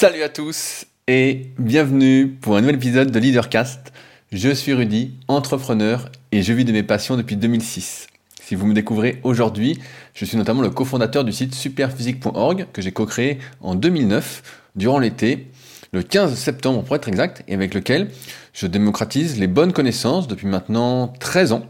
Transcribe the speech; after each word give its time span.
Salut 0.00 0.22
à 0.22 0.28
tous 0.28 0.84
et 1.08 1.50
bienvenue 1.58 2.28
pour 2.28 2.56
un 2.56 2.60
nouvel 2.60 2.76
épisode 2.76 3.10
de 3.10 3.18
Leadercast. 3.18 3.92
Je 4.30 4.50
suis 4.50 4.72
Rudy, 4.72 5.14
entrepreneur 5.26 6.08
et 6.30 6.40
je 6.40 6.52
vis 6.52 6.64
de 6.64 6.70
mes 6.70 6.84
passions 6.84 7.16
depuis 7.16 7.34
2006. 7.34 8.06
Si 8.40 8.54
vous 8.54 8.68
me 8.68 8.74
découvrez 8.74 9.18
aujourd'hui, 9.24 9.76
je 10.14 10.24
suis 10.24 10.36
notamment 10.36 10.62
le 10.62 10.70
cofondateur 10.70 11.24
du 11.24 11.32
site 11.32 11.52
superphysique.org 11.52 12.68
que 12.72 12.80
j'ai 12.80 12.92
co-créé 12.92 13.38
en 13.60 13.74
2009 13.74 14.68
durant 14.76 15.00
l'été, 15.00 15.48
le 15.90 16.04
15 16.04 16.32
septembre 16.32 16.84
pour 16.84 16.94
être 16.94 17.08
exact, 17.08 17.42
et 17.48 17.54
avec 17.54 17.74
lequel 17.74 18.12
je 18.52 18.68
démocratise 18.68 19.40
les 19.40 19.48
bonnes 19.48 19.72
connaissances 19.72 20.28
depuis 20.28 20.46
maintenant 20.46 21.08
13 21.18 21.50
ans, 21.50 21.66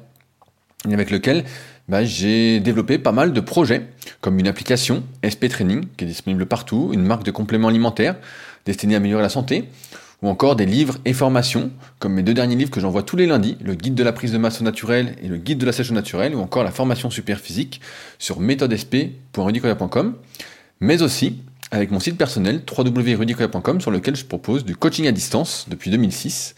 et 0.86 0.92
avec 0.92 1.10
lequel 1.10 1.46
bah, 1.88 2.04
j'ai 2.04 2.60
développé 2.60 2.98
pas 2.98 3.12
mal 3.12 3.32
de 3.32 3.40
projets, 3.40 3.86
comme 4.20 4.38
une 4.38 4.46
application 4.46 5.02
SP 5.24 5.48
Training, 5.48 5.86
qui 5.96 6.04
est 6.04 6.08
disponible 6.08 6.46
partout, 6.46 6.90
une 6.92 7.02
marque 7.02 7.24
de 7.24 7.30
compléments 7.30 7.68
alimentaires 7.68 8.16
destinée 8.66 8.94
à 8.94 8.98
améliorer 8.98 9.22
la 9.22 9.30
santé, 9.30 9.64
ou 10.20 10.28
encore 10.28 10.56
des 10.56 10.66
livres 10.66 10.98
et 11.04 11.12
formations, 11.12 11.70
comme 11.98 12.14
mes 12.14 12.22
deux 12.22 12.34
derniers 12.34 12.56
livres 12.56 12.70
que 12.70 12.80
j'envoie 12.80 13.02
tous 13.02 13.16
les 13.16 13.26
lundis, 13.26 13.56
le 13.62 13.74
guide 13.74 13.94
de 13.94 14.02
la 14.02 14.12
prise 14.12 14.32
de 14.32 14.38
masse 14.38 14.60
naturelle 14.60 15.14
et 15.22 15.28
le 15.28 15.36
guide 15.36 15.58
de 15.58 15.66
la 15.66 15.72
sèche 15.72 15.90
naturelle, 15.92 16.34
ou 16.34 16.40
encore 16.40 16.64
la 16.64 16.72
formation 16.72 17.08
super 17.08 17.38
physique 17.38 17.80
sur 18.18 18.40
méthodesp.rudicoya.com, 18.40 20.14
mais 20.80 21.02
aussi 21.02 21.38
avec 21.70 21.90
mon 21.90 22.00
site 22.00 22.16
personnel 22.16 22.62
www.rudicoya.com 22.70 23.80
sur 23.80 23.90
lequel 23.90 24.16
je 24.16 24.24
propose 24.24 24.64
du 24.64 24.74
coaching 24.74 25.06
à 25.06 25.12
distance 25.12 25.66
depuis 25.68 25.90
2006, 25.90 26.54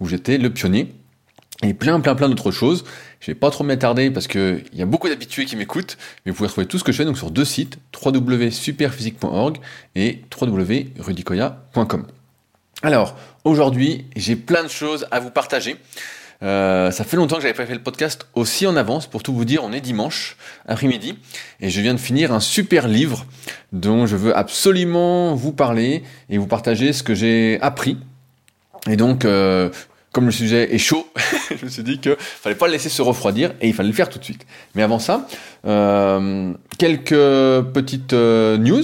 où 0.00 0.08
j'étais 0.08 0.38
le 0.38 0.50
pionnier 0.50 0.92
et 1.62 1.74
plein 1.74 2.00
plein 2.00 2.14
plein 2.14 2.28
d'autres 2.28 2.50
choses. 2.50 2.84
Je 3.26 3.32
vais 3.32 3.34
pas 3.34 3.50
trop 3.50 3.64
m'attarder 3.64 4.12
parce 4.12 4.28
que 4.28 4.62
il 4.72 4.78
y 4.78 4.82
a 4.82 4.86
beaucoup 4.86 5.08
d'habitués 5.08 5.46
qui 5.46 5.56
m'écoutent, 5.56 5.98
mais 6.24 6.30
vous 6.30 6.36
pouvez 6.36 6.46
retrouver 6.46 6.68
tout 6.68 6.78
ce 6.78 6.84
que 6.84 6.92
je 6.92 6.98
fais 6.98 7.04
donc 7.04 7.18
sur 7.18 7.32
deux 7.32 7.44
sites, 7.44 7.76
www.superphysique.org 8.00 9.58
et 9.96 10.22
www.rudicoya.com. 10.40 12.06
Alors, 12.84 13.16
aujourd'hui, 13.42 14.04
j'ai 14.14 14.36
plein 14.36 14.62
de 14.62 14.68
choses 14.68 15.08
à 15.10 15.18
vous 15.18 15.30
partager. 15.30 15.74
Euh, 16.44 16.92
ça 16.92 17.02
fait 17.02 17.16
longtemps 17.16 17.34
que 17.34 17.42
j'avais 17.42 17.54
pas 17.54 17.66
fait 17.66 17.74
le 17.74 17.82
podcast 17.82 18.28
aussi 18.34 18.64
en 18.64 18.76
avance. 18.76 19.08
Pour 19.08 19.24
tout 19.24 19.34
vous 19.34 19.44
dire, 19.44 19.64
on 19.64 19.72
est 19.72 19.80
dimanche 19.80 20.36
après-midi 20.68 21.18
et 21.60 21.68
je 21.68 21.80
viens 21.80 21.94
de 21.94 21.98
finir 21.98 22.32
un 22.32 22.38
super 22.38 22.86
livre 22.86 23.26
dont 23.72 24.06
je 24.06 24.14
veux 24.14 24.36
absolument 24.38 25.34
vous 25.34 25.50
parler 25.50 26.04
et 26.30 26.38
vous 26.38 26.46
partager 26.46 26.92
ce 26.92 27.02
que 27.02 27.16
j'ai 27.16 27.58
appris. 27.60 27.98
Et 28.88 28.94
donc, 28.94 29.24
euh, 29.24 29.70
comme 30.16 30.24
le 30.24 30.32
sujet 30.32 30.74
est 30.74 30.78
chaud, 30.78 31.06
je 31.60 31.62
me 31.62 31.70
suis 31.70 31.82
dit 31.82 31.98
qu'il 31.98 32.16
fallait 32.18 32.56
pas 32.56 32.68
le 32.68 32.72
laisser 32.72 32.88
se 32.88 33.02
refroidir 33.02 33.52
et 33.60 33.68
il 33.68 33.74
fallait 33.74 33.90
le 33.90 33.94
faire 33.94 34.08
tout 34.08 34.18
de 34.18 34.24
suite. 34.24 34.46
Mais 34.74 34.82
avant 34.82 34.98
ça, 34.98 35.28
euh, 35.66 36.54
quelques 36.78 37.10
petites 37.10 38.14
euh, 38.14 38.56
news 38.56 38.82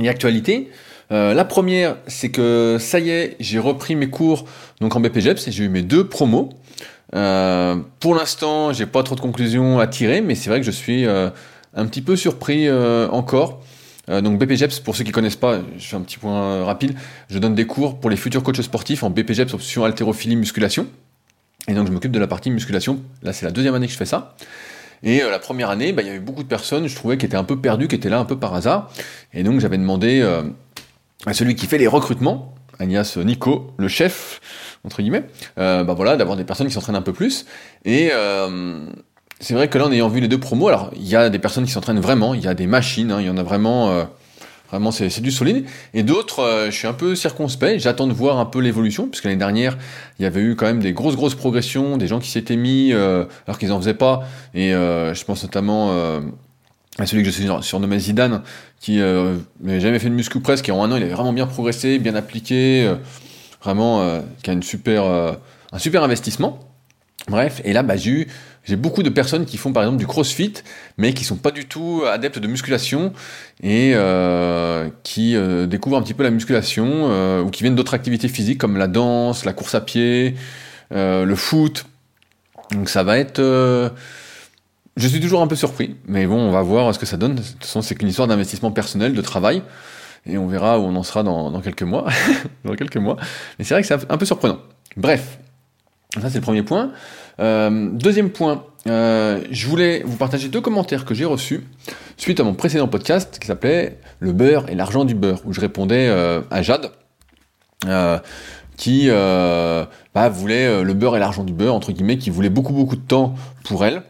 et 0.00 0.08
actualités. 0.08 0.70
Euh, 1.10 1.34
la 1.34 1.44
première, 1.44 1.96
c'est 2.06 2.28
que 2.28 2.76
ça 2.78 3.00
y 3.00 3.10
est, 3.10 3.34
j'ai 3.40 3.58
repris 3.58 3.96
mes 3.96 4.08
cours 4.08 4.44
donc 4.80 4.94
en 4.94 5.00
BPGEPS 5.00 5.48
et 5.48 5.50
j'ai 5.50 5.64
eu 5.64 5.68
mes 5.68 5.82
deux 5.82 6.06
promos. 6.06 6.50
pour 7.10 8.14
l'instant, 8.14 8.72
j'ai 8.72 8.86
pas 8.86 9.02
trop 9.02 9.16
de 9.16 9.20
conclusions 9.20 9.80
à 9.80 9.88
tirer, 9.88 10.20
mais 10.20 10.36
c'est 10.36 10.48
vrai 10.48 10.60
que 10.60 10.66
je 10.66 10.70
suis 10.70 11.08
un 11.08 11.86
petit 11.86 12.02
peu 12.02 12.14
surpris 12.14 12.70
encore 12.70 13.64
euh, 14.08 14.20
donc 14.20 14.38
BPGEPS, 14.38 14.80
pour 14.80 14.96
ceux 14.96 15.04
qui 15.04 15.12
connaissent 15.12 15.36
pas, 15.36 15.60
je 15.78 15.86
fais 15.86 15.96
un 15.96 16.00
petit 16.00 16.18
point 16.18 16.40
euh, 16.40 16.64
rapide, 16.64 16.94
je 17.28 17.38
donne 17.38 17.54
des 17.54 17.66
cours 17.66 17.98
pour 17.98 18.10
les 18.10 18.16
futurs 18.16 18.42
coachs 18.42 18.62
sportifs 18.62 19.02
en 19.02 19.10
BPGEPS 19.10 19.54
option 19.54 19.84
haltérophilie 19.84 20.36
musculation. 20.36 20.86
Et 21.68 21.74
donc 21.74 21.88
je 21.88 21.92
m'occupe 21.92 22.12
de 22.12 22.18
la 22.18 22.28
partie 22.28 22.50
musculation. 22.50 23.00
Là 23.22 23.32
c'est 23.32 23.44
la 23.44 23.52
deuxième 23.52 23.74
année 23.74 23.86
que 23.86 23.92
je 23.92 23.98
fais 23.98 24.06
ça. 24.06 24.36
Et 25.02 25.22
euh, 25.22 25.30
la 25.30 25.38
première 25.38 25.70
année, 25.70 25.92
bah, 25.92 26.02
il 26.02 26.06
y 26.06 26.10
avait 26.10 26.20
beaucoup 26.20 26.42
de 26.42 26.48
personnes, 26.48 26.86
je 26.86 26.94
trouvais, 26.94 27.18
qui 27.18 27.26
étaient 27.26 27.36
un 27.36 27.44
peu 27.44 27.60
perdues, 27.60 27.88
qui 27.88 27.96
étaient 27.96 28.08
là 28.08 28.18
un 28.18 28.24
peu 28.24 28.38
par 28.38 28.54
hasard. 28.54 28.90
Et 29.34 29.42
donc 29.42 29.60
j'avais 29.60 29.78
demandé 29.78 30.22
à 31.26 31.34
celui 31.34 31.56
qui 31.56 31.66
fait 31.66 31.78
les 31.78 31.88
recrutements, 31.88 32.54
Agnès 32.78 33.16
Nico, 33.16 33.72
le 33.78 33.88
chef, 33.88 34.40
entre 34.84 35.02
guillemets, 35.02 35.24
bah 35.56 35.82
voilà, 35.94 36.16
d'avoir 36.16 36.36
des 36.36 36.44
personnes 36.44 36.68
qui 36.68 36.72
s'entraînent 36.72 36.96
un 36.96 37.02
peu 37.02 37.12
plus. 37.12 37.46
Et 37.84 38.10
c'est 39.40 39.54
vrai 39.54 39.68
que 39.68 39.76
là, 39.76 39.86
en 39.86 39.92
ayant 39.92 40.08
vu 40.08 40.20
les 40.20 40.28
deux 40.28 40.40
promos, 40.40 40.68
alors 40.68 40.90
il 40.96 41.06
y 41.06 41.14
a 41.14 41.28
des 41.28 41.38
personnes 41.38 41.64
qui 41.64 41.72
s'entraînent 41.72 42.00
vraiment, 42.00 42.34
il 42.34 42.42
y 42.42 42.48
a 42.48 42.54
des 42.54 42.66
machines, 42.66 43.12
hein, 43.12 43.20
il 43.20 43.26
y 43.26 43.30
en 43.30 43.36
a 43.36 43.42
vraiment, 43.42 43.90
euh, 43.90 44.04
vraiment 44.70 44.90
c'est 44.90 45.20
du 45.20 45.30
solide. 45.30 45.66
Et 45.92 46.02
d'autres, 46.02 46.40
euh, 46.40 46.66
je 46.70 46.76
suis 46.76 46.86
un 46.86 46.94
peu 46.94 47.14
circonspect, 47.14 47.80
j'attends 47.80 48.06
de 48.06 48.14
voir 48.14 48.38
un 48.38 48.46
peu 48.46 48.60
l'évolution, 48.60 49.08
puisque 49.08 49.24
l'année 49.24 49.36
dernière, 49.36 49.76
il 50.18 50.22
y 50.22 50.26
avait 50.26 50.40
eu 50.40 50.56
quand 50.56 50.64
même 50.64 50.80
des 50.80 50.94
grosses, 50.94 51.16
grosses 51.16 51.34
progressions, 51.34 51.98
des 51.98 52.06
gens 52.06 52.18
qui 52.18 52.30
s'étaient 52.30 52.56
mis 52.56 52.92
euh, 52.92 53.26
alors 53.46 53.58
qu'ils 53.58 53.72
en 53.72 53.80
faisaient 53.80 53.94
pas. 53.94 54.24
Et 54.54 54.70
je 54.70 55.24
pense 55.24 55.42
notamment 55.42 55.90
à 56.98 57.04
celui 57.04 57.22
que 57.22 57.30
je 57.30 57.34
suis 57.34 57.48
surnommé 57.60 57.98
Zidane, 57.98 58.42
qui 58.80 58.96
n'avait 58.96 59.80
jamais 59.80 59.98
fait 59.98 60.08
de 60.08 60.14
muscu 60.14 60.40
presque, 60.40 60.66
et 60.70 60.72
en 60.72 60.82
un 60.82 60.90
an, 60.92 60.96
il 60.96 61.02
avait 61.02 61.12
vraiment 61.12 61.34
bien 61.34 61.46
progressé, 61.46 61.98
bien 61.98 62.14
appliqué, 62.14 62.90
vraiment, 63.62 64.22
qui 64.42 64.48
a 64.48 64.54
une 64.54 64.62
super, 64.62 65.04
un 65.04 65.78
super 65.78 66.02
investissement. 66.02 66.58
Bref, 67.28 67.60
et 67.64 67.72
là, 67.72 67.82
bah, 67.82 67.96
j'ai 68.66 68.76
beaucoup 68.76 69.04
de 69.04 69.08
personnes 69.08 69.46
qui 69.46 69.56
font 69.56 69.72
par 69.72 69.84
exemple 69.84 69.98
du 69.98 70.06
crossfit, 70.06 70.54
mais 70.98 71.14
qui 71.14 71.24
sont 71.24 71.36
pas 71.36 71.52
du 71.52 71.66
tout 71.66 72.02
adeptes 72.06 72.40
de 72.40 72.48
musculation 72.48 73.12
et 73.62 73.92
euh, 73.94 74.90
qui 75.04 75.36
euh, 75.36 75.66
découvrent 75.66 75.96
un 75.96 76.02
petit 76.02 76.14
peu 76.14 76.24
la 76.24 76.30
musculation 76.30 77.08
euh, 77.08 77.42
ou 77.42 77.50
qui 77.50 77.62
viennent 77.62 77.76
d'autres 77.76 77.94
activités 77.94 78.28
physiques 78.28 78.58
comme 78.58 78.76
la 78.76 78.88
danse, 78.88 79.44
la 79.44 79.52
course 79.52 79.76
à 79.76 79.80
pied, 79.80 80.34
le 80.90 81.34
foot. 81.36 81.86
Donc 82.72 82.88
ça 82.88 83.04
va 83.04 83.18
être. 83.18 83.40
je 84.96 85.08
suis 85.08 85.20
toujours 85.20 85.42
un 85.42 85.46
peu 85.46 85.56
surpris, 85.56 85.96
mais 86.08 86.26
bon, 86.26 86.36
on 86.36 86.50
va 86.50 86.62
voir 86.62 86.92
ce 86.92 86.98
que 86.98 87.06
ça 87.06 87.16
donne. 87.16 87.36
De 87.36 87.42
toute 87.42 87.64
façon, 87.64 87.82
c'est 87.82 87.94
qu'une 87.94 88.08
histoire 88.08 88.26
d'investissement 88.26 88.72
personnel, 88.72 89.14
de 89.14 89.22
travail, 89.22 89.62
et 90.26 90.38
on 90.38 90.48
verra 90.48 90.80
où 90.80 90.82
on 90.82 90.96
en 90.96 91.04
sera 91.04 91.22
dans, 91.22 91.52
dans 91.52 91.60
quelques 91.60 91.84
mois. 91.84 92.06
dans 92.64 92.74
quelques 92.74 92.96
mois. 92.96 93.16
Mais 93.60 93.64
c'est 93.64 93.74
vrai 93.74 93.82
que 93.82 93.86
c'est 93.86 94.10
un 94.10 94.18
peu 94.18 94.26
surprenant. 94.26 94.58
Bref, 94.96 95.38
ça 96.20 96.30
c'est 96.30 96.38
le 96.38 96.42
premier 96.42 96.62
point. 96.62 96.92
Euh, 97.38 97.90
deuxième 97.92 98.30
point, 98.30 98.64
euh, 98.86 99.40
je 99.50 99.66
voulais 99.66 100.02
vous 100.04 100.16
partager 100.16 100.48
deux 100.48 100.60
commentaires 100.60 101.04
que 101.04 101.14
j'ai 101.14 101.24
reçus 101.24 101.64
suite 102.16 102.40
à 102.40 102.44
mon 102.44 102.54
précédent 102.54 102.88
podcast 102.88 103.38
qui 103.38 103.46
s'appelait 103.46 103.98
Le 104.20 104.32
beurre 104.32 104.68
et 104.70 104.74
l'argent 104.74 105.04
du 105.04 105.14
beurre, 105.14 105.40
où 105.44 105.52
je 105.52 105.60
répondais 105.60 106.08
euh, 106.08 106.40
à 106.50 106.62
Jade, 106.62 106.90
qui 108.76 109.08
bah, 109.08 110.28
voulait 110.30 110.82
le 110.82 110.94
beurre 110.94 111.16
et 111.16 111.20
l'argent 111.20 111.44
du 111.44 111.52
beurre, 111.52 111.74
entre 111.74 111.92
guillemets, 111.92 112.18
qui 112.18 112.30
voulait 112.30 112.50
beaucoup 112.50 112.72
beaucoup 112.72 112.96
de 112.96 113.02
temps 113.02 113.34
pour 113.64 113.84
elle, 113.84 114.02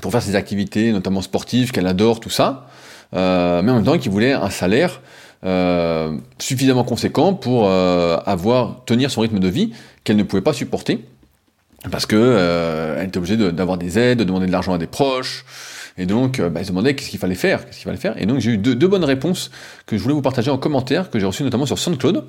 pour 0.00 0.12
faire 0.12 0.22
ses 0.22 0.36
activités, 0.36 0.92
notamment 0.92 1.22
sportives, 1.22 1.70
qu'elle 1.70 1.86
adore, 1.86 2.20
tout 2.20 2.30
ça, 2.30 2.66
mais 3.12 3.18
en 3.18 3.62
même 3.62 3.84
temps 3.84 3.98
qui 3.98 4.08
voulait 4.08 4.32
un 4.32 4.50
salaire 4.50 5.00
suffisamment 6.38 6.84
conséquent 6.84 7.34
pour 7.34 7.70
avoir 7.70 8.84
tenir 8.86 9.10
son 9.10 9.20
rythme 9.20 9.38
de 9.38 9.48
vie 9.48 9.72
qu'elle 10.02 10.16
ne 10.16 10.22
pouvait 10.22 10.42
pas 10.42 10.54
supporter 10.54 11.04
parce 11.90 12.06
que 12.06 12.16
euh, 12.16 12.96
elle 12.98 13.08
était 13.08 13.18
obligée 13.18 13.36
d'avoir 13.36 13.78
des 13.78 13.98
aides, 13.98 14.18
de 14.18 14.24
demander 14.24 14.46
de 14.46 14.52
l'argent 14.52 14.74
à 14.74 14.78
des 14.78 14.86
proches. 14.86 15.44
Et 15.96 16.06
donc, 16.06 16.38
euh, 16.38 16.48
bah, 16.48 16.60
elle 16.60 16.66
se 16.66 16.70
demandait 16.70 16.94
qu'est-ce 16.94 17.10
qu'il 17.10 17.18
fallait 17.18 17.34
faire, 17.34 17.64
qu'est-ce 17.64 17.78
qu'il 17.78 17.84
fallait 17.84 17.96
faire. 17.96 18.20
Et 18.20 18.26
donc, 18.26 18.38
j'ai 18.38 18.52
eu 18.52 18.58
deux, 18.58 18.88
bonnes 18.88 19.04
réponses 19.04 19.50
que 19.86 19.96
je 19.96 20.02
voulais 20.02 20.14
vous 20.14 20.22
partager 20.22 20.50
en 20.50 20.58
commentaire, 20.58 21.10
que 21.10 21.18
j'ai 21.18 21.26
reçues 21.26 21.42
notamment 21.42 21.66
sur 21.66 21.78
SoundCloud. 21.78 22.24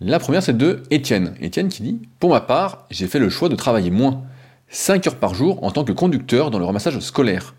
La 0.00 0.18
première, 0.18 0.42
c'est 0.42 0.56
de 0.56 0.82
Étienne. 0.90 1.34
Étienne 1.40 1.68
qui 1.68 1.82
dit 1.82 2.02
Pour 2.18 2.30
ma 2.30 2.40
part, 2.40 2.86
j'ai 2.90 3.06
fait 3.06 3.18
le 3.18 3.30
choix 3.30 3.48
de 3.48 3.54
travailler 3.54 3.90
moins, 3.90 4.22
5 4.68 5.06
heures 5.06 5.16
par 5.16 5.34
jour 5.34 5.62
en 5.62 5.70
tant 5.70 5.84
que 5.84 5.92
conducteur 5.92 6.50
dans 6.50 6.58
le 6.58 6.64
ramassage 6.64 6.98
scolaire. 6.98 7.54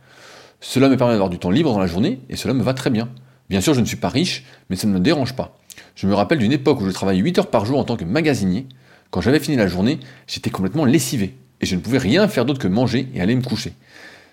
Cela 0.59 0.89
me 0.89 0.97
permet 0.97 1.13
d'avoir 1.13 1.29
du 1.29 1.39
temps 1.39 1.51
libre 1.51 1.71
dans 1.71 1.79
la 1.79 1.87
journée 1.87 2.19
et 2.29 2.35
cela 2.35 2.53
me 2.53 2.61
va 2.61 2.73
très 2.73 2.89
bien. 2.89 3.09
Bien 3.49 3.61
sûr, 3.61 3.73
je 3.73 3.79
ne 3.79 3.85
suis 3.85 3.97
pas 3.97 4.09
riche, 4.09 4.43
mais 4.69 4.75
ça 4.75 4.87
ne 4.87 4.93
me 4.93 4.99
dérange 4.99 5.33
pas. 5.33 5.57
Je 5.95 6.07
me 6.07 6.13
rappelle 6.13 6.39
d'une 6.39 6.51
époque 6.51 6.81
où 6.81 6.85
je 6.85 6.91
travaillais 6.91 7.21
8 7.21 7.39
heures 7.39 7.49
par 7.49 7.65
jour 7.65 7.79
en 7.79 7.83
tant 7.83 7.95
que 7.95 8.03
magasinier. 8.03 8.67
Quand 9.11 9.21
j'avais 9.21 9.39
fini 9.39 9.57
la 9.57 9.67
journée, 9.67 9.99
j'étais 10.27 10.49
complètement 10.49 10.85
lessivé, 10.85 11.35
et 11.61 11.65
je 11.65 11.75
ne 11.75 11.81
pouvais 11.81 11.97
rien 11.97 12.27
faire 12.27 12.45
d'autre 12.45 12.59
que 12.59 12.67
manger 12.67 13.07
et 13.13 13.21
aller 13.21 13.35
me 13.35 13.41
coucher. 13.41 13.73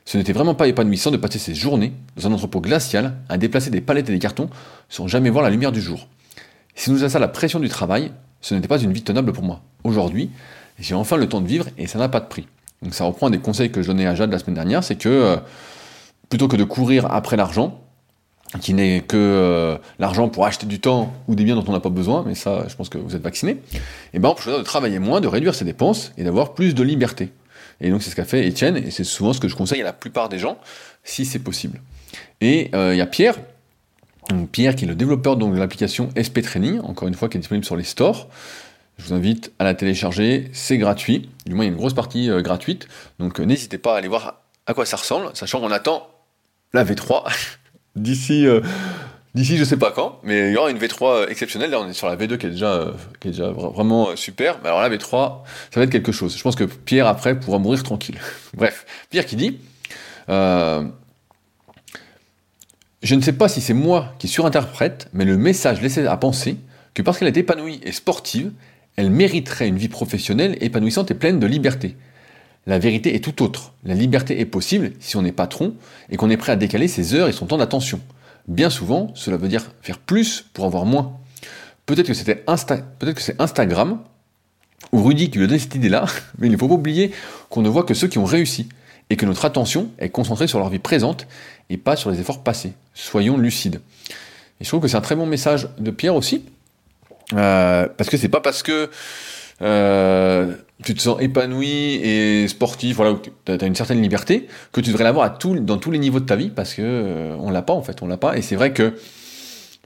Ce 0.05 0.19
n'était 0.19 0.33
vraiment 0.33 0.55
pas 0.55 0.69
épanouissant 0.69 1.11
de 1.11 1.17
passer 1.17 1.39
ces 1.39 1.55
journées 1.55 1.93
dans 2.17 2.27
un 2.27 2.33
entrepôt 2.33 2.61
glacial 2.61 3.15
à 3.29 3.39
déplacer 3.39 3.71
des 3.71 3.81
palettes 3.81 4.11
et 4.11 4.13
des 4.13 4.19
cartons 4.19 4.51
sans 4.89 5.09
jamais 5.09 5.31
voir 5.31 5.43
la 5.43 5.51
lumière 5.51 5.73
du 5.73 5.81
jour. 5.81 6.09
Si 6.75 6.91
nous 6.91 7.05
a 7.05 7.09
ça 7.09 7.19
la 7.19 7.29
pression 7.29 7.59
du 7.59 7.69
travail, 7.69 8.13
ce 8.41 8.55
n'était 8.55 8.69
pas 8.69 8.79
une 8.79 8.93
vie 8.93 9.03
tenable 9.03 9.33
pour 9.33 9.45
moi. 9.45 9.63
Aujourd'hui, 9.83 10.31
j'ai 10.79 10.95
enfin 10.95 11.17
le 11.17 11.29
temps 11.29 11.41
de 11.41 11.47
vivre 11.47 11.69
et 11.79 11.87
ça 11.87 11.99
n'a 11.99 12.09
pas 12.09 12.21
de 12.21 12.27
prix. 12.27 12.47
Donc 12.83 12.95
ça 12.95 13.05
reprend 13.05 13.31
des 13.31 13.39
conseils 13.39 13.71
que 13.71 13.81
je 13.81 13.87
donnais 13.87 14.07
à 14.07 14.15
Jade 14.15 14.31
la 14.31 14.39
semaine 14.39 14.57
dernière, 14.57 14.85
c'est 14.85 14.97
que 14.97 15.09
euh, 15.09 15.37
plutôt 16.29 16.49
que 16.49 16.57
de 16.57 16.65
courir 16.65 17.11
après 17.11 17.37
l'argent, 17.37 17.81
qui 18.61 18.75
n'est 18.75 19.01
que 19.01 19.17
euh, 19.17 19.77
l'argent 19.99 20.29
pour 20.29 20.47
acheter 20.47 20.67
du 20.67 20.81
temps 20.81 21.13
ou 21.29 21.35
des 21.35 21.45
biens 21.45 21.57
dont 21.57 21.65
on 21.67 21.73
n'a 21.73 21.81
pas 21.81 21.89
besoin, 21.89 22.25
mais 22.27 22.35
ça, 22.35 22.65
je 22.69 22.75
pense 22.77 22.89
que 22.89 22.99
vous 22.99 23.17
êtes 23.17 23.23
vacciné, 23.23 23.53
et 23.53 23.81
eh 24.15 24.19
ben 24.19 24.29
on 24.29 24.35
peut 24.35 24.43
choisir 24.43 24.59
de 24.59 24.65
travailler 24.65 24.99
moins, 24.99 25.21
de 25.21 25.29
réduire 25.29 25.55
ses 25.55 25.65
dépenses 25.65 26.13
et 26.17 26.25
d'avoir 26.25 26.55
plus 26.55 26.75
de 26.75 26.83
liberté. 26.83 27.31
Et 27.81 27.91
donc 27.91 28.03
c'est 28.03 28.11
ce 28.11 28.17
qu'a 28.17 28.25
fait 28.25 28.47
Étienne, 28.47 28.77
et 28.77 28.91
c'est 28.91 29.05
souvent 29.05 29.33
ce 29.33 29.41
que 29.41 29.49
je 29.49 29.57
conseille 29.57 29.81
à 29.81 29.85
la 29.85 29.93
plupart 29.93 30.29
des 30.29 30.39
gens, 30.39 30.59
si 31.03 31.25
c'est 31.25 31.41
possible. 31.41 31.81
Et 32.41 32.71
euh, 32.75 32.95
il 32.95 32.99
y 32.99 33.01
a 33.01 33.07
Pierre, 33.07 33.37
Pierre 34.53 34.77
qui 34.77 34.85
est 34.85 34.89
le 34.89 34.95
développeur 34.95 35.37
donc, 35.37 35.55
de 35.55 35.59
l'application 35.59 36.11
SP 36.15 36.41
Training, 36.41 36.81
encore 36.81 37.09
une 37.09 37.15
fois 37.15 37.29
qui 37.29 37.37
est 37.37 37.41
disponible 37.41 37.65
sur 37.65 37.77
les 37.77 37.85
stores. 37.85 38.29
Je 38.97 39.07
vous 39.07 39.13
invite 39.13 39.53
à 39.59 39.65
la 39.65 39.75
télécharger, 39.75 40.51
c'est 40.53 40.79
gratuit, 40.79 41.29
du 41.47 41.55
moins 41.55 41.65
il 41.65 41.69
y 41.69 41.71
a 41.71 41.73
une 41.73 41.79
grosse 41.79 41.95
partie 41.95 42.31
euh, 42.31 42.43
gratuite, 42.43 42.87
donc 43.19 43.41
n'hésitez 43.41 43.79
pas 43.79 43.95
à 43.95 43.99
aller 43.99 44.07
voir 44.07 44.43
à 44.67 44.75
quoi 44.75 44.87
ça 44.87 44.97
ressemble, 44.97 45.31
sachant 45.35 45.61
qu'on 45.61 45.73
attend 45.73 46.09
la 46.73 46.85
V3 46.85 47.25
d'ici 47.97 48.47
euh, 48.47 48.61
d'ici 49.35 49.57
je 49.57 49.65
sais 49.65 49.77
pas 49.77 49.91
quand, 49.91 50.21
mais 50.23 50.51
il 50.51 50.53
y 50.53 50.57
aura 50.57 50.71
une 50.71 50.79
V3 50.79 51.29
exceptionnelle. 51.29 51.71
Là, 51.71 51.81
on 51.81 51.89
est 51.89 51.93
sur 51.93 52.07
la 52.07 52.17
V2 52.17 52.39
qui 52.39 52.47
est 52.47 52.51
déjà, 52.51 52.93
déjà 53.21 53.51
vraiment 53.51 54.15
super. 54.17 54.59
Mais 54.63 54.69
alors 54.69 54.81
la 54.81 54.91
V3, 54.91 55.43
ça 55.71 55.81
va 55.81 55.83
être 55.83 55.91
quelque 55.91 56.13
chose. 56.13 56.37
Je 56.37 56.43
pense 56.43 56.57
que 56.57 56.65
Pierre, 56.65 57.07
après, 57.07 57.39
pourra 57.39 57.59
mourir 57.59 57.83
tranquille. 57.83 58.19
Bref, 58.55 58.87
Pierre 59.11 59.27
qui 59.27 59.37
dit 59.37 59.59
euh, 60.29 60.85
Je 63.03 63.15
ne 63.15 63.21
sais 63.21 63.33
pas 63.33 63.49
si 63.49 63.61
c'est 63.61 63.75
moi 63.75 64.15
qui 64.19 64.29
surinterprète, 64.29 65.09
mais 65.13 65.25
le 65.25 65.37
message 65.37 65.81
laissait 65.81 66.07
à 66.07 66.17
penser 66.17 66.57
que 66.95 67.03
parce 67.03 67.19
qu'elle 67.19 67.29
est 67.29 67.37
épanouie 67.37 67.81
et 67.83 67.93
sportive, 67.93 68.53
elle 68.97 69.11
mériterait 69.11 69.67
une 69.67 69.77
vie 69.77 69.89
professionnelle 69.89 70.57
épanouissante 70.61 71.11
et 71.11 71.15
pleine 71.15 71.41
de 71.41 71.47
liberté. 71.47 71.97
La 72.67 72.79
vérité 72.79 73.15
est 73.15 73.21
tout 73.23 73.43
autre. 73.43 73.73
La 73.85 73.95
liberté 73.95 74.41
est 74.41 74.47
possible 74.47 74.93
si 75.01 75.17
on 75.17 75.25
est 75.25 75.33
patron 75.33 75.75
et 76.11 76.17
qu'on 76.17 76.31
est 76.31 76.37
prêt 76.37 76.53
à 76.53 76.57
décaler 76.57 76.89
ses 76.89 77.15
heures 77.15 77.29
et 77.29 77.33
son 77.33 77.47
temps 77.47 77.59
d'attention. 77.59 78.01
Bien 78.49 78.71
souvent, 78.71 79.11
cela 79.15 79.37
veut 79.37 79.49
dire 79.49 79.71
faire 79.83 79.99
plus 79.99 80.47
pour 80.53 80.65
avoir 80.65 80.85
moins. 80.87 81.19
Peut-être 81.87 82.07
que 82.07 82.15
c'est 82.15 83.41
Instagram 83.41 84.01
ou 84.93 85.03
Rudy 85.03 85.31
qui 85.31 85.39
lui 85.39 85.45
a 85.45 85.49
donné 85.49 85.59
cette 85.59 85.75
idée-là, 85.75 86.07
mais 86.39 86.47
il 86.47 86.53
ne 86.53 86.57
faut 86.57 86.69
pas 86.69 86.75
oublier 86.75 87.11
qu'on 87.51 87.63
ne 87.63 87.69
voit 87.69 87.85
que 87.85 87.95
ceux 87.95 88.09
qui 88.09 88.19
ont 88.19 88.25
réussi 88.25 88.69
et 89.11 89.17
que 89.17 89.27
notre 89.27 89.45
attention 89.45 89.91
est 89.99 90.09
concentrée 90.09 90.47
sur 90.47 90.59
leur 90.59 90.71
vie 90.71 90.79
présente 90.79 91.27
et 91.69 91.77
pas 91.77 91.97
sur 91.97 92.11
les 92.11 92.21
efforts 92.21 92.43
passés. 92.43 92.73
Soyons 92.95 93.37
lucides. 93.37 93.81
Et 94.61 94.65
je 94.65 94.69
trouve 94.69 94.81
que 94.81 94.89
c'est 94.89 94.97
un 94.97 95.03
très 95.03 95.17
bon 95.17 95.27
message 95.27 95.69
de 95.79 95.91
Pierre 95.91 96.15
aussi, 96.15 96.45
euh, 97.35 97.87
parce 97.97 98.09
que 98.09 98.17
c'est 98.17 98.29
pas 98.29 98.41
parce 98.41 98.63
que 98.63 98.91
euh, 99.63 100.55
tu 100.83 100.95
te 100.95 101.01
sens 101.01 101.21
épanoui 101.21 102.01
et 102.03 102.49
sportif, 102.49 102.97
voilà, 102.97 103.15
tu 103.45 103.53
as 103.53 103.67
une 103.67 103.77
certaine 103.77 104.03
liberté, 104.03 104.49
que 104.73 104.81
tu 104.81 104.91
devrais 104.91 105.05
l'avoir 105.05 105.39
dans 105.39 105.79
tous 105.79 105.91
les 105.91 105.99
niveaux 105.99 106.21
de 106.21 106.25
ta 106.25 106.37
vie, 106.37 106.51
parce 106.51 106.75
que 106.75 106.83
euh, 106.83 107.37
on 107.39 107.51
l'a 107.51 107.63
pas 107.63 107.75
en 107.75 107.83
fait, 107.83 108.03
on 108.03 108.09
l'a 108.09 108.17
pas. 108.17 108.37
Et 108.37 108.43
c'est 108.43 108.57
vrai 108.57 108.73
que 108.73 108.95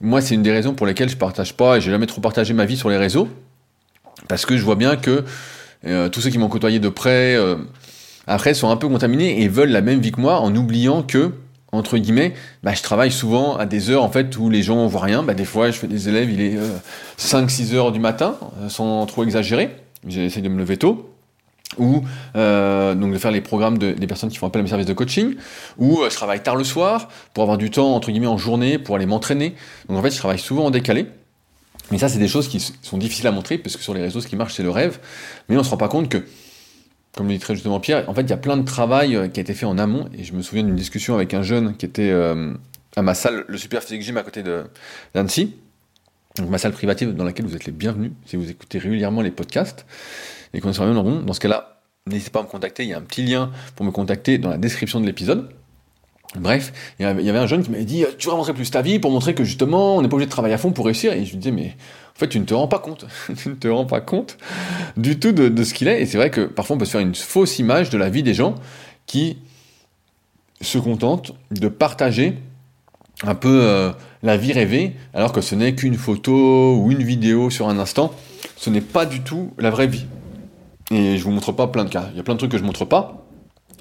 moi, 0.01 0.21
c'est 0.21 0.35
une 0.35 0.43
des 0.43 0.53
raisons 0.53 0.75
pour 0.75 0.87
lesquelles 0.87 1.11
je 1.11 1.17
partage 1.17 1.55
pas, 1.55 1.77
et 1.77 1.81
j'ai 1.81 1.91
jamais 1.91 2.07
trop 2.07 2.21
partagé 2.21 2.55
ma 2.55 2.65
vie 2.65 2.77
sur 2.77 2.89
les 2.89 2.97
réseaux, 2.97 3.29
parce 4.29 4.47
que 4.47 4.57
je 4.57 4.65
vois 4.65 4.77
bien 4.77 4.97
que 4.97 5.25
euh, 5.87 6.09
tous 6.09 6.21
ceux 6.21 6.31
qui 6.31 6.39
m'ont 6.39 6.49
côtoyé 6.49 6.79
de 6.79 6.89
près, 6.89 7.37
euh, 7.37 7.57
après, 8.27 8.55
sont 8.55 8.71
un 8.71 8.77
peu 8.77 8.89
contaminés 8.89 9.43
et 9.43 9.49
veulent 9.49 9.71
la 9.71 9.83
même 9.83 10.01
vie 10.01 10.13
que 10.13 10.21
moi, 10.21 10.41
en 10.41 10.55
oubliant 10.55 11.03
que 11.03 11.33
entre 11.71 11.99
guillemets, 11.99 12.33
bah, 12.63 12.73
je 12.73 12.83
travaille 12.83 13.13
souvent 13.13 13.59
à 13.59 13.67
des 13.67 13.91
heures 13.91 14.03
en 14.03 14.09
fait 14.09 14.39
où 14.39 14.49
les 14.49 14.63
gens 14.63 14.87
voient 14.87 15.03
rien. 15.03 15.23
Bah, 15.23 15.35
des 15.35 15.45
fois, 15.45 15.71
je 15.71 15.77
fais 15.77 15.87
des 15.87 16.09
élèves, 16.09 16.31
il 16.31 16.41
est 16.41 16.57
5-6 17.19 17.75
heures 17.75 17.93
du 17.93 18.01
matin, 18.01 18.39
sans 18.69 19.05
trop 19.05 19.23
exagérer 19.23 19.77
j'essaie 20.07 20.41
de 20.41 20.49
me 20.49 20.59
lever 20.59 20.77
tôt, 20.77 21.15
ou 21.77 22.03
euh, 22.37 22.95
donc 22.95 23.13
de 23.13 23.19
faire 23.19 23.31
les 23.31 23.41
programmes 23.41 23.79
des 23.79 24.07
personnes 24.07 24.31
qui 24.31 24.39
font 24.39 24.47
appel 24.47 24.61
à 24.61 24.63
mes 24.63 24.69
services 24.69 24.87
de 24.87 24.95
coaching, 24.95 25.37
ou 25.77 26.01
euh, 26.01 26.11
je 26.11 26.15
travaille 26.15 26.43
tard 26.43 26.57
le 26.57 26.65
soir 26.65 27.09
pour 27.35 27.43
avoir 27.43 27.59
du 27.59 27.71
temps 27.71 27.95
entre 27.95 28.11
guillemets 28.11 28.27
en 28.27 28.39
journée 28.39 28.79
pour 28.79 28.97
aller 28.97 29.07
m'entraîner. 29.07 29.55
Donc 29.89 29.99
en 29.99 30.03
fait, 30.03 30.11
je 30.11 30.19
travaille 30.19 30.39
souvent 30.39 30.67
en 30.67 30.71
décalé. 30.71 31.07
Mais 31.91 31.97
ça, 31.99 32.09
c'est 32.09 32.19
des 32.19 32.29
choses 32.29 32.49
qui 32.49 32.61
sont 32.61 32.99
difficiles 32.99 33.27
à 33.27 33.33
montrer 33.33 33.57
parce 33.57 33.77
que 33.77 33.83
sur 33.83 33.95
les 33.95 34.03
réseaux, 34.03 34.21
ce 34.21 34.27
qui 34.27 34.37
marche, 34.37 34.55
c'est 34.55 34.63
le 34.63 34.71
rêve. 34.71 34.99
Mais 35.49 35.57
on 35.57 35.63
se 35.63 35.71
rend 35.71 35.79
pas 35.79 35.89
compte 35.89 36.11
que, 36.11 36.23
comme 37.17 37.29
le 37.29 37.33
dit 37.33 37.39
très 37.39 37.55
justement 37.55 37.81
Pierre, 37.81 38.07
en 38.11 38.15
fait, 38.15 38.23
il 38.23 38.31
y 38.31 38.35
a 38.35 38.39
plein 38.39 38.59
de 38.59 38.65
travail 38.65 39.17
euh, 39.17 39.29
qui 39.29 39.41
a 39.41 39.43
été 39.43 39.55
fait 39.55 39.65
en 39.65 39.79
amont. 39.79 40.09
Et 40.17 40.25
je 40.25 40.35
me 40.35 40.43
souviens 40.43 40.65
d'une 40.65 40.77
discussion 40.77 41.15
avec 41.15 41.33
un 41.33 41.43
jeune 41.43 41.77
qui 41.77 41.87
était 41.87 42.13
à 42.97 43.03
ma 43.03 43.15
salle, 43.15 43.45
le 43.47 43.57
Super 43.57 43.83
Physique 43.83 44.03
Gym 44.03 44.17
à 44.17 44.23
côté 44.23 44.43
d'Annecy 45.15 45.55
donc 46.43 46.51
ma 46.51 46.59
salle 46.59 46.73
privative 46.73 47.15
dans 47.15 47.25
laquelle 47.25 47.47
vous 47.47 47.55
êtes 47.55 47.65
les 47.65 47.73
bienvenus 47.73 48.13
si 48.27 48.37
vous 48.37 48.51
écoutez 48.51 48.79
régulièrement 48.79 49.23
les 49.23 49.31
podcasts 49.31 49.87
et 50.55 50.61
qu'on 50.61 50.73
sur 50.73 50.85
la 50.85 50.91
même 50.91 50.99
rond. 50.99 51.21
Dans 51.21 51.33
ce 51.33 51.41
cas-là, 51.41 51.81
n'hésitez 52.07 52.31
pas 52.31 52.41
à 52.41 52.43
me 52.43 52.49
contacter, 52.49 52.85
il 52.85 52.91
y 52.91 52.95
a 52.95 52.99
un 52.99 53.03
petit 53.03 53.23
lien 53.23 53.51
pour 53.77 53.85
me 53.85 53.91
contacter 53.91 54.39
dans 54.39 54.51
la 54.51 54.59
description 54.59 55.01
de 55.01 55.07
l'épisode. 55.07 55.51
Bref, 56.37 56.73
il 56.99 57.05
y 57.05 57.07
avait 57.07 57.39
un 57.39 57.47
jeune 57.47 57.63
qui 57.63 57.71
m'avait 57.71 57.85
dit 57.85 58.05
Tu 58.19 58.27
devrais 58.27 58.37
montrer 58.37 58.53
plus 58.53 58.71
ta 58.71 58.83
vie 58.83 58.99
pour 58.99 59.11
montrer 59.11 59.35
que 59.35 59.45
justement 59.45 59.97
on 59.97 60.03
n'est 60.03 60.09
pas 60.09 60.17
obligé 60.17 60.27
de 60.27 60.31
travailler 60.31 60.55
à 60.55 60.59
fond 60.59 60.73
pour 60.73 60.85
réussir? 60.85 61.13
Et 61.15 61.25
je 61.25 61.31
lui 61.31 61.39
disais 61.39 61.53
Mais 61.53 61.75
en 62.15 62.19
fait, 62.19 62.29
tu 62.29 62.39
ne 62.39 62.45
te 62.45 62.53
rends 62.53 62.69
pas 62.69 62.81
compte. 62.81 63.07
tu 63.37 63.49
ne 63.49 63.55
te 63.55 63.67
rends 63.69 63.87
pas 63.87 64.03
compte 64.03 64.37
du 64.99 65.19
tout 65.19 65.33
de, 65.33 65.49
de 65.49 65.65
ce 65.65 65.73
qu'il 65.73 65.89
est. 65.89 66.03
Et 66.03 66.07
c'est 66.07 66.19
vrai 66.19 66.31
que 66.31 66.43
parfois 66.43 66.77
on 66.77 66.79
peut 66.79 66.85
se 66.85 66.91
faire 66.91 67.01
une 67.01 67.15
fausse 67.15 67.59
image 67.59 67.89
de 67.89 67.97
la 67.97 68.11
vie 68.11 68.23
des 68.23 68.35
gens 68.35 68.57
qui 69.07 69.39
se 70.61 70.77
contentent 70.77 71.33
de 71.51 71.69
partager 71.69 72.37
un 73.23 73.35
peu 73.35 73.63
euh, 73.63 73.93
la 74.23 74.37
vie 74.37 74.53
rêvée, 74.53 74.95
alors 75.15 75.33
que 75.33 75.41
ce 75.41 75.55
n'est 75.55 75.75
qu'une 75.75 75.97
photo 75.97 76.77
ou 76.77 76.91
une 76.91 77.03
vidéo 77.03 77.51
sur 77.51 77.69
un 77.69 77.79
instant. 77.79 78.13
Ce 78.57 78.71
n'est 78.71 78.81
pas 78.81 79.07
du 79.07 79.21
tout 79.21 79.53
la 79.59 79.71
vraie 79.71 79.87
vie. 79.87 80.07
Et 80.91 81.19
je 81.19 81.25
vous 81.25 81.31
montre 81.31 81.53
pas 81.53 81.69
plein 81.69 81.85
de 81.85 81.91
cas. 81.91 82.09
Il 82.13 82.17
y 82.17 82.21
a 82.21 82.23
plein 82.23 82.35
de 82.35 82.39
trucs 82.39 82.51
que 82.51 82.59
je 82.59 82.65
montre 82.65 82.85
pas, 82.85 83.27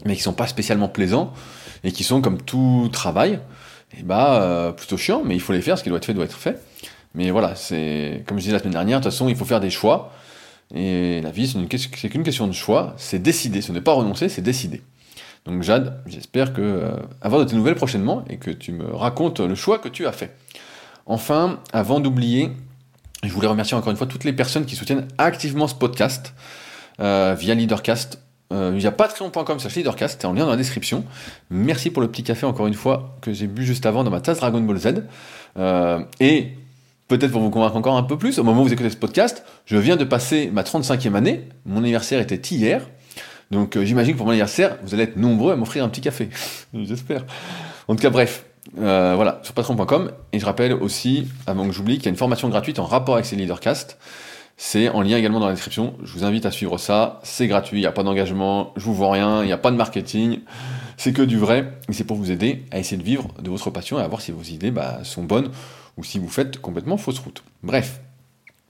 mais 0.05 0.15
qui 0.15 0.21
sont 0.21 0.33
pas 0.33 0.47
spécialement 0.47 0.89
plaisants 0.89 1.33
et 1.83 1.91
qui 1.91 2.03
sont 2.03 2.21
comme 2.21 2.41
tout 2.41 2.89
travail, 2.91 3.39
et 3.97 4.03
bah 4.03 4.41
euh, 4.41 4.71
plutôt 4.71 4.97
chiant, 4.97 5.21
mais 5.23 5.35
il 5.35 5.39
faut 5.39 5.53
les 5.53 5.61
faire. 5.61 5.77
Ce 5.77 5.83
qui 5.83 5.89
doit 5.89 5.97
être 5.97 6.05
fait 6.05 6.13
doit 6.13 6.25
être 6.25 6.37
fait. 6.37 6.61
Mais 7.15 7.31
voilà, 7.31 7.55
c'est 7.55 8.23
comme 8.27 8.37
je 8.37 8.43
disais 8.43 8.53
la 8.53 8.59
semaine 8.59 8.73
dernière. 8.73 8.99
De 8.99 9.03
toute 9.03 9.11
façon, 9.11 9.29
il 9.29 9.35
faut 9.35 9.45
faire 9.45 9.59
des 9.59 9.69
choix. 9.69 10.11
Et 10.75 11.21
la 11.21 11.31
vie, 11.31 11.47
c'est 11.47 12.09
qu'une 12.09 12.23
question 12.23 12.47
de 12.47 12.51
choix. 12.51 12.93
C'est 12.97 13.19
décider. 13.19 13.61
Ce 13.61 13.71
n'est 13.71 13.81
pas 13.81 13.93
renoncer, 13.93 14.27
c'est 14.27 14.41
décider. 14.41 14.81
Donc 15.47 15.63
Jade, 15.63 16.01
j'espère 16.05 16.53
que 16.53 16.61
euh, 16.61 16.91
avoir 17.21 17.43
de 17.43 17.49
tes 17.49 17.55
nouvelles 17.55 17.75
prochainement 17.75 18.25
et 18.29 18.35
que 18.35 18.51
tu 18.51 18.73
me 18.73 18.93
racontes 18.93 19.39
le 19.39 19.55
choix 19.55 19.79
que 19.79 19.87
tu 19.87 20.05
as 20.05 20.11
fait. 20.11 20.35
Enfin, 21.05 21.59
avant 21.71 22.01
d'oublier, 22.01 22.51
je 23.23 23.31
voulais 23.31 23.47
remercier 23.47 23.77
encore 23.77 23.91
une 23.91 23.97
fois 23.97 24.07
toutes 24.07 24.25
les 24.25 24.33
personnes 24.33 24.65
qui 24.65 24.75
soutiennent 24.75 25.07
activement 25.17 25.67
ce 25.69 25.75
podcast 25.75 26.33
euh, 26.99 27.33
via 27.39 27.55
Leadercast. 27.55 28.21
Euh, 28.53 28.71
via 28.75 28.91
patreon.com 28.91 29.59
slash 29.59 29.75
leadercast, 29.75 30.19
c'est 30.21 30.27
en 30.27 30.33
lien 30.33 30.45
dans 30.45 30.51
la 30.51 30.57
description. 30.57 31.03
Merci 31.49 31.91
pour 31.91 32.01
le 32.01 32.09
petit 32.09 32.23
café 32.23 32.45
encore 32.45 32.67
une 32.67 32.73
fois 32.73 33.17
que 33.21 33.31
j'ai 33.33 33.47
bu 33.47 33.65
juste 33.65 33.85
avant 33.85 34.03
dans 34.03 34.11
ma 34.11 34.21
tasse 34.21 34.39
Dragon 34.39 34.61
Ball 34.61 34.77
Z. 34.77 35.03
et 36.19 36.51
peut-être 37.07 37.31
pour 37.31 37.41
vous 37.41 37.49
convaincre 37.49 37.75
encore 37.77 37.95
un 37.95 38.03
peu 38.03 38.17
plus, 38.17 38.37
au 38.39 38.43
moment 38.43 38.61
où 38.61 38.65
vous 38.65 38.73
écoutez 38.73 38.89
ce 38.89 38.97
podcast, 38.97 39.43
je 39.65 39.77
viens 39.77 39.95
de 39.95 40.03
passer 40.03 40.49
ma 40.51 40.63
35e 40.63 41.13
année. 41.15 41.47
Mon 41.65 41.79
anniversaire 41.79 42.19
était 42.19 42.35
hier. 42.35 42.81
Donc 43.51 43.75
euh, 43.77 43.85
j'imagine 43.85 44.13
que 44.13 44.17
pour 44.17 44.25
mon 44.25 44.31
anniversaire, 44.31 44.77
vous 44.83 44.93
allez 44.93 45.03
être 45.03 45.17
nombreux 45.17 45.53
à 45.53 45.55
m'offrir 45.55 45.83
un 45.83 45.89
petit 45.89 46.01
café. 46.01 46.29
J'espère. 46.73 47.25
En 47.87 47.95
tout 47.95 48.01
cas, 48.01 48.09
bref. 48.09 48.45
Euh, 48.79 49.13
voilà, 49.15 49.39
sur 49.43 49.53
patron.com. 49.53 50.11
Et 50.33 50.39
je 50.39 50.45
rappelle 50.45 50.73
aussi, 50.73 51.27
avant 51.45 51.65
que 51.65 51.71
j'oublie, 51.71 51.97
qu'il 51.97 52.05
y 52.05 52.07
a 52.09 52.11
une 52.11 52.17
formation 52.17 52.49
gratuite 52.49 52.79
en 52.79 52.85
rapport 52.85 53.15
avec 53.15 53.25
ces 53.25 53.35
leadercast. 53.35 53.97
C'est 54.57 54.89
en 54.89 55.01
lien 55.01 55.17
également 55.17 55.39
dans 55.39 55.47
la 55.47 55.53
description. 55.53 55.95
Je 56.03 56.11
vous 56.13 56.25
invite 56.25 56.45
à 56.45 56.51
suivre 56.51 56.77
ça. 56.77 57.19
C'est 57.23 57.47
gratuit, 57.47 57.77
il 57.77 57.81
n'y 57.81 57.87
a 57.87 57.91
pas 57.91 58.03
d'engagement, 58.03 58.73
je 58.75 58.83
vous 58.85 58.93
vois 58.93 59.11
rien, 59.11 59.43
il 59.43 59.45
n'y 59.45 59.51
a 59.51 59.57
pas 59.57 59.71
de 59.71 59.75
marketing. 59.75 60.39
C'est 60.97 61.13
que 61.13 61.21
du 61.21 61.37
vrai. 61.37 61.73
Et 61.89 61.93
c'est 61.93 62.03
pour 62.03 62.17
vous 62.17 62.31
aider 62.31 62.65
à 62.71 62.79
essayer 62.79 62.97
de 62.97 63.03
vivre 63.03 63.29
de 63.39 63.49
votre 63.49 63.69
passion 63.69 63.99
et 63.99 64.01
à 64.01 64.07
voir 64.07 64.19
si 64.19 64.31
vos 64.31 64.41
idées 64.41 64.71
bah, 64.71 64.99
sont 65.03 65.23
bonnes 65.23 65.51
ou 65.95 66.03
si 66.03 66.17
vous 66.17 66.27
faites 66.27 66.59
complètement 66.59 66.97
fausse 66.97 67.19
route. 67.19 67.43
Bref. 67.61 68.01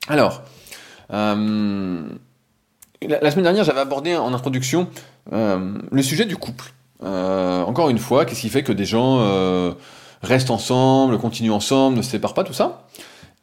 Alors, 0.09 0.43
euh, 1.13 2.09
la, 3.01 3.31
semaine 3.31 3.43
dernière, 3.43 3.63
j'avais 3.63 3.79
abordé 3.79 4.15
en 4.15 4.33
introduction 4.33 4.87
euh, 5.33 5.77
le 5.91 6.01
sujet 6.01 6.25
du 6.25 6.37
couple. 6.37 6.73
Euh, 7.03 7.63
encore 7.63 7.89
une 7.89 7.99
fois, 7.99 8.25
qu'est-ce 8.25 8.41
qui 8.41 8.49
fait 8.49 8.63
que 8.63 8.71
des 8.71 8.85
gens 8.85 9.19
euh, 9.19 9.73
restent 10.23 10.49
ensemble, 10.49 11.17
continuent 11.19 11.51
ensemble, 11.51 11.97
ne 11.97 12.01
se 12.01 12.11
séparent 12.11 12.33
pas, 12.33 12.43
tout 12.43 12.53
ça 12.53 12.87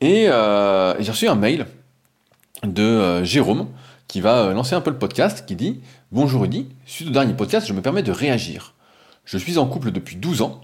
Et 0.01 0.25
j'ai 0.27 1.11
reçu 1.11 1.29
un 1.29 1.37
mail 1.37 1.67
de 2.65 3.23
Jérôme 3.25 3.69
qui 4.09 4.21
va 4.21 4.53
lancer 4.53 4.75
un 4.75 4.81
peu 4.81 4.91
le 4.91 4.99
podcast, 4.99 5.45
qui 5.47 5.57
dit 5.57 5.81
Bonjour 6.13 6.43
Rudy, 6.43 6.69
suite 6.87 7.09
au 7.09 7.13
dernier 7.13 7.35
podcast, 7.35 7.67
je 7.67 7.73
me 7.73 7.81
permets 7.81 8.03
de 8.03 8.13
réagir. 8.13 8.75
Je 9.25 9.39
suis 9.39 9.57
en 9.59 9.67
couple 9.67 9.91
depuis 9.91 10.17
12 10.17 10.43
ans, 10.43 10.61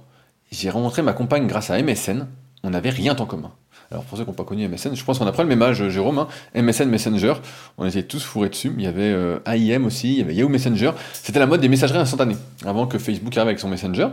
j'ai 0.50 0.68
rencontré 0.68 1.02
ma 1.02 1.12
compagne 1.12 1.46
grâce 1.46 1.70
à 1.70 1.80
MSN, 1.80 2.26
on 2.62 2.70
n'avait 2.70 2.90
rien 2.90 3.16
en 3.16 3.26
commun. 3.26 3.52
Alors 3.92 4.04
pour 4.04 4.16
ceux 4.16 4.22
qui 4.22 4.30
n'ont 4.30 4.36
pas 4.36 4.44
connu 4.44 4.68
MSN, 4.68 4.94
je 4.94 5.04
pense 5.04 5.18
qu'on 5.18 5.26
a 5.26 5.32
pris 5.32 5.42
le 5.42 5.48
même 5.48 5.62
âge, 5.62 5.88
Jérôme, 5.88 6.20
hein. 6.20 6.28
MSN 6.54 6.88
Messenger, 6.88 7.34
on 7.76 7.84
était 7.86 8.04
tous 8.04 8.22
fourrés 8.22 8.48
dessus, 8.48 8.72
il 8.78 8.84
y 8.84 8.86
avait 8.86 9.02
euh, 9.02 9.40
AIM 9.46 9.84
aussi, 9.84 10.12
il 10.12 10.18
y 10.18 10.20
avait 10.20 10.34
Yahoo 10.34 10.48
Messenger, 10.48 10.92
c'était 11.12 11.40
la 11.40 11.46
mode 11.46 11.60
des 11.60 11.68
messageries 11.68 11.98
instantanées, 11.98 12.36
avant 12.64 12.86
que 12.86 12.98
Facebook 12.98 13.36
arrive 13.36 13.48
avec 13.48 13.58
son 13.58 13.68
Messenger. 13.68 14.10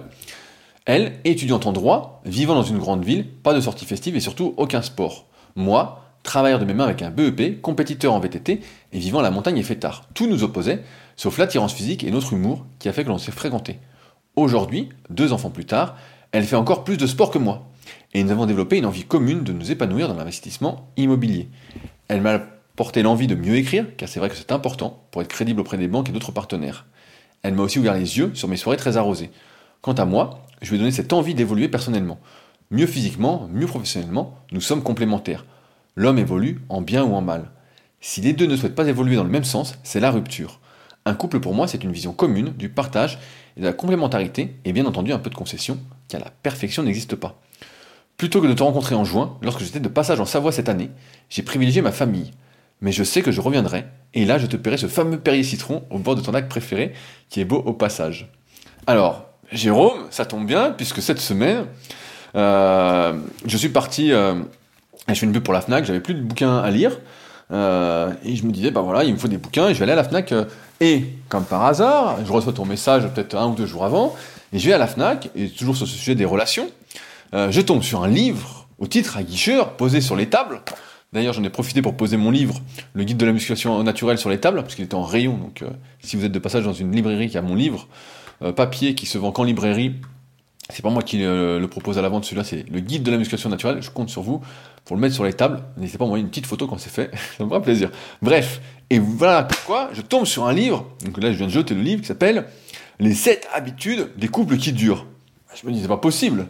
Elle, 0.86 1.20
étudiante 1.26 1.68
en 1.68 1.74
droit, 1.74 2.24
vivant 2.26 2.56
dans 2.56 2.64
une 2.64 2.80
grande 2.80 3.06
ville, 3.06 3.28
pas 3.28 3.54
de 3.54 3.62
sortie 3.62 3.86
festive 3.86 4.16
et 4.16 4.20
surtout 4.20 4.56
aucun 4.58 4.82
sport. 4.82 5.28
Moi, 5.56 6.02
travailleur 6.24 6.58
de 6.58 6.66
mes 6.66 6.74
mains 6.74 6.86
avec 6.86 7.04
un 7.04 7.12
BEP, 7.12 7.62
compétiteur 7.62 8.14
en 8.14 8.20
VTT 8.20 8.62
et 8.94 9.00
vivant 9.00 9.20
à 9.20 9.24
la 9.24 9.30
montagne 9.30 9.60
et 9.60 9.64
fêtard. 9.64 10.06
Tout 10.16 10.26
nous 10.26 10.44
opposait, 10.44 10.82
sauf 11.18 11.38
l'attirance 11.38 11.74
physique 11.74 12.04
et 12.04 12.10
notre 12.10 12.34
humour 12.34 12.66
qui 12.80 12.90
a 12.90 12.94
fait 12.94 13.04
que 13.04 13.10
l'on 13.10 13.20
s'est 13.20 13.32
fréquenté. 13.32 13.80
Aujourd'hui, 14.36 14.90
deux 15.12 15.34
enfants 15.34 15.52
plus 15.52 15.66
tard, 15.66 15.98
elle 16.32 16.46
fait 16.46 16.56
encore 16.56 16.84
plus 16.84 16.98
de 16.98 17.06
sport 17.06 17.30
que 17.30 17.38
moi 17.38 17.68
et 18.14 18.24
nous 18.24 18.32
avons 18.32 18.46
développé 18.46 18.78
une 18.78 18.86
envie 18.86 19.04
commune 19.04 19.44
de 19.44 19.54
nous 19.54 19.72
épanouir 19.72 20.08
dans 20.08 20.16
l'investissement 20.16 20.90
immobilier. 20.98 21.50
Elle 22.08 22.22
m'a 22.22 22.34
apporté 22.34 23.04
l'envie 23.04 23.28
de 23.28 23.36
mieux 23.36 23.56
écrire, 23.56 23.86
car 23.98 24.08
c'est 24.08 24.20
vrai 24.20 24.30
que 24.30 24.36
c'est 24.36 24.52
important 24.52 25.04
pour 25.12 25.22
être 25.22 25.28
crédible 25.28 25.62
auprès 25.62 25.78
des 25.78 25.88
banques 25.88 26.10
et 26.10 26.12
d'autres 26.12 26.32
partenaires. 26.32 26.86
Elle 27.44 27.54
m'a 27.54 27.64
aussi 27.64 27.80
ouvert 27.80 27.94
les 27.94 28.18
yeux 28.18 28.32
sur 28.34 28.48
mes 28.48 28.58
soirées 28.58 28.78
très 28.78 28.98
arrosées. 28.98 29.32
Quant 29.82 29.94
à 29.94 30.06
moi, 30.06 30.46
je 30.62 30.70
lui 30.70 30.76
ai 30.76 30.80
donné 30.80 30.92
cette 30.92 31.14
envie 31.14 31.36
d'évoluer 31.36 31.70
personnellement. 31.70 32.20
Mieux 32.72 32.88
physiquement, 32.88 33.48
mieux 33.52 33.68
professionnellement, 33.68 34.36
nous 34.52 34.62
sommes 34.62 34.84
complémentaires. 34.84 35.46
L'homme 35.96 36.20
évolue 36.20 36.62
en 36.70 36.82
bien 36.82 37.04
ou 37.04 37.16
en 37.16 37.22
mal. 37.22 37.52
Si 38.02 38.22
les 38.22 38.34
deux 38.34 38.46
ne 38.46 38.56
souhaitent 38.56 38.76
pas 38.76 38.88
évoluer 38.88 39.16
dans 39.16 39.24
le 39.24 39.30
même 39.30 39.44
sens, 39.44 39.76
c'est 39.84 40.00
la 40.00 40.12
rupture. 40.12 40.60
Un 41.06 41.14
couple 41.14 41.40
pour 41.40 41.54
moi, 41.54 41.68
c'est 41.68 41.84
une 41.84 41.92
vision 41.92 42.12
commune 42.12 42.50
du 42.50 42.70
partage 42.70 43.18
et 43.56 43.62
de 43.62 43.66
la 43.66 43.74
complémentarité, 43.74 44.56
et 44.66 44.74
bien 44.74 44.86
entendu 44.86 45.14
un 45.14 45.20
peu 45.20 45.30
de 45.30 45.36
concession, 45.36 45.80
car 46.10 46.20
la 46.20 46.30
perfection 46.30 46.84
n'existe 46.84 47.16
pas. 47.16 47.40
Plutôt 48.18 48.42
que 48.42 48.48
de 48.48 48.54
te 48.54 48.64
rencontrer 48.64 48.96
en 48.96 49.06
juin, 49.06 49.38
lorsque 49.44 49.60
j'étais 49.60 49.80
de 49.80 49.88
passage 49.88 50.20
en 50.20 50.26
Savoie 50.26 50.52
cette 50.52 50.70
année, 50.70 50.90
j'ai 51.30 51.44
privilégié 51.44 51.84
ma 51.84 51.92
famille. 51.92 52.32
Mais 52.82 52.92
je 52.92 53.04
sais 53.04 53.22
que 53.22 53.32
je 53.32 53.42
reviendrai, 53.42 53.86
et 54.16 54.26
là 54.26 54.40
je 54.40 54.48
te 54.48 54.58
paierai 54.58 54.78
ce 54.78 54.88
fameux 54.88 55.20
Perrier 55.20 55.44
citron 55.44 55.84
au 55.92 56.00
bord 56.00 56.16
de 56.16 56.22
ton 56.22 56.32
lac 56.32 56.50
préféré, 56.50 56.94
qui 57.30 57.42
est 57.42 57.46
beau 57.46 57.58
au 57.58 57.74
passage. 57.74 58.32
Alors, 58.88 59.26
Jérôme, 59.52 60.08
ça 60.10 60.26
tombe 60.26 60.48
bien, 60.48 60.72
puisque 60.72 61.00
cette 61.00 61.20
semaine, 61.20 61.66
euh, 62.36 63.14
je 63.46 63.56
suis 63.56 63.70
parti, 63.70 64.12
euh, 64.12 64.34
je 65.08 65.14
fais 65.14 65.26
une 65.28 65.32
pub 65.32 65.44
pour 65.44 65.54
la 65.54 65.62
FNAC, 65.62 65.86
j'avais 65.86 66.00
plus 66.00 66.16
de 66.16 66.22
bouquins 66.22 66.58
à 66.58 66.72
lire, 66.72 66.98
euh, 67.52 68.12
et 68.26 68.36
je 68.36 68.46
me 68.46 68.52
disais, 68.52 68.72
bah 68.72 68.82
voilà, 68.82 69.04
il 69.04 69.14
me 69.14 69.20
faut 69.20 69.28
des 69.28 69.38
bouquins, 69.38 69.70
et 69.70 69.76
je 69.76 69.80
vais 69.80 69.84
aller 69.84 69.94
à 69.94 69.96
la 69.96 70.04
FNAC, 70.04 70.34
et 70.82 71.06
comme 71.30 71.46
par 71.46 71.64
hasard, 71.66 72.18
je 72.26 72.32
reçois 72.32 72.54
ton 72.54 72.66
message 72.66 73.08
peut-être 73.14 73.36
un 73.36 73.48
ou 73.50 73.54
deux 73.54 73.68
jours 73.68 73.86
avant, 73.86 74.16
et 74.54 74.58
je 74.58 74.68
vais 74.68 74.74
à 74.74 74.80
la 74.80 74.88
FNAC, 74.88 75.30
et 75.36 75.50
toujours 75.50 75.78
sur 75.78 75.88
ce 75.88 75.96
sujet 75.96 76.16
des 76.16 76.26
relations, 76.26 76.68
je 77.34 77.62
tombe 77.62 77.84
sur 77.84 78.04
un 78.04 78.08
livre 78.08 78.68
au 78.80 78.88
titre 78.88 79.18
aguicheur, 79.18 79.76
posé 79.78 80.02
sur 80.02 80.16
les 80.16 80.28
tables, 80.28 80.62
D'ailleurs, 81.14 81.34
j'en 81.34 81.44
ai 81.44 81.50
profité 81.50 81.82
pour 81.82 81.96
poser 81.96 82.18
mon 82.18 82.32
livre, 82.32 82.60
le 82.94 83.06
guide 83.06 83.16
de 83.16 83.26
la 83.26 83.32
musculation 83.32 83.82
naturelle, 83.82 84.18
sur 84.18 84.30
les 84.30 84.40
tables, 84.40 84.62
parce 84.62 84.76
qu'il 84.76 84.84
était 84.84 84.96
en 84.96 85.04
rayon. 85.04 85.38
Donc, 85.38 85.64
si 86.02 86.18
vous 86.18 86.26
êtes 86.26 86.34
de 86.34 86.40
passage 86.40 86.66
dans 86.66 86.74
une 86.74 86.94
librairie 86.94 87.30
qui 87.30 87.38
a 87.38 87.42
mon 87.42 87.56
livre, 87.56 87.88
papier 88.58 88.94
qui 88.94 89.06
se 89.06 89.18
vend 89.18 89.32
qu'en 89.32 89.46
librairie, 89.46 89.96
c'est 90.70 90.82
pas 90.82 90.90
moi 90.90 91.02
qui 91.02 91.20
le, 91.20 91.66
propose 91.70 91.98
à 91.98 92.02
la 92.02 92.10
vente, 92.10 92.26
celui-là, 92.26 92.44
c'est 92.44 92.66
le 92.70 92.80
guide 92.82 93.04
de 93.04 93.12
la 93.12 93.18
musculation 93.18 93.50
naturelle. 93.50 93.82
Je 93.82 93.90
compte 93.90 94.10
sur 94.10 94.22
vous 94.22 94.42
pour 94.84 94.96
le 94.96 95.02
mettre 95.02 95.16
sur 95.16 95.24
les 95.24 95.34
tables. 95.34 95.64
N'hésitez 95.78 95.98
pas 95.98 96.04
à 96.04 96.08
envoyer 96.08 96.24
une 96.24 96.30
petite 96.30 96.46
photo 96.46 96.68
quand 96.68 96.78
c'est 96.78 96.92
fait, 96.92 97.12
ça 97.38 97.44
me 97.44 97.50
fera 97.50 97.62
plaisir. 97.62 97.90
Bref, 98.22 98.62
et 98.90 99.00
voilà 99.00 99.44
pourquoi 99.44 99.90
je 99.94 100.02
tombe 100.02 100.26
sur 100.26 100.46
un 100.46 100.54
livre, 100.54 100.86
donc 101.06 101.22
là 101.22 101.32
je 101.32 101.38
viens 101.38 101.48
de 101.48 101.52
jeter 101.52 101.74
le 101.74 101.82
livre 101.82 102.02
qui 102.02 102.08
s'appelle 102.08 102.46
Les 103.00 103.14
7 103.14 103.48
habitudes 103.54 104.10
des 104.18 104.28
couples 104.28 104.58
qui 104.58 104.74
durent. 104.74 105.06
Je 105.56 105.66
me 105.66 105.72
dis, 105.72 105.82
c'est 105.82 105.88
pas 105.88 105.98
possible, 105.98 106.48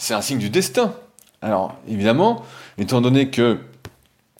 c'est 0.00 0.14
un 0.14 0.22
signe 0.22 0.38
du 0.38 0.48
destin. 0.48 0.94
Alors, 1.42 1.76
évidemment, 1.86 2.42
étant 2.78 3.00
donné 3.02 3.28
que 3.28 3.58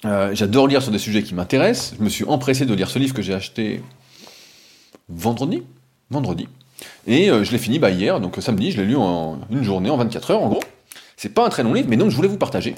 euh, 0.07 0.31
j'adore 0.33 0.67
lire 0.67 0.83
sur 0.83 0.91
des 0.91 0.99
sujets 0.99 1.23
qui 1.23 1.35
m'intéressent, 1.35 1.95
je 1.99 2.03
me 2.03 2.09
suis 2.09 2.25
empressé 2.25 2.65
de 2.65 2.73
lire 2.73 2.89
ce 2.89 2.99
livre 2.99 3.15
que 3.15 3.21
j'ai 3.21 3.35
acheté 3.35 3.83
vendredi. 5.11 5.63
Vendredi. 6.11 6.49
Et 7.07 7.31
euh, 7.31 7.45
je 7.45 7.53
l'ai 7.53 7.59
fini 7.59 7.79
bah, 7.79 7.91
hier, 7.91 8.21
donc 8.21 8.37
samedi, 8.41 8.73
je 8.73 8.81
l'ai 8.81 8.87
lu 8.87 8.97
en 8.97 9.39
une 9.51 9.63
journée, 9.63 9.91
en 9.91 9.99
24 9.99 10.31
heures 10.31 10.43
en 10.43 10.49
gros. 10.49 10.63
C'est 11.17 11.35
pas 11.35 11.45
un 11.45 11.51
très 11.51 11.63
long 11.63 11.75
livre, 11.75 11.89
mais 11.91 11.99
donc 11.99 12.11
je 12.11 12.17
voulais 12.17 12.29
vous 12.29 12.39
partager 12.39 12.75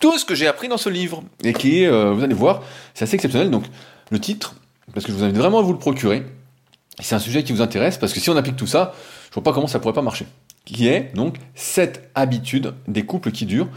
tout 0.00 0.16
ce 0.16 0.24
que 0.24 0.36
j'ai 0.36 0.46
appris 0.46 0.68
dans 0.68 0.76
ce 0.76 0.88
livre. 0.88 1.24
Et 1.42 1.52
qui 1.52 1.84
euh, 1.86 2.12
vous 2.12 2.22
allez 2.22 2.34
voir, 2.34 2.62
c'est 2.94 3.02
assez 3.02 3.16
exceptionnel. 3.16 3.50
Donc 3.50 3.64
le 4.10 4.20
titre, 4.20 4.54
parce 4.94 5.04
que 5.04 5.10
je 5.10 5.16
vous 5.16 5.24
invite 5.24 5.36
vraiment 5.36 5.58
à 5.58 5.62
vous 5.62 5.72
le 5.72 5.78
procurer, 5.78 6.24
c'est 7.00 7.16
un 7.16 7.20
sujet 7.20 7.42
qui 7.42 7.52
vous 7.52 7.62
intéresse, 7.62 7.98
parce 7.98 8.12
que 8.12 8.20
si 8.20 8.30
on 8.30 8.36
applique 8.36 8.56
tout 8.56 8.66
ça, 8.68 8.94
je 9.30 9.34
vois 9.34 9.42
pas 9.42 9.52
comment 9.52 9.66
ça 9.66 9.80
pourrait 9.80 9.94
pas 9.94 10.02
marcher. 10.02 10.26
Qui 10.64 10.88
est 10.88 11.12
donc 11.14 11.36
7 11.54 12.10
habitudes 12.14 12.74
des 12.86 13.04
couples 13.04 13.32
qui 13.32 13.46
durent 13.46 13.68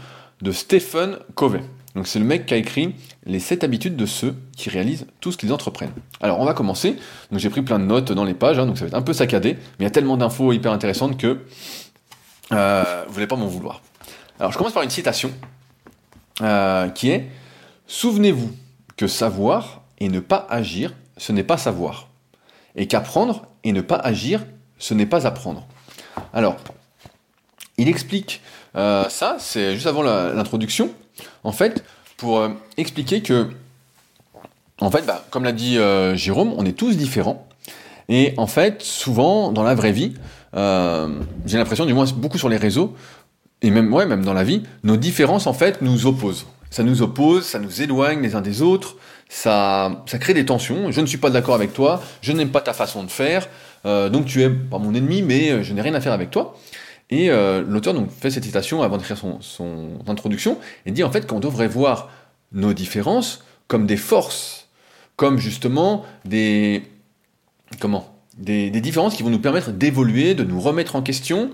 de 0.42 0.52
Stephen 0.52 1.18
Covey. 1.34 1.62
Donc 1.94 2.06
c'est 2.06 2.18
le 2.18 2.26
mec 2.26 2.44
qui 2.46 2.54
a 2.54 2.58
écrit 2.58 2.94
les 3.24 3.40
7 3.40 3.64
habitudes 3.64 3.96
de 3.96 4.04
ceux 4.04 4.34
qui 4.56 4.68
réalisent 4.68 5.06
tout 5.20 5.32
ce 5.32 5.38
qu'ils 5.38 5.52
entreprennent. 5.52 5.92
Alors 6.20 6.40
on 6.40 6.44
va 6.44 6.52
commencer. 6.52 6.96
Donc 7.30 7.40
j'ai 7.40 7.48
pris 7.48 7.62
plein 7.62 7.78
de 7.78 7.84
notes 7.84 8.12
dans 8.12 8.24
les 8.24 8.34
pages, 8.34 8.58
hein, 8.58 8.66
donc 8.66 8.76
ça 8.76 8.84
va 8.84 8.88
être 8.88 8.94
un 8.94 9.02
peu 9.02 9.14
saccadé, 9.14 9.54
mais 9.54 9.60
il 9.80 9.84
y 9.84 9.86
a 9.86 9.90
tellement 9.90 10.18
d'infos 10.18 10.52
hyper 10.52 10.72
intéressantes 10.72 11.16
que 11.16 11.40
euh, 12.52 13.04
vous 13.08 13.14
n'allez 13.14 13.26
pas 13.26 13.36
m'en 13.36 13.46
vouloir. 13.46 13.80
Alors 14.38 14.52
je 14.52 14.58
commence 14.58 14.74
par 14.74 14.82
une 14.82 14.90
citation 14.90 15.32
euh, 16.42 16.88
qui 16.90 17.08
est 17.10 17.30
Souvenez-vous 17.86 18.50
que 18.96 19.06
savoir 19.06 19.82
et 19.98 20.08
ne 20.08 20.20
pas 20.20 20.46
agir, 20.50 20.92
ce 21.16 21.32
n'est 21.32 21.44
pas 21.44 21.56
savoir. 21.56 22.08
Et 22.74 22.86
qu'apprendre 22.88 23.46
et 23.64 23.72
ne 23.72 23.80
pas 23.80 23.96
agir, 23.96 24.44
ce 24.78 24.92
n'est 24.92 25.06
pas 25.06 25.26
apprendre. 25.26 25.66
Alors, 26.32 26.56
il 27.78 27.88
explique 27.88 28.40
euh, 28.76 29.08
ça, 29.08 29.36
c'est 29.38 29.74
juste 29.74 29.86
avant 29.86 30.02
l'introduction, 30.02 30.90
en 31.44 31.52
fait, 31.52 31.82
pour 32.16 32.38
euh, 32.38 32.50
expliquer 32.76 33.22
que, 33.22 33.48
en 34.80 34.90
fait, 34.90 35.06
bah, 35.06 35.24
comme 35.30 35.44
l'a 35.44 35.52
dit 35.52 35.78
euh, 35.78 36.14
Jérôme, 36.14 36.52
on 36.56 36.66
est 36.66 36.76
tous 36.76 36.96
différents. 36.96 37.48
Et 38.08 38.34
en 38.36 38.46
fait, 38.46 38.82
souvent, 38.82 39.50
dans 39.50 39.62
la 39.62 39.74
vraie 39.74 39.92
vie, 39.92 40.14
j'ai 40.54 41.58
l'impression, 41.58 41.86
du 41.86 41.92
moins 41.92 42.06
beaucoup 42.14 42.38
sur 42.38 42.48
les 42.48 42.56
réseaux, 42.56 42.94
et 43.62 43.70
même, 43.70 43.92
ouais, 43.92 44.06
même 44.06 44.24
dans 44.24 44.34
la 44.34 44.44
vie, 44.44 44.62
nos 44.84 44.96
différences, 44.96 45.46
en 45.46 45.52
fait, 45.52 45.82
nous 45.82 46.06
opposent. 46.06 46.46
Ça 46.70 46.82
nous 46.82 47.02
oppose, 47.02 47.44
ça 47.44 47.58
nous 47.58 47.82
éloigne 47.82 48.20
les 48.20 48.34
uns 48.34 48.40
des 48.40 48.62
autres, 48.62 48.96
ça, 49.28 50.04
ça 50.06 50.18
crée 50.18 50.34
des 50.34 50.44
tensions. 50.44 50.90
Je 50.92 51.00
ne 51.00 51.06
suis 51.06 51.18
pas 51.18 51.30
d'accord 51.30 51.54
avec 51.54 51.72
toi, 51.72 52.02
je 52.20 52.32
n'aime 52.32 52.50
pas 52.50 52.60
ta 52.60 52.72
façon 52.72 53.02
de 53.02 53.10
faire, 53.10 53.48
donc 53.86 54.26
tu 54.26 54.42
es 54.42 54.50
pas 54.50 54.78
mon 54.78 54.94
ennemi, 54.94 55.22
mais 55.22 55.62
je 55.62 55.72
n'ai 55.72 55.80
rien 55.80 55.94
à 55.94 56.00
faire 56.00 56.12
avec 56.12 56.30
toi. 56.30 56.56
Et 57.10 57.30
euh, 57.30 57.62
l'auteur 57.66 57.94
donc 57.94 58.10
fait 58.10 58.30
cette 58.30 58.44
citation 58.44 58.82
avant 58.82 58.96
d'écrire 58.96 59.16
son, 59.16 59.40
son, 59.40 59.98
introduction 60.08 60.58
et 60.86 60.90
dit 60.90 61.04
en 61.04 61.10
fait 61.10 61.26
qu'on 61.26 61.38
devrait 61.38 61.68
voir 61.68 62.10
nos 62.52 62.72
différences 62.72 63.44
comme 63.68 63.86
des 63.86 63.96
forces, 63.96 64.68
comme 65.14 65.38
justement 65.38 66.04
des 66.24 66.82
comment 67.80 68.12
des, 68.38 68.70
des 68.70 68.80
différences 68.80 69.14
qui 69.14 69.22
vont 69.22 69.30
nous 69.30 69.38
permettre 69.38 69.70
d'évoluer, 69.70 70.34
de 70.34 70.42
nous 70.42 70.60
remettre 70.60 70.96
en 70.96 71.02
question 71.02 71.50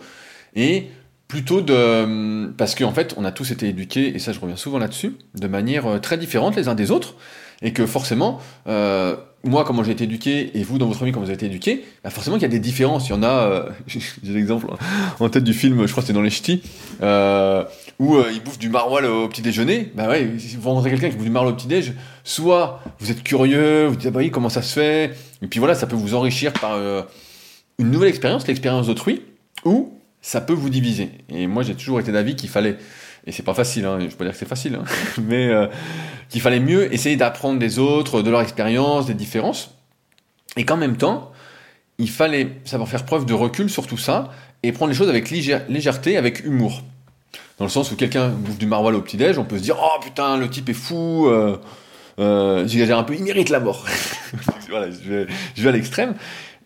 et 0.56 0.90
plutôt 1.32 1.62
de 1.62 2.52
parce 2.58 2.74
qu'en 2.74 2.92
fait 2.92 3.14
on 3.16 3.24
a 3.24 3.32
tous 3.32 3.52
été 3.52 3.66
éduqués 3.66 4.14
et 4.14 4.18
ça 4.18 4.32
je 4.32 4.38
reviens 4.38 4.56
souvent 4.56 4.78
là-dessus 4.78 5.16
de 5.34 5.48
manière 5.48 5.86
euh, 5.86 5.98
très 5.98 6.18
différente 6.18 6.56
les 6.56 6.68
uns 6.68 6.74
des 6.74 6.90
autres 6.90 7.14
et 7.62 7.72
que 7.72 7.86
forcément 7.86 8.38
euh, 8.66 9.16
moi, 9.44 9.64
comment 9.64 9.82
j'ai 9.82 9.92
été 9.92 10.04
éduqué, 10.04 10.56
et 10.56 10.62
vous, 10.62 10.78
dans 10.78 10.86
votre 10.86 11.00
famille, 11.00 11.12
comment 11.12 11.24
vous 11.24 11.30
avez 11.30 11.36
été 11.36 11.46
éduqué, 11.46 11.84
bah 12.04 12.10
forcément 12.10 12.36
qu'il 12.36 12.42
y 12.42 12.46
a 12.46 12.48
des 12.48 12.60
différences. 12.60 13.08
Il 13.08 13.10
y 13.10 13.14
en 13.14 13.22
a, 13.22 13.28
euh, 13.28 13.68
j'ai 13.86 14.00
l'exemple 14.32 14.66
en 15.18 15.28
tête 15.28 15.42
du 15.44 15.52
film, 15.52 15.84
je 15.84 15.90
crois 15.90 16.02
que 16.02 16.06
c'était 16.06 16.12
dans 16.12 16.22
les 16.22 16.30
ch'tis, 16.30 16.62
euh, 17.02 17.64
où 17.98 18.16
euh, 18.16 18.30
ils 18.32 18.42
bouffent 18.42 18.58
du 18.58 18.68
maroilles 18.68 19.06
au 19.06 19.28
petit 19.28 19.42
déjeuner. 19.42 19.90
Bah 19.96 20.08
ouais, 20.08 20.30
si 20.38 20.56
vous 20.56 20.68
rencontrez 20.68 20.90
quelqu'un 20.90 21.10
qui 21.10 21.16
bouffe 21.16 21.24
du 21.24 21.30
maroilles 21.30 21.52
au 21.52 21.56
petit 21.56 21.66
déj, 21.66 21.92
soit 22.22 22.80
vous 23.00 23.10
êtes 23.10 23.24
curieux, 23.24 23.86
vous 23.86 23.96
dites, 23.96 24.06
ah 24.06 24.10
bah 24.12 24.20
oui, 24.20 24.30
comment 24.30 24.48
ça 24.48 24.62
se 24.62 24.74
fait, 24.74 25.16
et 25.42 25.46
puis 25.48 25.58
voilà, 25.58 25.74
ça 25.74 25.86
peut 25.86 25.96
vous 25.96 26.14
enrichir 26.14 26.52
par 26.52 26.74
euh, 26.74 27.02
une 27.78 27.90
nouvelle 27.90 28.10
expérience, 28.10 28.46
l'expérience 28.46 28.86
d'autrui, 28.86 29.22
ou 29.64 29.92
ça 30.22 30.40
peut 30.40 30.52
vous 30.52 30.70
diviser. 30.70 31.10
Et 31.28 31.46
moi, 31.46 31.62
j'ai 31.62 31.74
toujours 31.74 32.00
été 32.00 32.12
d'avis 32.12 32.36
qu'il 32.36 32.48
fallait 32.48 32.78
et 33.26 33.32
c'est 33.32 33.42
pas 33.42 33.54
facile, 33.54 33.84
hein, 33.84 33.98
je 34.00 34.14
peux 34.14 34.24
dire 34.24 34.32
que 34.32 34.38
c'est 34.38 34.48
facile, 34.48 34.74
hein, 34.74 34.84
mais 35.22 35.48
euh, 35.48 35.68
qu'il 36.28 36.40
fallait 36.40 36.60
mieux 36.60 36.92
essayer 36.92 37.16
d'apprendre 37.16 37.58
des 37.58 37.78
autres, 37.78 38.22
de 38.22 38.30
leur 38.30 38.40
expérience, 38.40 39.06
des 39.06 39.14
différences, 39.14 39.76
et 40.56 40.64
qu'en 40.64 40.76
même 40.76 40.96
temps, 40.96 41.30
il 41.98 42.10
fallait 42.10 42.60
savoir 42.64 42.88
faire 42.88 43.04
preuve 43.04 43.24
de 43.24 43.34
recul 43.34 43.70
sur 43.70 43.86
tout 43.86 43.98
ça, 43.98 44.30
et 44.64 44.72
prendre 44.72 44.90
les 44.90 44.98
choses 44.98 45.08
avec 45.08 45.30
légèreté, 45.30 46.16
avec 46.16 46.44
humour. 46.44 46.82
Dans 47.58 47.64
le 47.64 47.70
sens 47.70 47.92
où 47.92 47.96
quelqu'un 47.96 48.28
bouffe 48.28 48.58
du 48.58 48.66
maroilles 48.66 48.94
au 48.94 49.02
petit-déj, 49.02 49.38
on 49.38 49.44
peut 49.44 49.58
se 49.58 49.62
dire 49.62 49.76
«Oh 49.80 50.00
putain, 50.00 50.36
le 50.36 50.48
type 50.48 50.68
est 50.68 50.74
fou 50.74 51.28
euh, 51.28 51.56
euh, 52.18 52.66
J'exagère 52.66 52.98
un 52.98 53.04
peu, 53.04 53.14
il 53.14 53.22
mérite 53.22 53.50
la 53.50 53.60
mort!» 53.60 53.86
Voilà, 54.68 54.88
je 54.90 55.62
vais 55.62 55.68
à 55.68 55.72
l'extrême 55.72 56.14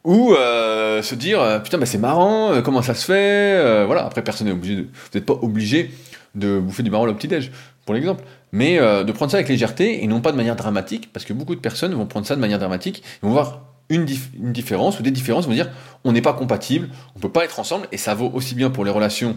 ou 0.07 0.33
euh, 0.33 1.03
se 1.03 1.15
dire 1.15 1.61
putain 1.63 1.77
bah 1.77 1.85
c'est 1.85 1.99
marrant 1.99 2.63
comment 2.63 2.81
ça 2.81 2.95
se 2.95 3.05
fait 3.05 3.85
voilà 3.85 4.07
après 4.07 4.23
personne 4.23 4.47
n'est 4.47 4.53
obligé 4.55 4.77
de, 4.77 4.83
vous 4.83 5.11
n'êtes 5.15 5.27
pas 5.27 5.35
obligé 5.35 5.91
de 6.37 6.61
bouffer 6.61 6.83
du 6.83 6.91
marron 6.91 7.09
au 7.09 7.15
petit-déj, 7.15 7.51
pour 7.85 7.95
l'exemple. 7.95 8.23
Mais 8.53 8.79
euh, 8.79 9.03
de 9.03 9.13
prendre 9.13 9.31
ça 9.31 9.39
avec 9.39 9.49
légèreté 9.49 10.05
et 10.05 10.07
non 10.07 10.21
pas 10.21 10.33
de 10.33 10.37
manière 10.37 10.57
dramatique, 10.57 11.13
parce 11.13 11.25
que 11.25 11.33
beaucoup 11.33 11.55
de 11.55 11.61
personnes 11.61 11.95
vont 11.95 12.07
prendre 12.07 12.27
ça 12.27 12.37
de 12.37 12.41
manière 12.41 12.59
dramatique, 12.59 13.03
ils 13.23 13.27
vont 13.27 13.33
voir 13.33 13.63
une, 13.89 14.05
différence 14.05 14.99
ou 15.01 15.03
des 15.03 15.11
différences, 15.11 15.47
vont 15.47 15.53
dire 15.53 15.71
on 16.05 16.13
n'est 16.13 16.23
pas 16.23 16.33
compatible, 16.33 16.89
on 17.17 17.21
peut 17.21 17.31
pas 17.31 17.45
être 17.45 17.59
ensemble, 17.59 17.89
et 17.93 17.97
ça 17.97 18.15
vaut 18.15 18.31
aussi 18.35 18.55
bien 18.55 18.71
pour 18.71 18.85
les 18.85 18.91
relations 18.91 19.37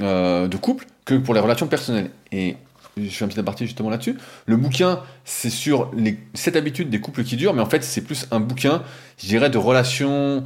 euh, 0.00 0.46
de 0.46 0.56
couple 0.56 0.86
que 1.04 1.14
pour 1.14 1.34
les 1.34 1.40
relations 1.40 1.66
personnelles. 1.66 2.10
Et 2.32 2.56
je 3.04 3.10
fais 3.10 3.24
un 3.24 3.28
petit 3.28 3.40
aparté 3.40 3.66
justement 3.66 3.90
là-dessus. 3.90 4.16
Le 4.46 4.56
bouquin, 4.56 5.00
c'est 5.24 5.50
sur 5.50 5.90
les 5.96 6.18
7 6.34 6.56
habitudes 6.56 6.90
des 6.90 7.00
couples 7.00 7.24
qui 7.24 7.36
durent, 7.36 7.54
mais 7.54 7.62
en 7.62 7.68
fait, 7.70 7.84
c'est 7.84 8.02
plus 8.02 8.26
un 8.30 8.40
bouquin, 8.40 8.82
je 9.18 9.26
dirais, 9.26 9.50
de 9.50 9.58
relations 9.58 10.44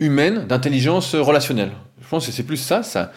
humaines, 0.00 0.46
d'intelligence 0.46 1.14
relationnelle. 1.14 1.72
Je 2.02 2.08
pense 2.08 2.26
que 2.26 2.32
c'est 2.32 2.42
plus 2.42 2.56
ça, 2.56 2.82
ça 2.82 3.12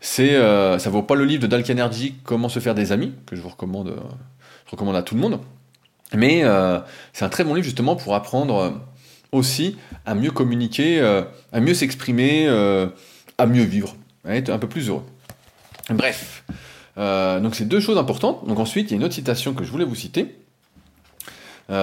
c'est, 0.00 0.34
euh, 0.34 0.78
ça 0.78 0.90
vaut 0.90 1.02
pas 1.02 1.14
le 1.14 1.24
livre 1.24 1.42
de 1.42 1.46
Dal 1.46 1.64
Energy, 1.70 2.14
Comment 2.24 2.48
se 2.48 2.60
faire 2.60 2.74
des 2.74 2.92
amis, 2.92 3.12
que 3.26 3.36
je 3.36 3.40
vous 3.40 3.48
recommande, 3.48 3.88
euh, 3.88 4.00
je 4.66 4.70
recommande 4.70 4.96
à 4.96 5.02
tout 5.02 5.14
le 5.14 5.20
monde. 5.20 5.40
Mais 6.14 6.44
euh, 6.44 6.78
c'est 7.12 7.24
un 7.24 7.28
très 7.28 7.44
bon 7.44 7.54
livre 7.54 7.64
justement 7.64 7.96
pour 7.96 8.14
apprendre 8.14 8.80
aussi 9.32 9.76
à 10.06 10.14
mieux 10.14 10.30
communiquer, 10.30 11.00
à 11.52 11.60
mieux 11.60 11.74
s'exprimer, 11.74 12.48
à 12.48 13.46
mieux 13.46 13.64
vivre, 13.64 13.94
à 14.24 14.34
être 14.34 14.48
un 14.48 14.58
peu 14.58 14.68
plus 14.68 14.88
heureux. 14.88 15.04
Bref, 15.90 16.44
donc 16.98 17.54
c'est 17.54 17.66
deux 17.66 17.80
choses 17.80 17.98
importantes. 17.98 18.46
Donc 18.46 18.58
ensuite, 18.58 18.90
il 18.90 18.90
y 18.90 18.94
a 18.94 18.96
une 18.98 19.04
autre 19.04 19.14
citation 19.14 19.54
que 19.54 19.64
je 19.64 19.70
voulais 19.70 19.84
vous 19.84 19.94
citer, 19.94 20.36
qui 21.68 21.74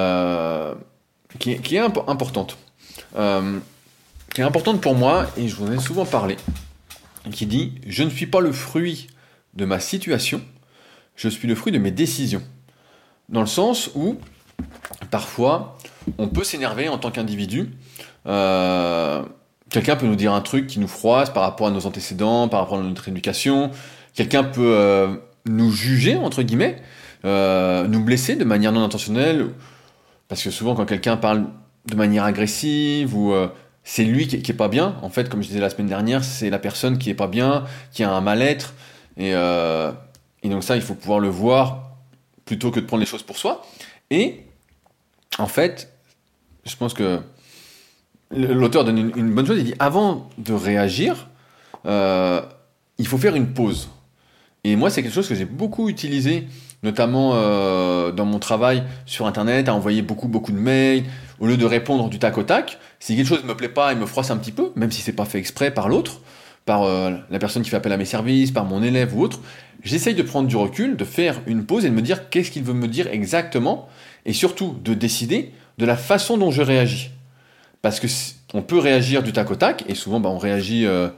est, 1.51 1.61
qui, 1.61 1.75
est, 1.75 1.79
importante. 1.79 2.57
qui 3.13 4.41
est 4.41 4.43
importante 4.43 4.81
pour 4.81 4.95
moi, 4.95 5.27
et 5.37 5.47
je 5.47 5.55
vous 5.55 5.67
en 5.67 5.71
ai 5.71 5.79
souvent 5.79 6.05
parlé 6.05 6.37
qui 7.31 7.45
dit 7.45 7.73
Je 7.87 8.03
ne 8.03 8.09
suis 8.09 8.27
pas 8.27 8.39
le 8.39 8.51
fruit 8.51 9.07
de 9.53 9.65
ma 9.65 9.79
situation, 9.79 10.41
je 11.15 11.29
suis 11.29 11.47
le 11.47 11.55
fruit 11.55 11.71
de 11.71 11.77
mes 11.77 11.91
décisions. 11.91 12.41
Dans 13.29 13.41
le 13.41 13.47
sens 13.47 13.89
où, 13.95 14.17
parfois, 15.11 15.77
on 16.17 16.27
peut 16.27 16.43
s'énerver 16.43 16.89
en 16.89 16.97
tant 16.97 17.11
qu'individu. 17.11 17.71
Euh, 18.27 19.23
quelqu'un 19.69 19.95
peut 19.95 20.05
nous 20.05 20.15
dire 20.15 20.33
un 20.33 20.41
truc 20.41 20.67
qui 20.67 20.79
nous 20.79 20.87
froisse 20.87 21.31
par 21.31 21.43
rapport 21.43 21.67
à 21.67 21.71
nos 21.71 21.85
antécédents, 21.85 22.47
par 22.47 22.61
rapport 22.61 22.79
à 22.79 22.83
notre 22.83 23.07
éducation. 23.07 23.71
Quelqu'un 24.15 24.43
peut 24.43 25.19
nous 25.45 25.71
juger, 25.71 26.15
entre 26.15 26.41
guillemets, 26.41 26.77
nous 27.23 28.03
blesser 28.03 28.35
de 28.35 28.45
manière 28.45 28.71
non 28.71 28.83
intentionnelle, 28.83 29.47
parce 30.27 30.43
que 30.43 30.49
souvent 30.49 30.75
quand 30.75 30.85
quelqu'un 30.85 31.17
parle 31.17 31.45
de 31.87 31.95
manière 31.95 32.23
agressive 32.23 33.15
ou 33.15 33.33
c'est 33.85 34.03
lui 34.03 34.27
qui, 34.27 34.41
qui, 34.41 34.51
est 34.51 34.55
pas 34.55 34.67
bien. 34.67 34.97
En 35.03 35.09
fait, 35.09 35.29
comme 35.29 35.41
je 35.41 35.47
disais 35.47 35.59
la 35.59 35.69
semaine 35.69 35.87
dernière, 35.87 36.23
c'est 36.23 36.49
la 36.49 36.59
personne 36.59 36.97
qui 36.97 37.11
est 37.11 37.15
pas 37.15 37.27
bien, 37.27 37.63
qui 37.93 38.03
a 38.03 38.11
un 38.11 38.19
mal-être. 38.19 38.73
Et, 39.15 39.33
euh, 39.33 39.91
donc 40.43 40.63
ça, 40.63 40.75
il 40.75 40.81
faut 40.81 40.95
pouvoir 40.95 41.19
le 41.19 41.29
voir 41.29 41.91
plutôt 42.45 42.71
que 42.71 42.79
de 42.79 42.85
prendre 42.85 43.01
les 43.01 43.07
choses 43.07 43.23
pour 43.23 43.37
soi. 43.37 43.65
Et 44.09 44.41
en 45.37 45.47
fait, 45.47 45.93
je 46.65 46.75
pense 46.75 46.93
que 46.93 47.21
l'auteur 48.31 48.83
donne 48.83 49.11
une, 49.15 49.33
bonne 49.33 49.45
chose. 49.45 49.59
Il 49.59 49.65
dit 49.65 49.75
avant 49.79 50.29
de 50.39 50.53
réagir, 50.53 51.27
euh, 51.85 52.41
il 52.97 53.07
faut 53.07 53.19
faire 53.19 53.35
une 53.35 53.53
pause. 53.53 53.89
Et 54.67 54.75
moi, 54.75 54.89
c'est 54.89 55.03
quelque 55.03 55.13
chose 55.13 55.27
que 55.27 55.35
j'ai 55.35 55.45
beaucoup 55.45 55.89
utilisé, 55.89 56.47
notamment 56.81 57.33
euh, 57.35 58.11
dans 58.11 58.25
mon 58.25 58.39
travail 58.39 58.81
sur 59.05 59.27
Internet, 59.27 59.69
à 59.69 59.75
envoyer 59.75 60.01
beaucoup, 60.01 60.27
beaucoup 60.27 60.51
de 60.51 60.57
mails, 60.57 61.03
au 61.39 61.45
lieu 61.45 61.55
de 61.55 61.65
répondre 61.65 62.09
du 62.09 62.17
tac 62.17 62.35
au 62.39 62.41
tac, 62.41 62.79
si 62.99 63.15
quelque 63.15 63.27
chose 63.27 63.43
ne 63.43 63.47
me 63.47 63.55
plaît 63.55 63.69
pas 63.69 63.91
et 63.91 63.95
me 63.95 64.07
froisse 64.07 64.31
un 64.31 64.37
petit 64.37 64.51
peu, 64.51 64.71
même 64.75 64.89
si 64.89 65.03
c'est 65.03 65.13
pas 65.13 65.25
fait 65.25 65.37
exprès 65.37 65.69
par 65.69 65.87
l'autre, 65.87 66.19
par 66.65 66.81
euh, 66.81 67.11
la 67.29 67.37
personne 67.37 67.61
qui 67.61 67.69
fait 67.69 67.75
appel 67.75 67.91
à 67.91 67.97
mes 67.97 68.05
services, 68.05 68.49
par 68.49 68.65
mon 68.65 68.81
élève 68.81 69.15
ou 69.15 69.21
autre, 69.21 69.39
j'essaye 69.83 70.15
de 70.15 70.23
prendre 70.23 70.47
du 70.47 70.55
recul, 70.55 70.97
de 70.97 71.05
faire 71.05 71.41
une 71.45 71.63
pause 71.67 71.85
et 71.85 71.89
de 71.91 71.93
me 71.93 72.01
dire 72.01 72.31
qu'est-ce 72.31 72.49
qu'il 72.49 72.63
veut 72.63 72.73
me 72.73 72.87
dire 72.87 73.05
exactement, 73.05 73.87
et 74.25 74.33
surtout 74.33 74.77
de 74.83 74.95
décider 74.95 75.51
de 75.77 75.85
la 75.85 75.95
façon 75.95 76.39
dont 76.39 76.49
je 76.49 76.63
réagis. 76.63 77.11
Parce 77.83 77.99
que 77.99 78.07
on 78.55 78.63
peut 78.63 78.79
réagir 78.79 79.21
du 79.21 79.31
tac 79.31 79.51
au 79.51 79.55
tac, 79.55 79.83
et 79.87 79.93
souvent 79.93 80.19
bah, 80.19 80.29
on 80.29 80.39
réagit 80.39 80.87
euh, 80.87 81.09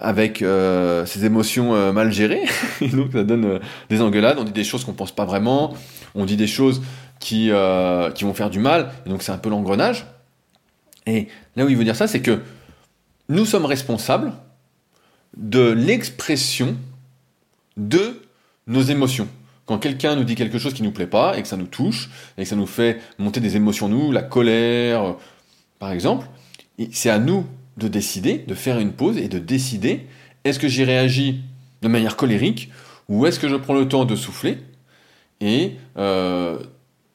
avec 0.00 0.42
euh, 0.42 1.04
ses 1.06 1.24
émotions 1.24 1.92
mal 1.92 2.10
gérées, 2.10 2.44
donc 2.92 3.12
ça 3.12 3.22
donne 3.22 3.60
des 3.88 4.00
engueulades, 4.00 4.38
on 4.38 4.44
dit 4.44 4.52
des 4.52 4.64
choses 4.64 4.84
qu'on 4.84 4.94
pense 4.94 5.12
pas 5.12 5.24
vraiment, 5.24 5.74
on 6.14 6.24
dit 6.24 6.36
des 6.36 6.46
choses 6.46 6.80
qui, 7.20 7.50
euh, 7.50 8.10
qui 8.10 8.24
vont 8.24 8.34
faire 8.34 8.50
du 8.50 8.58
mal. 8.58 8.90
Et 9.06 9.10
donc 9.10 9.22
c'est 9.22 9.30
un 9.30 9.38
peu 9.38 9.50
l'engrenage. 9.50 10.06
Et 11.06 11.28
là 11.54 11.64
où 11.64 11.68
il 11.68 11.76
veut 11.76 11.84
dire 11.84 11.94
ça, 11.94 12.08
c'est 12.08 12.20
que 12.20 12.40
nous 13.28 13.44
sommes 13.44 13.66
responsables 13.66 14.32
de 15.36 15.70
l'expression 15.70 16.76
de 17.76 18.20
nos 18.66 18.82
émotions. 18.82 19.28
Quand 19.66 19.78
quelqu'un 19.78 20.16
nous 20.16 20.24
dit 20.24 20.34
quelque 20.34 20.58
chose 20.58 20.74
qui 20.74 20.82
ne 20.82 20.88
nous 20.88 20.92
plaît 20.92 21.06
pas 21.06 21.38
et 21.38 21.42
que 21.42 21.46
ça 21.46 21.56
nous 21.56 21.66
touche 21.66 22.10
et 22.36 22.42
que 22.42 22.48
ça 22.48 22.56
nous 22.56 22.66
fait 22.66 23.00
monter 23.18 23.38
des 23.38 23.54
émotions, 23.54 23.88
nous, 23.88 24.10
la 24.10 24.22
colère, 24.22 25.14
par 25.78 25.92
exemple, 25.92 26.26
c'est 26.90 27.10
à 27.10 27.18
nous 27.18 27.46
de 27.80 27.88
décider, 27.88 28.38
de 28.38 28.54
faire 28.54 28.78
une 28.78 28.92
pause 28.92 29.16
et 29.16 29.28
de 29.28 29.38
décider 29.38 30.06
est-ce 30.44 30.58
que 30.58 30.68
j'y 30.68 30.84
réagis 30.84 31.40
de 31.82 31.88
manière 31.88 32.16
colérique 32.16 32.70
ou 33.08 33.26
est-ce 33.26 33.40
que 33.40 33.48
je 33.48 33.56
prends 33.56 33.74
le 33.74 33.88
temps 33.88 34.04
de 34.04 34.14
souffler 34.14 34.58
et 35.40 35.72
euh, 35.96 36.58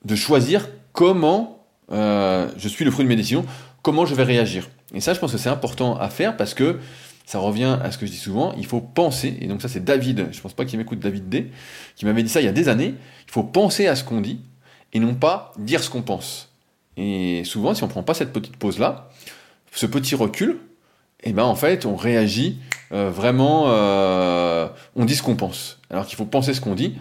de 0.03 0.15
choisir 0.15 0.67
comment 0.91 1.63
euh, 1.91 2.49
je 2.57 2.67
suis 2.67 2.83
le 2.83 2.91
fruit 2.91 3.05
de 3.05 3.09
mes 3.09 3.15
décisions, 3.15 3.45
comment 3.81 4.05
je 4.05 4.15
vais 4.15 4.23
réagir. 4.23 4.67
Et 4.93 4.99
ça, 4.99 5.13
je 5.13 5.19
pense 5.19 5.31
que 5.31 5.37
c'est 5.37 5.49
important 5.49 5.97
à 5.97 6.09
faire 6.09 6.35
parce 6.35 6.53
que 6.53 6.79
ça 7.25 7.39
revient 7.39 7.77
à 7.81 7.91
ce 7.91 7.97
que 7.97 8.05
je 8.05 8.11
dis 8.11 8.17
souvent, 8.17 8.53
il 8.57 8.65
faut 8.65 8.81
penser, 8.81 9.37
et 9.41 9.47
donc 9.47 9.61
ça 9.61 9.67
c'est 9.67 9.83
David, 9.83 10.27
je 10.31 10.39
pense 10.41 10.53
pas 10.53 10.63
qu'il 10.63 10.77
m'écoute 10.77 10.99
David 10.99 11.27
D, 11.27 11.51
qui 11.95 12.05
m'avait 12.05 12.21
dit 12.21 12.29
ça 12.29 12.39
il 12.39 12.45
y 12.45 12.47
a 12.47 12.51
des 12.51 12.69
années, 12.69 12.93
il 13.27 13.31
faut 13.31 13.41
penser 13.41 13.87
à 13.87 13.95
ce 13.95 14.03
qu'on 14.03 14.21
dit 14.21 14.41
et 14.93 14.99
non 14.99 15.15
pas 15.15 15.51
dire 15.57 15.83
ce 15.83 15.89
qu'on 15.89 16.03
pense. 16.03 16.49
Et 16.97 17.43
souvent, 17.43 17.73
si 17.73 17.83
on 17.83 17.87
prend 17.87 18.03
pas 18.03 18.13
cette 18.13 18.31
petite 18.31 18.57
pause-là, 18.57 19.09
ce 19.75 19.85
petit 19.85 20.15
recul, 20.15 20.57
et 21.23 21.29
eh 21.29 21.33
ben 21.33 21.43
en 21.43 21.55
fait, 21.55 21.85
on 21.85 21.95
réagit 21.95 22.59
euh, 22.91 23.09
vraiment, 23.09 23.65
euh, 23.67 24.67
on 24.95 25.05
dit 25.05 25.15
ce 25.15 25.23
qu'on 25.23 25.35
pense. 25.35 25.79
Alors 25.89 26.05
qu'il 26.05 26.17
faut 26.17 26.25
penser 26.25 26.53
ce 26.53 26.61
qu'on 26.61 26.75
dit 26.75 26.95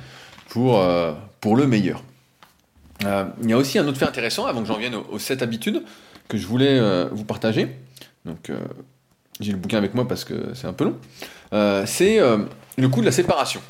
pour, 0.49 0.83
pour 1.41 1.57
le 1.57 1.67
meilleur. 1.67 2.03
Euh, 3.05 3.25
il 3.43 3.51
y 3.51 3.53
a 3.53 3.57
aussi 3.57 3.79
un 3.79 3.87
autre 3.87 3.99
fait 3.99 4.07
intéressant, 4.07 4.47
avant 4.47 4.63
que 4.63 4.69
j'en 4.69 4.79
vienne 4.79 4.95
aux, 4.95 5.19
7 5.19 5.43
habitudes, 5.43 5.83
que 6.29 6.39
je 6.39 6.47
voulais 6.47 6.79
euh, 6.79 7.09
vous 7.13 7.25
partager. 7.25 7.77
Donc, 8.25 8.51
euh, 8.51 8.59
j'ai 9.41 9.53
le 9.53 9.59
bouquin 9.59 9.79
avec 9.79 9.95
moi 9.95 10.07
parce 10.07 10.25
que 10.25 10.55
c'est 10.55 10.67
un 10.67 10.73
peu 10.73 10.85
long. 10.85 10.97
c'est 11.87 12.21
le 12.77 12.89
coût 12.89 13.01
de 13.01 13.07
la 13.07 13.13
séparation. 13.13 13.61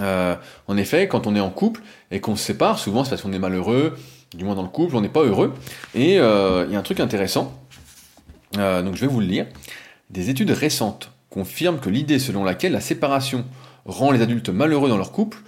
en 0.00 0.76
effet, 0.76 1.06
quand 1.06 1.26
on 1.26 1.36
est 1.36 1.40
en 1.40 1.50
couple 1.50 1.82
et 2.10 2.20
qu'on 2.20 2.36
se 2.36 2.44
sépare, 2.44 2.78
souvent 2.78 3.04
c'est 3.04 3.10
parce 3.10 3.22
qu'on 3.22 3.32
est 3.32 3.38
malheureux, 3.38 3.96
du 4.34 4.44
moins 4.44 4.56
dans 4.56 4.62
le 4.62 4.68
couple, 4.68 4.96
on 4.96 5.00
n'est 5.00 5.08
pas 5.08 5.22
heureux. 5.22 5.54
Et 5.94 6.14
il 6.14 6.16
y 6.16 6.18
a 6.18 6.78
un 6.78 6.82
truc 6.82 6.98
intéressant, 6.98 7.61
donc 8.54 8.94
je 8.94 9.00
vais 9.00 9.06
vous 9.06 9.20
le 9.20 9.26
lire. 9.26 9.46
Des 10.10 10.30
études 10.30 10.50
récentes 10.50 11.10
confirment 11.30 11.80
que 11.80 11.90
l'idée 11.90 12.18
selon 12.18 12.44
laquelle 12.44 12.72
la 12.72 12.80
séparation 12.80 13.44
rend 13.84 14.10
les 14.10 14.22
adultes 14.22 14.50
malheureux 14.50 14.88
dans 14.88 14.98
leur 14.98 15.12
couple 15.12 15.38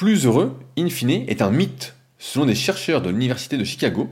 plus 0.00 0.24
heureux, 0.24 0.58
in 0.78 0.88
fine, 0.88 1.10
est 1.28 1.42
un 1.42 1.50
mythe. 1.50 1.94
Selon 2.18 2.46
des 2.46 2.54
chercheurs 2.54 3.02
de 3.02 3.10
l'Université 3.10 3.58
de 3.58 3.64
Chicago, 3.64 4.08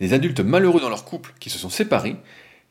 les 0.00 0.12
adultes 0.12 0.40
malheureux 0.40 0.80
dans 0.80 0.88
leur 0.88 1.04
couple 1.04 1.32
qui 1.38 1.48
se 1.48 1.58
sont 1.58 1.70
séparés 1.70 2.16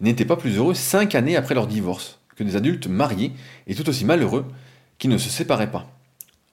n'étaient 0.02 0.26
pas 0.26 0.36
plus 0.36 0.58
heureux 0.58 0.74
cinq 0.74 1.16
années 1.16 1.38
après 1.38 1.56
leur 1.56 1.68
divorce 1.68 2.20
que 2.36 2.44
des 2.44 2.58
adultes 2.58 2.88
mariés 2.88 3.32
et 3.68 3.76
tout 3.76 3.88
aussi 3.88 4.04
malheureux 4.04 4.46
qui 4.98 5.08
ne 5.08 5.18
se 5.18 5.30
séparaient 5.30 5.72
pas. 5.72 5.88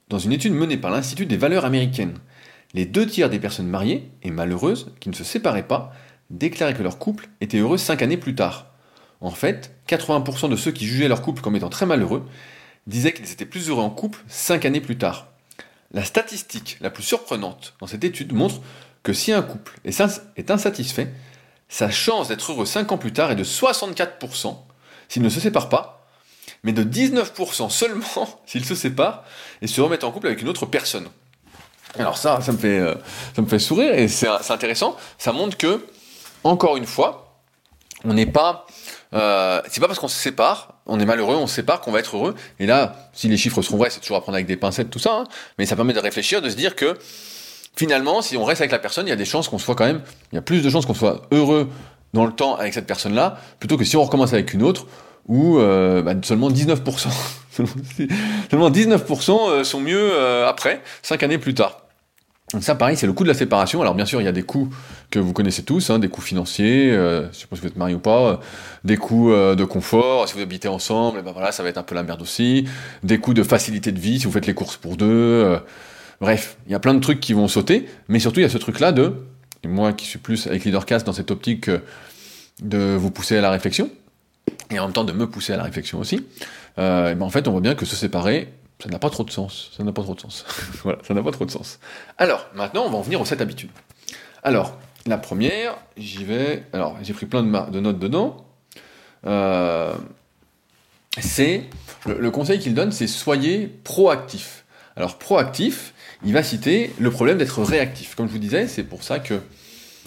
Dans 0.09 0.21
une 0.21 0.31
étude 0.31 0.53
menée 0.53 0.77
par 0.77 0.93
l'Institut 0.93 1.27
des 1.27 1.37
valeurs 1.37 1.65
américaines, 1.65 2.15
les 2.75 2.87
deux 2.87 3.09
tiers 3.09 3.29
des 3.29 3.41
personnes 3.41 3.67
mariées 3.67 4.09
et 4.23 4.31
malheureuses 4.31 4.93
qui 5.01 5.09
ne 5.09 5.15
se 5.15 5.25
séparaient 5.25 5.67
pas 5.67 5.93
déclaraient 6.31 6.75
que 6.75 6.83
leur 6.83 6.99
couple 6.99 7.29
était 7.41 7.59
heureux 7.59 7.79
cinq 7.79 8.03
années 8.03 8.17
plus 8.17 8.35
tard. 8.35 8.67
En 9.21 9.31
fait, 9.31 9.73
80% 9.89 10.51
de 10.51 10.57
ceux 10.57 10.73
qui 10.73 10.87
jugeaient 10.87 11.09
leur 11.09 11.23
couple 11.23 11.43
comme 11.43 11.57
étant 11.57 11.71
très 11.71 11.87
malheureux 11.87 12.27
disaient 12.87 13.13
qu'ils 13.13 13.31
étaient 13.33 13.47
plus 13.47 13.69
heureux 13.69 13.83
en 13.83 13.91
couple 13.91 14.21
cinq 14.29 14.65
années 14.65 14.81
plus 14.81 14.99
tard. 14.99 15.29
La 15.93 16.05
statistique 16.05 16.77
la 16.81 16.91
plus 16.91 17.03
surprenante 17.03 17.75
dans 17.81 17.87
cette 17.87 18.05
étude 18.05 18.33
montre 18.33 18.61
que 19.03 19.13
si 19.13 19.33
un 19.33 19.43
couple 19.43 19.79
est 19.85 20.51
insatisfait, 20.51 21.09
sa 21.69 21.91
chance 21.91 22.29
d'être 22.29 22.53
heureux 22.53 22.67
5 22.67 22.93
ans 22.93 22.99
plus 22.99 23.13
tard 23.13 23.31
est 23.31 23.37
de 23.37 23.45
64% 23.45 24.57
s'il 25.09 25.23
ne 25.23 25.29
se 25.29 25.41
sépare 25.41 25.69
pas, 25.69 26.07
mais 26.63 26.73
de 26.73 26.83
19% 26.83 27.69
seulement 27.71 28.41
s'il 28.47 28.65
se 28.65 28.75
sépare 28.75 29.25
et 29.63 29.67
se 29.67 29.81
remet 29.81 30.05
en 30.05 30.11
couple 30.11 30.27
avec 30.29 30.43
une 30.43 30.49
autre 30.49 30.67
personne. 30.67 31.09
Alors 31.99 32.19
ça, 32.19 32.41
ça 32.41 32.51
me 32.51 32.59
fait, 32.59 32.79
euh, 32.79 32.95
ça 33.37 33.43
me 33.43 33.47
fait 33.47 33.61
sourire 33.61 33.95
et 33.95 34.09
c'est 34.09 34.29
intéressant. 34.51 34.97
Ça 35.17 35.33
montre 35.33 35.57
que, 35.57 35.87
encore 36.45 36.77
une 36.77 36.87
fois, 36.87 37.41
on 38.05 38.15
n'est 38.15 38.27
pas 38.27 38.67
euh, 39.15 39.61
c'est 39.69 39.81
pas 39.81 39.87
parce 39.87 39.99
qu'on 39.99 40.09
se 40.09 40.19
sépare, 40.19 40.75
on 40.87 40.99
est 40.99 41.05
malheureux, 41.05 41.37
on 41.37 41.47
se 41.47 41.55
sépare 41.55 41.81
qu'on 41.81 41.93
va 41.93 42.01
être 42.01 42.17
heureux. 42.17 42.35
Et 42.59 42.67
là, 42.67 43.11
si 43.13 43.29
les 43.29 43.37
chiffres 43.37 43.63
sont 43.63 43.77
vrais, 43.77 43.91
c'est 43.91 44.01
toujours 44.01 44.17
à 44.17 44.21
prendre 44.21 44.35
avec 44.35 44.47
des 44.47 44.57
pincettes, 44.57 44.91
tout 44.91 44.99
ça. 44.99 45.19
Hein. 45.19 45.25
mais 45.59 45.67
ça 45.67 45.77
permet 45.77 45.93
de 45.93 46.01
réfléchir, 46.01 46.43
de 46.43 46.51
se 46.51 46.57
dire 46.57 46.75
que 46.75 46.97
finalement, 47.77 48.23
si 48.23 48.37
on 48.37 48.45
reste 48.45 48.61
avec 48.61 48.73
la 48.73 48.79
personne, 48.79 49.07
il 49.07 49.11
y 49.11 49.13
a 49.13 49.17
des 49.17 49.25
chances 49.25 49.49
qu'on 49.49 49.59
soit 49.59 49.77
quand 49.77 49.87
même, 49.87 50.03
il 50.33 50.37
y 50.37 50.39
a 50.39 50.43
plus 50.43 50.63
de 50.63 50.71
chances 50.71 50.87
qu'on 50.87 50.95
soit 50.95 51.23
heureux 51.31 51.69
dans 52.13 52.27
le 52.27 52.33
temps 52.33 52.57
avec 52.57 52.75
cette 52.75 52.87
personne-là, 52.87 53.39
plutôt 53.61 53.77
que 53.77 53.85
si 53.85 53.97
on 53.97 54.03
recommence 54.03 54.33
avec 54.33 54.53
une 54.53 54.63
autre, 54.63 54.87
où 55.27 55.59
euh, 55.59 56.03
bah, 56.03 56.15
seulement 56.23 56.51
19%, 56.51 57.09
seulement 58.51 58.71
19% 58.71 59.51
euh, 59.51 59.65
sont 59.65 59.81
mieux 59.81 60.45
après, 60.45 60.83
cinq 61.03 61.23
années 61.23 61.39
plus 61.39 61.55
tard. 61.55 61.85
Donc 62.53 62.63
ça, 62.63 62.75
pareil, 62.75 62.97
c'est 62.97 63.07
le 63.07 63.13
coût 63.13 63.25
de 63.25 63.29
la 63.29 63.35
séparation. 63.35 63.81
Alors 63.81 63.95
bien 63.95 64.05
sûr, 64.05 64.21
il 64.21 64.25
y 64.25 64.29
a 64.29 64.33
des 64.33 64.43
coûts 64.43 64.69
que 65.15 65.21
vous 65.21 65.33
connaissez 65.33 65.63
tous, 65.63 65.91
hein, 65.91 66.01
des 66.01 66.09
coûts 66.09 66.23
financiers, 66.23 66.91
euh, 66.91 67.31
je 67.31 67.39
sais 67.39 67.47
pas 67.47 67.55
si 67.55 67.63
vous 67.63 67.69
êtes 67.69 67.77
marié 67.77 67.95
ou 67.95 68.01
pas, 68.01 68.31
euh, 68.31 68.37
des 68.83 68.97
coûts 68.97 69.31
euh, 69.31 69.55
de 69.55 69.65
confort, 69.65 70.29
si 70.29 70.35
vous 70.35 70.41
habitez 70.41 70.67
ensemble, 70.67 71.23
ben 71.23 71.31
voilà, 71.31 71.53
ça 71.53 71.63
va 71.63 71.69
être 71.69 71.79
un 71.79 71.85
peu 71.85 71.95
la 71.95 72.03
merde 72.03 72.21
aussi, 72.21 72.67
des 73.05 73.19
coûts 73.19 73.33
de 73.33 73.45
facilité 73.45 73.93
de 73.93 74.01
vie, 74.01 74.19
si 74.19 74.27
vous 74.27 74.33
faites 74.33 74.49
les 74.49 74.55
courses 74.55 74.77
pour 74.77 74.97
deux, 74.97 75.57
bref, 76.21 76.57
il 76.67 76.73
y 76.73 76.75
a 76.75 76.81
plein 76.81 76.95
de 76.95 76.99
trucs 76.99 77.21
qui 77.21 77.33
vont 77.33 77.47
sauter, 77.47 77.89
mais 78.09 78.19
surtout 78.19 78.41
il 78.41 78.43
y 78.43 78.47
a 78.47 78.49
ce 78.49 78.59
truc-là 78.59 78.91
de, 78.91 79.15
et 79.63 79.69
moi 79.69 79.93
qui 79.93 80.05
suis 80.05 80.19
plus 80.19 80.49
avec 80.49 80.65
Leadercast 80.65 81.07
dans 81.07 81.13
cette 81.13 81.31
optique 81.31 81.71
de 82.61 82.97
vous 82.97 83.13
pousser 83.13 83.37
à 83.37 83.41
la 83.41 83.53
réflexion, 83.53 83.91
et 84.73 84.81
en 84.81 84.87
même 84.87 84.93
temps 84.93 85.05
de 85.05 85.13
me 85.13 85.29
pousser 85.29 85.53
à 85.53 85.57
la 85.57 85.63
réflexion 85.63 86.01
aussi, 86.01 86.27
ben 86.77 87.23
en 87.23 87.31
fait 87.31 87.47
on 87.47 87.53
voit 87.53 87.61
bien 87.61 87.77
que 87.77 87.87
se 87.87 87.95
séparer, 87.95 88.53
ça 88.83 88.89
n'a 88.89 88.99
pas 88.99 89.11
trop 89.11 89.23
de 89.23 89.31
sens. 89.31 89.71
Ça 89.77 89.85
n'a 89.85 89.93
pas 89.93 90.03
trop 90.03 90.17
de 90.17 90.21
sens. 90.21 90.45
voilà, 90.83 90.99
ça 91.07 91.15
n'a 91.15 91.23
pas 91.23 91.31
trop 91.31 91.45
de 91.45 91.53
sens. 91.53 91.79
Alors, 92.19 92.49
maintenant, 92.57 92.85
on 92.85 92.91
va 92.91 92.99
en 92.99 93.03
venir 93.03 93.21
aux 93.21 93.25
7 93.25 93.41
habitudes. 93.41 93.71
Alors, 94.43 94.77
la 95.07 95.19
première, 95.19 95.77
j'y 95.97 96.25
vais. 96.25 96.65
Alors, 96.73 96.97
j'ai 97.03 97.13
pris 97.13 97.27
plein 97.27 97.43
de, 97.43 97.81
notes 97.81 97.99
dedans. 97.99 98.47
Euh, 99.27 99.95
c'est. 101.19 101.65
Le, 102.07 102.31
conseil 102.31 102.59
qu'il 102.59 102.75
donne, 102.75 102.93
c'est 102.93 103.07
soyez 103.07 103.67
proactif. 103.67 104.65
Alors, 104.97 105.19
proactif, 105.19 105.95
il 106.25 106.33
va 106.33 106.43
citer 106.43 106.93
le 106.99 107.11
problème 107.11 107.39
d'être 107.39 107.63
réactif. 107.63 108.15
Comme 108.15 108.27
je 108.27 108.33
vous 108.33 108.39
disais, 108.39 108.67
c'est 108.67 108.83
pour 108.83 109.03
ça 109.03 109.19
que 109.19 109.41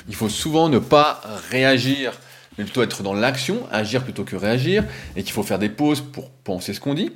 il 0.08 0.16
faut 0.16 0.30
souvent 0.30 0.70
ne 0.70 0.80
pas 0.80 1.22
réagir, 1.50 2.14
mais 2.58 2.64
plutôt 2.64 2.82
être 2.82 3.04
dans 3.04 3.14
l'action, 3.14 3.68
agir 3.72 4.04
plutôt 4.04 4.24
que 4.24 4.36
réagir, 4.36 4.86
et 5.16 5.24
qu'il 5.24 5.34
faut 5.34 5.44
faire 5.44 5.60
des 5.60 5.70
pauses 5.70 6.02
pour 6.02 6.30
penser 6.30 6.74
ce 6.74 6.80
qu'on 6.80 6.94
dit. 6.94 7.12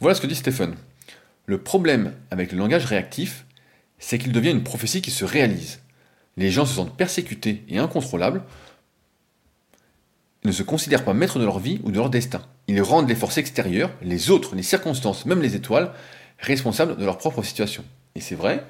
Voilà 0.00 0.14
ce 0.14 0.20
que 0.20 0.26
dit 0.26 0.34
Stephen. 0.34 0.74
Le 1.46 1.58
problème 1.58 2.12
avec 2.30 2.52
le 2.52 2.58
langage 2.58 2.84
réactif, 2.84 3.46
c'est 3.98 4.18
qu'il 4.18 4.32
devient 4.32 4.50
une 4.50 4.64
prophétie 4.64 5.00
qui 5.00 5.10
se 5.10 5.24
réalise. 5.24 5.80
Les 6.36 6.50
gens 6.50 6.66
se 6.66 6.74
sentent 6.74 6.96
persécutés 6.96 7.64
et 7.68 7.78
incontrôlables, 7.78 8.42
ne 10.44 10.52
se 10.52 10.62
considèrent 10.62 11.04
pas 11.04 11.14
maîtres 11.14 11.38
de 11.38 11.44
leur 11.44 11.58
vie 11.58 11.80
ou 11.84 11.90
de 11.90 11.96
leur 11.96 12.10
destin. 12.10 12.42
ils 12.68 12.82
rendent 12.82 13.08
les 13.08 13.14
forces 13.14 13.38
extérieures, 13.38 13.90
les 14.02 14.30
autres, 14.30 14.54
les 14.54 14.62
circonstances, 14.62 15.24
même 15.26 15.40
les 15.40 15.56
étoiles, 15.56 15.92
responsables 16.38 16.96
de 16.96 17.04
leur 17.04 17.18
propre 17.18 17.42
situation. 17.42 17.84
Et 18.14 18.20
c'est 18.20 18.34
vrai, 18.34 18.64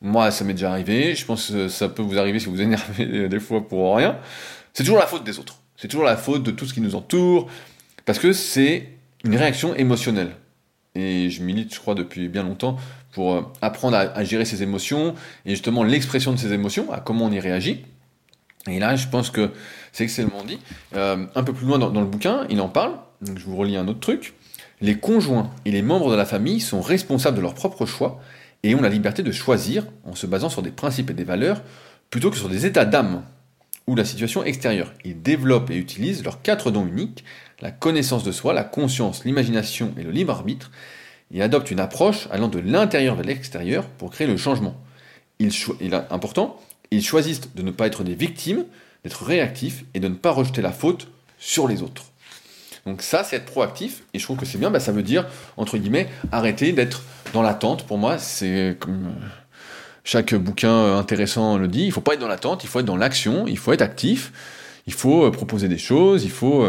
moi 0.00 0.30
ça 0.30 0.44
m'est 0.44 0.54
déjà 0.54 0.70
arrivé, 0.70 1.14
je 1.14 1.24
pense 1.26 1.50
que 1.50 1.68
ça 1.68 1.88
peut 1.88 2.02
vous 2.02 2.18
arriver 2.18 2.38
si 2.38 2.46
vous 2.46 2.60
énervez 2.60 3.28
des 3.28 3.40
fois 3.40 3.66
pour 3.66 3.96
rien, 3.96 4.18
c'est 4.72 4.84
toujours 4.84 4.98
la 4.98 5.06
faute 5.06 5.24
des 5.24 5.38
autres. 5.38 5.60
C'est 5.76 5.88
toujours 5.88 6.04
la 6.04 6.16
faute 6.16 6.42
de 6.42 6.50
tout 6.50 6.64
ce 6.66 6.74
qui 6.74 6.80
nous 6.80 6.94
entoure, 6.94 7.50
parce 8.04 8.18
que 8.18 8.32
c'est 8.32 8.88
une 9.24 9.36
réaction 9.36 9.74
émotionnelle. 9.74 10.36
Et 10.94 11.30
je 11.30 11.42
milite, 11.42 11.74
je 11.74 11.80
crois, 11.80 11.94
depuis 11.94 12.28
bien 12.28 12.42
longtemps 12.42 12.76
pour 13.12 13.34
euh, 13.34 13.42
apprendre 13.60 13.96
à, 13.96 14.24
gérer 14.24 14.44
ses 14.44 14.62
émotions 14.62 15.14
et 15.46 15.50
justement 15.50 15.84
l'expression 15.84 16.32
de 16.32 16.38
ses 16.38 16.52
émotions, 16.52 16.90
à 16.92 17.00
comment 17.00 17.26
on 17.26 17.32
y 17.32 17.38
réagit. 17.40 17.84
Et 18.68 18.78
là, 18.78 18.96
je 18.96 19.08
pense 19.08 19.30
que 19.30 19.50
c'est 19.92 20.04
excellemment 20.04 20.44
dit. 20.44 20.58
Euh, 20.94 21.26
un 21.34 21.42
peu 21.42 21.52
plus 21.52 21.66
loin 21.66 21.78
dans, 21.78 22.00
le 22.00 22.06
bouquin, 22.06 22.46
il 22.48 22.60
en 22.60 22.68
parle. 22.68 22.94
Je 23.22 23.44
vous 23.44 23.56
relis 23.56 23.76
un 23.76 23.86
autre 23.88 24.00
truc. 24.00 24.34
Les 24.80 24.96
conjoints 24.96 25.50
et 25.64 25.70
les 25.70 25.82
membres 25.82 26.10
de 26.10 26.16
la 26.16 26.24
famille 26.24 26.60
sont 26.60 26.80
responsables 26.80 27.36
de 27.36 27.42
leurs 27.42 27.54
propres 27.54 27.86
choix 27.86 28.20
et 28.62 28.74
ont 28.74 28.80
la 28.80 28.88
liberté 28.88 29.22
de 29.22 29.32
choisir 29.32 29.86
en 30.04 30.14
se 30.14 30.26
basant 30.26 30.48
sur 30.48 30.62
des 30.62 30.70
principes 30.70 31.10
et 31.10 31.14
des 31.14 31.24
valeurs 31.24 31.62
plutôt 32.10 32.30
que 32.30 32.36
sur 32.36 32.48
des 32.48 32.66
états 32.66 32.84
d'âme 32.84 33.22
ou 33.86 33.96
la 33.96 34.04
situation 34.04 34.44
extérieure. 34.44 34.92
Ils 35.04 35.20
développent 35.22 35.70
et 35.70 35.76
utilisent 35.76 36.22
leurs 36.24 36.42
quatre 36.42 36.70
dons 36.70 36.86
uniques, 36.86 37.24
la 37.60 37.70
connaissance 37.70 38.24
de 38.24 38.32
soi, 38.32 38.52
la 38.52 38.64
conscience, 38.64 39.24
l'imagination 39.24 39.92
et 39.98 40.02
le 40.02 40.10
libre 40.10 40.32
arbitre, 40.32 40.70
et 41.32 41.42
adoptent 41.42 41.70
une 41.70 41.80
approche 41.80 42.28
allant 42.30 42.48
de 42.48 42.58
l'intérieur 42.58 43.14
vers 43.14 43.26
l'extérieur 43.26 43.86
pour 43.86 44.10
créer 44.10 44.26
le 44.26 44.36
changement. 44.36 44.74
Il, 45.38 45.50
il 45.80 45.94
est 45.94 46.02
important, 46.10 46.60
ils 46.90 47.04
choisissent 47.04 47.54
de 47.54 47.62
ne 47.62 47.70
pas 47.70 47.86
être 47.86 48.04
des 48.04 48.14
victimes, 48.14 48.64
d'être 49.04 49.24
réactifs 49.24 49.84
et 49.94 50.00
de 50.00 50.08
ne 50.08 50.14
pas 50.14 50.30
rejeter 50.30 50.62
la 50.62 50.72
faute 50.72 51.08
sur 51.38 51.66
les 51.66 51.82
autres. 51.82 52.04
Donc 52.86 53.02
ça, 53.02 53.22
c'est 53.22 53.36
être 53.36 53.46
proactif, 53.46 54.02
et 54.12 54.18
je 54.18 54.24
trouve 54.24 54.36
que 54.36 54.46
c'est 54.46 54.58
bien, 54.58 54.70
bah, 54.70 54.80
ça 54.80 54.92
veut 54.92 55.02
dire, 55.02 55.26
entre 55.56 55.78
guillemets, 55.78 56.08
arrêter 56.32 56.72
d'être 56.72 57.02
dans 57.32 57.42
l'attente. 57.42 57.86
Pour 57.86 57.96
moi, 57.96 58.18
c'est 58.18 58.76
comme 58.80 59.06
euh, 59.06 59.26
chaque 60.02 60.34
bouquin 60.34 60.72
euh, 60.72 60.98
intéressant 60.98 61.58
le 61.58 61.68
dit, 61.68 61.84
il 61.84 61.92
faut 61.92 62.00
pas 62.00 62.14
être 62.14 62.20
dans 62.20 62.28
l'attente, 62.28 62.64
il 62.64 62.68
faut 62.68 62.80
être 62.80 62.86
dans 62.86 62.96
l'action, 62.96 63.46
il 63.46 63.56
faut 63.56 63.72
être 63.72 63.82
actif, 63.82 64.32
il 64.88 64.92
faut 64.92 65.26
euh, 65.26 65.30
proposer 65.30 65.68
des 65.68 65.78
choses, 65.78 66.24
il 66.24 66.30
faut 66.30 66.66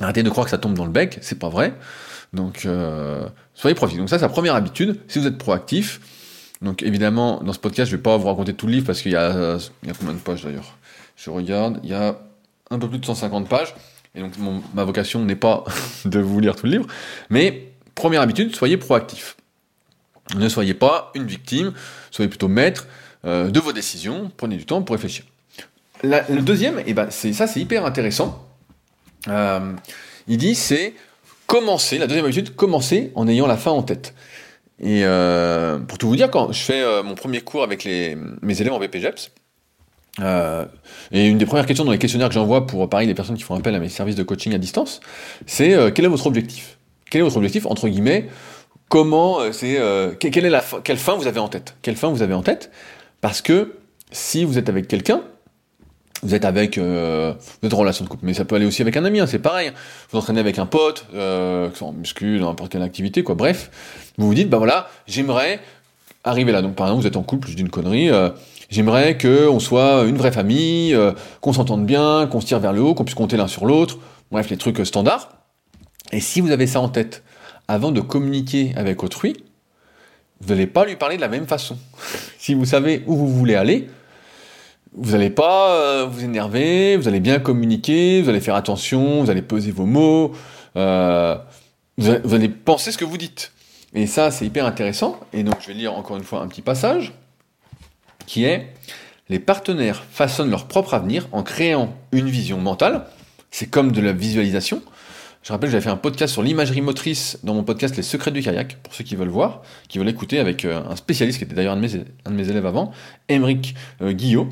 arrêter 0.00 0.24
de 0.24 0.30
croire 0.30 0.46
que 0.46 0.50
ça 0.50 0.58
tombe 0.58 0.74
dans 0.74 0.84
le 0.84 0.90
bec, 0.90 1.18
c'est 1.20 1.38
pas 1.38 1.48
vrai. 1.48 1.74
Donc 2.32 2.66
soyez 3.54 3.74
proactif. 3.74 3.98
Donc 3.98 4.08
ça, 4.08 4.18
c'est 4.18 4.24
la 4.24 4.28
première 4.28 4.54
habitude. 4.54 5.00
Si 5.08 5.18
vous 5.18 5.26
êtes 5.26 5.38
proactif, 5.38 6.00
donc 6.62 6.82
évidemment, 6.82 7.40
dans 7.42 7.52
ce 7.52 7.58
podcast, 7.58 7.90
je 7.90 7.96
vais 7.96 8.02
pas 8.02 8.16
vous 8.16 8.26
raconter 8.26 8.54
tout 8.54 8.66
le 8.66 8.72
livre 8.74 8.86
parce 8.86 9.02
qu'il 9.02 9.12
y 9.12 9.16
a, 9.16 9.58
combien 9.98 10.14
de 10.14 10.18
pages 10.18 10.44
d'ailleurs? 10.44 10.76
Je 11.16 11.30
regarde, 11.30 11.80
il 11.82 11.90
y 11.90 11.94
a 11.94 12.18
un 12.70 12.78
peu 12.78 12.88
plus 12.88 12.98
de 12.98 13.04
150 13.04 13.48
pages. 13.48 13.74
Et 14.14 14.20
donc 14.20 14.32
ma 14.74 14.84
vocation 14.84 15.24
n'est 15.24 15.36
pas 15.36 15.64
de 16.04 16.20
vous 16.20 16.40
lire 16.40 16.56
tout 16.56 16.66
le 16.66 16.72
livre. 16.72 16.86
Mais 17.30 17.72
première 17.94 18.20
habitude, 18.20 18.54
soyez 18.54 18.76
proactif. 18.76 19.36
Ne 20.36 20.48
soyez 20.48 20.74
pas 20.74 21.10
une 21.14 21.26
victime, 21.26 21.72
soyez 22.10 22.28
plutôt 22.28 22.48
maître 22.48 22.86
euh, 23.24 23.50
de 23.50 23.58
vos 23.60 23.72
décisions, 23.72 24.30
prenez 24.36 24.56
du 24.56 24.64
temps 24.64 24.82
pour 24.82 24.94
réfléchir. 24.94 25.24
le 26.02 26.40
deuxième, 26.40 26.78
et 26.80 26.84
eh 26.86 26.94
ben, 26.94 27.10
ça 27.10 27.46
c'est 27.46 27.60
hyper 27.60 27.84
intéressant. 27.84 28.46
Euh, 29.28 29.72
il 30.28 30.38
dit 30.38 30.54
c'est 30.54 30.94
commencer, 31.50 31.98
la 31.98 32.06
deuxième 32.06 32.24
habitude, 32.24 32.54
commencer 32.54 33.10
en 33.16 33.26
ayant 33.26 33.48
la 33.48 33.56
fin 33.56 33.72
en 33.72 33.82
tête. 33.82 34.14
Et 34.78 35.02
euh, 35.04 35.80
pour 35.80 35.98
tout 35.98 36.06
vous 36.06 36.14
dire, 36.14 36.30
quand 36.30 36.52
je 36.52 36.62
fais 36.62 37.02
mon 37.02 37.16
premier 37.16 37.40
cours 37.40 37.64
avec 37.64 37.82
les, 37.82 38.16
mes 38.40 38.60
élèves 38.60 38.72
en 38.72 38.78
BPGEPS, 38.78 39.32
et 40.20 41.26
une 41.26 41.38
des 41.38 41.46
premières 41.46 41.66
questions 41.66 41.84
dans 41.84 41.90
les 41.90 41.98
questionnaires 41.98 42.28
que 42.28 42.34
j'envoie 42.34 42.68
pour 42.68 42.88
pareil 42.88 43.08
les 43.08 43.14
personnes 43.14 43.36
qui 43.36 43.42
font 43.42 43.56
appel 43.56 43.74
à 43.74 43.80
mes 43.80 43.88
services 43.88 44.14
de 44.14 44.22
coaching 44.22 44.54
à 44.54 44.58
distance, 44.58 45.00
c'est 45.46 45.74
quel 45.92 46.04
est 46.04 46.08
votre 46.08 46.26
objectif? 46.26 46.78
Quel 47.10 47.20
est 47.20 47.24
votre 47.24 47.36
objectif 47.36 47.66
entre 47.66 47.88
guillemets 47.88 48.28
comment 48.88 49.38
c'est 49.52 49.78
quelle 50.20 50.44
est 50.44 50.50
la 50.50 50.62
quelle 50.84 50.98
vous 50.98 51.26
avez 51.26 51.40
en 51.40 51.48
tête? 51.48 51.74
Quelle 51.82 51.96
fin 51.96 52.10
vous 52.10 52.22
avez 52.22 52.34
en 52.34 52.42
tête? 52.42 52.70
Parce 53.20 53.40
que 53.40 53.76
si 54.12 54.44
vous 54.44 54.58
êtes 54.58 54.68
avec 54.68 54.88
quelqu'un, 54.88 55.22
vous 56.22 56.34
êtes 56.34 56.44
avec 56.44 56.76
euh, 56.76 57.32
vous 57.60 57.66
êtes 57.66 57.74
en 57.74 57.78
relation 57.78 58.04
de 58.04 58.10
couple, 58.10 58.24
mais 58.26 58.34
ça 58.34 58.44
peut 58.44 58.56
aller 58.56 58.66
aussi 58.66 58.82
avec 58.82 58.96
un 58.96 59.04
ami, 59.04 59.20
hein, 59.20 59.26
c'est 59.26 59.38
pareil. 59.38 59.72
Vous 60.10 60.18
entraînez 60.18 60.40
avec 60.40 60.58
un 60.58 60.66
pote, 60.66 61.06
euh, 61.14 61.70
en 61.80 61.92
muscu, 61.92 62.38
dans 62.38 62.48
n'importe 62.48 62.72
quelle 62.72 62.82
activité, 62.82 63.22
quoi. 63.22 63.34
Bref, 63.34 63.70
vous 64.18 64.26
vous 64.26 64.34
dites, 64.34 64.50
bah 64.50 64.58
voilà, 64.58 64.88
j'aimerais 65.06 65.60
arriver 66.24 66.52
là. 66.52 66.62
Donc 66.62 66.74
par 66.74 66.86
exemple, 66.86 67.02
vous 67.02 67.08
êtes 67.08 67.16
en 67.16 67.22
couple, 67.22 67.48
je 67.48 67.56
dis 67.56 67.62
une 67.62 67.70
connerie. 67.70 68.10
Euh, 68.10 68.30
j'aimerais 68.68 69.16
que 69.16 69.48
on 69.48 69.60
soit 69.60 70.04
une 70.04 70.16
vraie 70.16 70.32
famille, 70.32 70.94
euh, 70.94 71.12
qu'on 71.40 71.52
s'entende 71.52 71.86
bien, 71.86 72.26
qu'on 72.30 72.40
se 72.40 72.46
tire 72.46 72.60
vers 72.60 72.72
le 72.72 72.82
haut, 72.82 72.94
qu'on 72.94 73.04
puisse 73.04 73.14
compter 73.14 73.36
l'un 73.36 73.48
sur 73.48 73.66
l'autre. 73.66 73.98
Bref, 74.30 74.50
les 74.50 74.56
trucs 74.56 74.84
standards. 74.86 75.30
Et 76.12 76.20
si 76.20 76.40
vous 76.40 76.50
avez 76.50 76.66
ça 76.66 76.80
en 76.80 76.88
tête 76.88 77.22
avant 77.68 77.92
de 77.92 78.00
communiquer 78.00 78.72
avec 78.76 79.02
autrui, 79.02 79.44
vous 80.40 80.50
n'allez 80.50 80.66
pas 80.66 80.84
lui 80.84 80.96
parler 80.96 81.16
de 81.16 81.20
la 81.20 81.28
même 81.28 81.46
façon. 81.46 81.76
si 82.38 82.54
vous 82.54 82.64
savez 82.64 83.04
où 83.06 83.16
vous 83.16 83.28
voulez 83.28 83.54
aller, 83.54 83.88
vous 84.92 85.12
n'allez 85.12 85.30
pas 85.30 85.70
euh, 85.74 86.06
vous 86.06 86.24
énerver, 86.24 86.96
vous 86.96 87.08
allez 87.08 87.20
bien 87.20 87.38
communiquer, 87.38 88.22
vous 88.22 88.28
allez 88.28 88.40
faire 88.40 88.56
attention, 88.56 89.22
vous 89.22 89.30
allez 89.30 89.42
peser 89.42 89.70
vos 89.70 89.86
mots, 89.86 90.32
euh, 90.76 91.36
vous, 91.96 92.34
allez, 92.34 92.48
penser 92.48 92.92
ce 92.92 92.98
que 92.98 93.04
vous 93.04 93.18
dites. 93.18 93.52
Et 93.94 94.06
ça, 94.06 94.30
c'est 94.30 94.46
hyper 94.46 94.66
intéressant. 94.66 95.18
Et 95.32 95.42
donc, 95.42 95.56
je 95.60 95.68
vais 95.68 95.74
lire 95.74 95.94
encore 95.94 96.16
une 96.16 96.24
fois 96.24 96.40
un 96.40 96.48
petit 96.48 96.62
passage 96.62 97.12
qui 98.26 98.44
est 98.44 98.72
les 99.28 99.38
partenaires 99.38 100.02
façonnent 100.10 100.50
leur 100.50 100.66
propre 100.66 100.94
avenir 100.94 101.28
en 101.32 101.42
créant 101.42 101.94
une 102.10 102.28
vision 102.28 102.58
mentale. 102.58 103.06
C'est 103.50 103.66
comme 103.66 103.92
de 103.92 104.00
la 104.00 104.12
visualisation. 104.12 104.82
Je 105.42 105.52
rappelle 105.52 105.68
que 105.68 105.72
j'avais 105.72 105.84
fait 105.84 105.90
un 105.90 105.96
podcast 105.96 106.34
sur 106.34 106.42
l'imagerie 106.42 106.82
motrice 106.82 107.38
dans 107.44 107.54
mon 107.54 107.64
podcast 107.64 107.96
Les 107.96 108.02
secrets 108.02 108.30
du 108.30 108.42
kayak, 108.42 108.76
pour 108.82 108.94
ceux 108.94 109.04
qui 109.04 109.16
veulent 109.16 109.28
voir, 109.28 109.62
qui 109.88 109.96
veulent 109.96 110.08
écouter 110.10 110.38
avec 110.38 110.66
euh, 110.66 110.82
un 110.86 110.96
spécialiste 110.96 111.38
qui 111.38 111.44
était 111.44 111.54
d'ailleurs 111.54 111.72
un, 111.72 111.80
de 111.80 112.30
mes 112.30 112.50
élèves 112.50 112.66
avant, 112.66 112.92
Émeric 113.30 113.74
euh, 114.02 114.12
Guillot. 114.12 114.50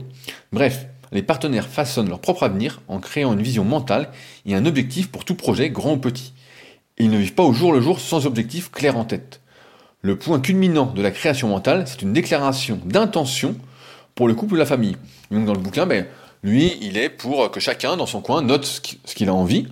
Bref, 0.51 0.87
les 1.13 1.23
partenaires 1.23 1.69
façonnent 1.69 2.09
leur 2.09 2.21
propre 2.21 2.45
avenir 2.45 2.81
en 2.89 3.01
créant 3.01 3.35
une 3.35 3.43
vision 3.43 3.65
mentale 3.65 4.09
et 4.47 4.55
un 4.55 4.65
objectif 4.65 5.11
pour 5.11 5.27
tout 5.27 5.35
projet, 5.35 5.69
grand 5.69 5.93
ou 5.93 5.99
petit. 5.99 6.33
ils 6.97 7.11
ne 7.11 7.19
vivent 7.19 7.35
pas 7.35 7.43
au 7.43 7.53
jour 7.53 7.75
le 7.75 7.83
jour 7.83 8.01
sans 8.01 8.25
objectif 8.25 8.71
clair 8.71 8.97
en 8.97 9.05
tête. 9.05 9.43
Le 10.01 10.17
point 10.17 10.41
culminant 10.41 10.87
de 10.87 11.03
la 11.03 11.11
création 11.11 11.49
mentale, 11.49 11.85
c'est 11.87 12.01
une 12.01 12.15
déclaration 12.15 12.81
d'intention 12.87 13.57
pour 14.15 14.27
le 14.27 14.35
couple 14.35 14.55
ou 14.55 14.57
la 14.57 14.65
famille. 14.65 14.97
Donc 15.31 15.45
dans 15.45 15.55
le 15.55 15.61
bouquin, 15.61 15.85
ben, 15.85 16.07
lui, 16.43 16.79
il 16.81 16.97
est 16.97 17.11
pour 17.11 17.51
que 17.51 17.61
chacun 17.61 17.99
dans 17.99 18.07
son 18.07 18.23
coin 18.23 18.41
note 18.41 18.65
ce 18.65 19.15
qu'il 19.15 19.29
a 19.29 19.35
envie, 19.35 19.67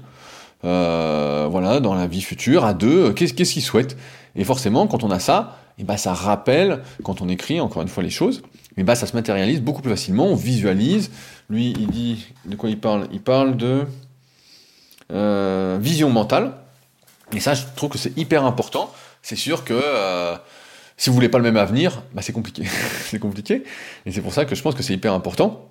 euh, 0.65 1.47
voilà, 1.51 1.81
dans 1.81 1.95
la 1.95 2.07
vie 2.07 2.23
future, 2.23 2.65
à 2.65 2.75
deux, 2.75 3.07
euh, 3.07 3.13
qu'est-ce 3.13 3.35
qu'il 3.35 3.63
souhaite 3.63 3.97
Et 4.35 4.45
forcément, 4.45 4.87
quand 4.87 5.05
on 5.05 5.11
a 5.11 5.19
ça, 5.19 5.59
et 5.79 5.83
eh 5.83 5.85
ben, 5.85 5.97
ça 5.97 6.15
rappelle, 6.15 6.83
quand 7.03 7.21
on 7.21 7.29
écrit 7.29 7.61
encore 7.61 7.83
une 7.83 7.89
fois 7.89 8.03
les 8.03 8.11
choses, 8.11 8.39
et 8.79 8.81
eh 8.81 8.83
ben, 8.83 8.95
ça 8.95 9.07
se 9.07 9.15
matérialise 9.15 9.61
beaucoup 9.61 9.83
plus 9.83 9.91
facilement, 9.91 10.27
on 10.27 10.35
visualise. 10.35 11.11
Lui, 11.51 11.75
il 11.79 11.89
dit, 11.89 12.27
de 12.47 12.57
quoi 12.57 12.71
il 12.71 12.79
parle? 12.79 13.09
Il 13.13 13.21
parle 13.21 13.57
de 13.57 13.85
euh, 15.13 15.79
vision 15.81 16.11
mentale. 16.11 16.53
Et 17.33 17.41
ça, 17.41 17.55
je 17.55 17.63
trouve 17.75 17.91
que 17.91 17.99
c'est 17.99 18.17
hyper 18.19 18.45
important. 18.45 18.93
C'est 19.23 19.37
sûr 19.37 19.65
que 19.65 19.81
si 20.97 21.11
vous 21.11 21.15
voulez 21.15 21.29
pas 21.29 21.39
le 21.39 21.45
même 21.45 21.57
avenir, 21.57 22.03
bah, 22.15 22.23
c'est 22.23 22.33
compliqué. 22.33 22.65
c'est 23.05 23.19
compliqué. 23.19 23.65
Et 24.07 24.13
c'est 24.13 24.23
pour 24.23 24.33
ça 24.33 24.45
que 24.45 24.55
je 24.55 24.63
pense 24.63 24.75
que 24.75 24.83
c'est 24.83 24.95
hyper 24.95 25.13
important. 25.13 25.71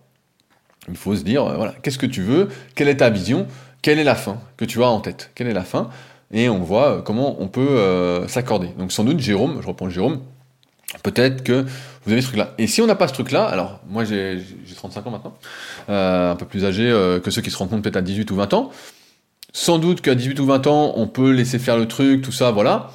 Il 0.88 0.96
faut 0.96 1.16
se 1.16 1.24
dire, 1.24 1.44
voilà, 1.44 1.74
qu'est-ce 1.82 1.98
que 1.98 2.06
tu 2.06 2.22
veux? 2.22 2.50
Quelle 2.76 2.90
est 2.90 2.98
ta 2.98 3.10
vision? 3.10 3.48
Quelle 3.86 4.00
est 4.00 4.04
la 4.04 4.16
fin 4.16 4.40
que 4.58 4.66
tu 4.66 4.82
as 4.82 4.88
en 4.88 5.00
tête? 5.00 5.30
Quelle 5.36 5.46
est 5.46 5.54
la 5.54 5.64
fin? 5.64 5.92
Et 6.34 6.50
on 6.50 6.58
voit 6.58 6.88
euh, 6.88 7.02
comment 7.04 7.40
on 7.40 7.48
peut 7.48 7.62
euh, 7.62 8.28
s'accorder. 8.28 8.70
Donc 8.80 8.92
sans 8.92 9.04
doute, 9.04 9.20
Jérôme, 9.20 9.60
je 9.62 9.68
reprends 9.68 9.92
Jérôme, 9.92 10.22
peut-être 11.04 11.44
que 11.44 11.64
vous 12.04 12.12
avez 12.12 12.22
ce 12.22 12.26
truc-là. 12.30 12.56
Et 12.58 12.66
si 12.66 12.82
on 12.82 12.88
n'a 12.88 12.96
pas 12.96 13.08
ce 13.08 13.14
truc-là, 13.14 13.46
alors 13.46 13.82
moi 13.88 14.04
j'ai 14.04 14.40
35 14.76 15.06
ans 15.06 15.12
maintenant, 15.12 15.36
euh, 15.90 16.32
un 16.32 16.36
peu 16.36 16.48
plus 16.48 16.66
âgé 16.66 16.86
que 17.24 17.30
ceux 17.30 17.44
qui 17.44 17.52
se 17.52 17.58
rencontrent 17.58 17.84
peut-être 17.84 17.98
à 17.98 18.02
18 18.02 18.32
ou 18.32 18.36
20 18.38 18.56
ans, 18.56 18.72
sans 19.54 19.78
doute 19.78 20.02
qu'à 20.02 20.16
18 20.16 20.40
ou 20.40 20.48
20 20.48 20.66
ans, 20.66 20.94
on 20.96 21.06
peut 21.06 21.30
laisser 21.30 21.60
faire 21.60 21.78
le 21.78 21.88
truc, 21.88 22.24
tout 22.24 22.32
ça, 22.32 22.50
voilà. 22.50 22.90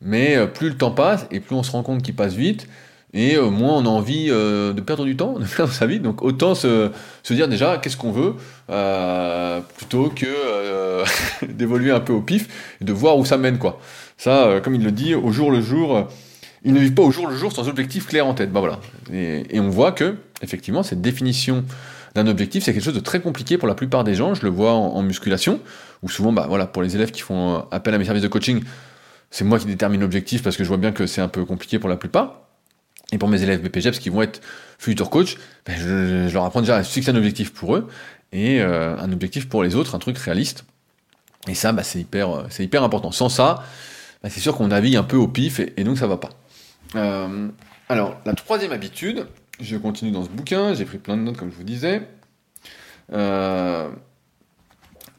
Mais 0.00 0.46
plus 0.46 0.68
le 0.68 0.76
temps 0.76 0.92
passe 0.92 1.26
et 1.32 1.40
plus 1.40 1.56
on 1.56 1.64
se 1.64 1.72
rend 1.72 1.82
compte 1.82 2.04
qu'il 2.04 2.14
passe 2.14 2.34
vite, 2.34 2.68
et 3.12 3.36
euh, 3.36 3.50
moins 3.50 3.74
on 3.74 3.86
a 3.86 3.88
envie 3.88 4.28
euh, 4.30 4.72
de 4.72 4.80
perdre 4.80 5.04
du 5.04 5.16
temps, 5.16 5.32
de 5.38 5.44
perdre 5.44 5.72
sa 5.72 5.86
vie. 5.86 6.00
Donc 6.00 6.22
autant 6.22 6.54
se, 6.54 6.90
se 7.22 7.34
dire 7.34 7.48
déjà 7.48 7.78
qu'est-ce 7.78 7.96
qu'on 7.96 8.12
veut, 8.12 8.34
euh, 8.70 9.60
plutôt 9.76 10.10
que 10.10 11.04
d'évoluer 11.46 11.90
un 11.90 12.00
peu 12.00 12.12
au 12.12 12.20
pif 12.20 12.76
et 12.80 12.84
de 12.84 12.92
voir 12.92 13.18
où 13.18 13.24
ça 13.24 13.36
mène. 13.36 13.58
quoi. 13.58 13.80
Ça, 14.16 14.60
comme 14.62 14.74
il 14.74 14.84
le 14.84 14.92
dit, 14.92 15.14
au 15.14 15.32
jour 15.32 15.50
le 15.50 15.60
jour, 15.60 16.08
il 16.62 16.74
ne 16.74 16.80
vit 16.80 16.90
pas 16.90 17.02
au 17.02 17.10
jour 17.10 17.26
le 17.26 17.36
jour 17.36 17.52
sans 17.52 17.68
objectif 17.68 18.06
clair 18.06 18.26
en 18.26 18.34
tête. 18.34 18.52
Bah 18.52 18.60
voilà. 18.60 18.78
Et, 19.12 19.56
et 19.56 19.60
on 19.60 19.70
voit 19.70 19.92
que, 19.92 20.16
effectivement, 20.42 20.82
cette 20.82 21.00
définition 21.00 21.64
d'un 22.14 22.26
objectif, 22.26 22.64
c'est 22.64 22.72
quelque 22.72 22.84
chose 22.84 22.94
de 22.94 23.00
très 23.00 23.20
compliqué 23.20 23.58
pour 23.58 23.68
la 23.68 23.74
plupart 23.74 24.04
des 24.04 24.14
gens. 24.14 24.34
Je 24.34 24.42
le 24.42 24.50
vois 24.50 24.72
en, 24.72 25.02
musculation, 25.02 25.60
où 26.02 26.08
souvent, 26.08 26.32
bah 26.32 26.46
voilà, 26.48 26.66
pour 26.66 26.82
les 26.82 26.96
élèves 26.96 27.10
qui 27.10 27.22
font 27.22 27.64
appel 27.70 27.94
à 27.94 27.98
mes 27.98 28.04
services 28.04 28.22
de 28.22 28.28
coaching, 28.28 28.62
c'est 29.30 29.44
moi 29.44 29.58
qui 29.58 29.66
détermine 29.66 30.00
l'objectif 30.00 30.42
parce 30.42 30.56
que 30.56 30.64
je 30.64 30.68
vois 30.68 30.76
bien 30.76 30.92
que 30.92 31.06
c'est 31.06 31.20
un 31.20 31.28
peu 31.28 31.44
compliqué 31.44 31.78
pour 31.78 31.88
la 31.88 31.96
plupart. 31.96 32.39
Et 33.12 33.18
pour 33.18 33.28
mes 33.28 33.42
élèves 33.42 33.60
BPGEPS 33.62 33.98
qui 33.98 34.08
vont 34.08 34.22
être 34.22 34.40
futur 34.78 35.10
coach, 35.10 35.36
ben 35.66 35.76
je, 35.76 36.32
leur 36.32 36.44
apprends 36.44 36.60
déjà 36.60 36.76
à 36.76 36.82
fixer 36.82 37.10
un 37.10 37.16
objectif 37.16 37.52
pour 37.52 37.76
eux 37.76 37.88
et 38.32 38.60
euh, 38.60 38.96
un 38.98 39.12
objectif 39.12 39.48
pour 39.48 39.62
les 39.62 39.74
autres, 39.74 39.94
un 39.94 39.98
truc 39.98 40.16
réaliste. 40.18 40.64
Et 41.48 41.54
ça, 41.54 41.72
bah, 41.72 41.82
c'est 41.82 42.00
hyper, 42.00 42.46
c'est 42.50 42.64
hyper 42.64 42.84
important. 42.84 43.10
Sans 43.10 43.28
ça, 43.28 43.64
bah, 44.22 44.28
c'est 44.30 44.40
sûr 44.40 44.56
qu'on 44.56 44.68
navigue 44.68 44.96
un 44.96 45.02
peu 45.02 45.16
au 45.16 45.26
pif 45.28 45.60
et, 45.60 45.84
donc 45.84 45.98
ça 45.98 46.06
va 46.06 46.18
pas. 46.18 46.30
Euh, 46.94 47.48
alors, 47.88 48.20
la 48.24 48.34
troisième 48.34 48.72
habitude, 48.72 49.26
je 49.60 49.76
continue 49.76 50.10
dans 50.10 50.24
ce 50.24 50.28
bouquin, 50.28 50.74
j'ai 50.74 50.84
pris 50.84 50.98
plein 50.98 51.16
de 51.16 51.22
notes 51.22 51.36
comme 51.36 51.50
je 51.50 51.56
vous 51.56 51.64
disais. 51.64 52.06
Euh, 53.12 53.90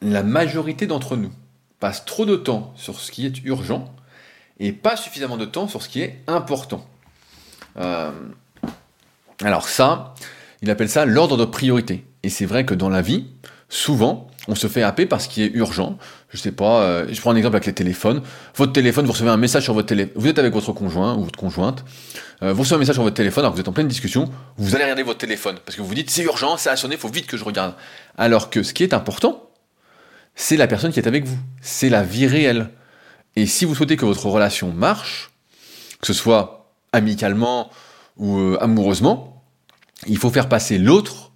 la 0.00 0.22
majorité 0.22 0.86
d'entre 0.86 1.16
nous 1.16 1.32
passe 1.80 2.04
trop 2.04 2.24
de 2.24 2.36
temps 2.36 2.72
sur 2.76 2.98
ce 3.00 3.10
qui 3.10 3.26
est 3.26 3.44
urgent 3.44 3.94
et 4.58 4.72
pas 4.72 4.96
suffisamment 4.96 5.36
de 5.36 5.44
temps 5.44 5.68
sur 5.68 5.82
ce 5.82 5.88
qui 5.88 6.00
est 6.00 6.22
important. 6.26 6.86
Euh, 7.78 8.10
alors 9.42 9.68
ça, 9.68 10.14
il 10.62 10.70
appelle 10.70 10.88
ça 10.88 11.04
l'ordre 11.04 11.36
de 11.36 11.44
priorité. 11.44 12.04
Et 12.22 12.28
c'est 12.28 12.46
vrai 12.46 12.64
que 12.64 12.74
dans 12.74 12.88
la 12.88 13.02
vie, 13.02 13.26
souvent, 13.68 14.28
on 14.48 14.54
se 14.54 14.66
fait 14.66 14.82
happer 14.82 15.06
par 15.06 15.20
ce 15.20 15.28
qui 15.28 15.42
est 15.42 15.50
urgent. 15.54 15.98
Je 16.30 16.36
sais 16.36 16.52
pas, 16.52 16.82
euh, 16.82 17.06
je 17.10 17.20
prends 17.20 17.30
un 17.30 17.36
exemple 17.36 17.56
avec 17.56 17.66
les 17.66 17.72
téléphones. 17.72 18.22
Votre 18.56 18.72
téléphone, 18.72 19.06
vous 19.06 19.12
recevez 19.12 19.30
un 19.30 19.36
message 19.36 19.64
sur 19.64 19.74
votre 19.74 19.88
téléphone. 19.88 20.12
Vous 20.16 20.28
êtes 20.28 20.38
avec 20.38 20.52
votre 20.52 20.72
conjoint 20.72 21.14
ou 21.16 21.24
votre 21.24 21.38
conjointe. 21.38 21.84
Euh, 22.42 22.52
vous 22.52 22.62
recevez 22.62 22.76
un 22.76 22.78
message 22.78 22.96
sur 22.96 23.02
votre 23.02 23.16
téléphone 23.16 23.44
alors 23.44 23.52
que 23.52 23.56
vous 23.56 23.60
êtes 23.60 23.68
en 23.68 23.72
pleine 23.72 23.88
discussion. 23.88 24.30
Vous 24.56 24.74
allez 24.74 24.84
regarder 24.84 25.02
votre 25.02 25.18
téléphone 25.18 25.56
parce 25.64 25.76
que 25.76 25.82
vous 25.82 25.88
vous 25.88 25.94
dites 25.94 26.10
c'est 26.10 26.22
urgent, 26.22 26.56
ça 26.56 26.72
a 26.72 26.76
sonné, 26.76 26.96
faut 26.96 27.08
vite 27.08 27.26
que 27.26 27.36
je 27.36 27.44
regarde. 27.44 27.74
Alors 28.16 28.50
que 28.50 28.62
ce 28.62 28.72
qui 28.72 28.82
est 28.82 28.94
important, 28.94 29.50
c'est 30.34 30.56
la 30.56 30.66
personne 30.66 30.92
qui 30.92 31.00
est 31.00 31.08
avec 31.08 31.24
vous. 31.24 31.38
C'est 31.60 31.88
la 31.88 32.02
vie 32.02 32.26
réelle. 32.26 32.70
Et 33.36 33.46
si 33.46 33.64
vous 33.64 33.74
souhaitez 33.74 33.96
que 33.96 34.04
votre 34.04 34.26
relation 34.26 34.72
marche, 34.72 35.30
que 36.00 36.06
ce 36.06 36.12
soit 36.12 36.61
amicalement 36.92 37.70
ou 38.16 38.38
euh, 38.38 38.58
amoureusement, 38.60 39.42
il 40.06 40.18
faut 40.18 40.30
faire 40.30 40.48
passer 40.48 40.78
l'autre 40.78 41.32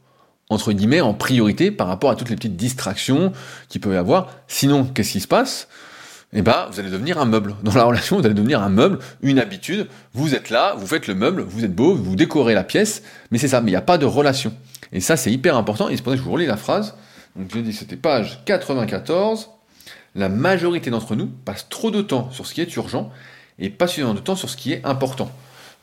entre 0.48 0.72
guillemets, 0.72 1.00
en 1.00 1.14
priorité 1.14 1.70
par 1.70 1.88
rapport 1.88 2.10
à 2.10 2.16
toutes 2.16 2.30
les 2.30 2.36
petites 2.36 2.56
distractions 2.56 3.32
qu'il 3.68 3.80
peut 3.80 3.94
y 3.94 3.96
avoir. 3.96 4.30
Sinon, 4.46 4.84
qu'est-ce 4.84 5.12
qui 5.12 5.20
se 5.20 5.28
passe? 5.28 5.68
Eh 6.32 6.42
ben, 6.42 6.68
vous 6.70 6.80
allez 6.80 6.90
devenir 6.90 7.18
un 7.18 7.24
meuble. 7.24 7.54
Dans 7.62 7.74
la 7.74 7.84
relation, 7.84 8.18
vous 8.18 8.26
allez 8.26 8.34
devenir 8.34 8.60
un 8.62 8.68
meuble, 8.68 8.98
une 9.22 9.38
habitude. 9.38 9.88
Vous 10.12 10.34
êtes 10.34 10.50
là, 10.50 10.74
vous 10.76 10.86
faites 10.86 11.06
le 11.06 11.14
meuble, 11.14 11.42
vous 11.42 11.64
êtes 11.64 11.74
beau, 11.74 11.94
vous 11.94 12.16
décorez 12.16 12.54
la 12.54 12.64
pièce, 12.64 13.02
mais 13.30 13.38
c'est 13.38 13.48
ça, 13.48 13.60
mais 13.60 13.70
il 13.70 13.72
n'y 13.72 13.78
a 13.78 13.82
pas 13.82 13.98
de 13.98 14.06
relation. 14.06 14.52
Et 14.92 15.00
ça, 15.00 15.16
c'est 15.16 15.32
hyper 15.32 15.56
important, 15.56 15.88
et 15.88 15.96
c'est 15.96 16.02
pour 16.02 16.16
je 16.16 16.22
vous 16.22 16.32
relis 16.32 16.46
la 16.46 16.56
phrase. 16.56 16.94
Donc, 17.34 17.50
j'ai 17.52 17.62
dit, 17.62 17.72
c'était 17.72 17.96
page 17.96 18.44
94. 18.44 19.50
La 20.14 20.28
majorité 20.28 20.90
d'entre 20.90 21.16
nous 21.16 21.26
passe 21.26 21.68
trop 21.68 21.90
de 21.90 22.02
temps 22.02 22.30
sur 22.30 22.46
ce 22.46 22.54
qui 22.54 22.60
est 22.60 22.76
urgent 22.76 23.10
et 23.58 23.70
pas 23.70 23.86
suffisamment 23.86 24.14
de 24.14 24.20
temps 24.20 24.36
sur 24.36 24.48
ce 24.48 24.56
qui 24.56 24.72
est 24.72 24.84
important. 24.84 25.30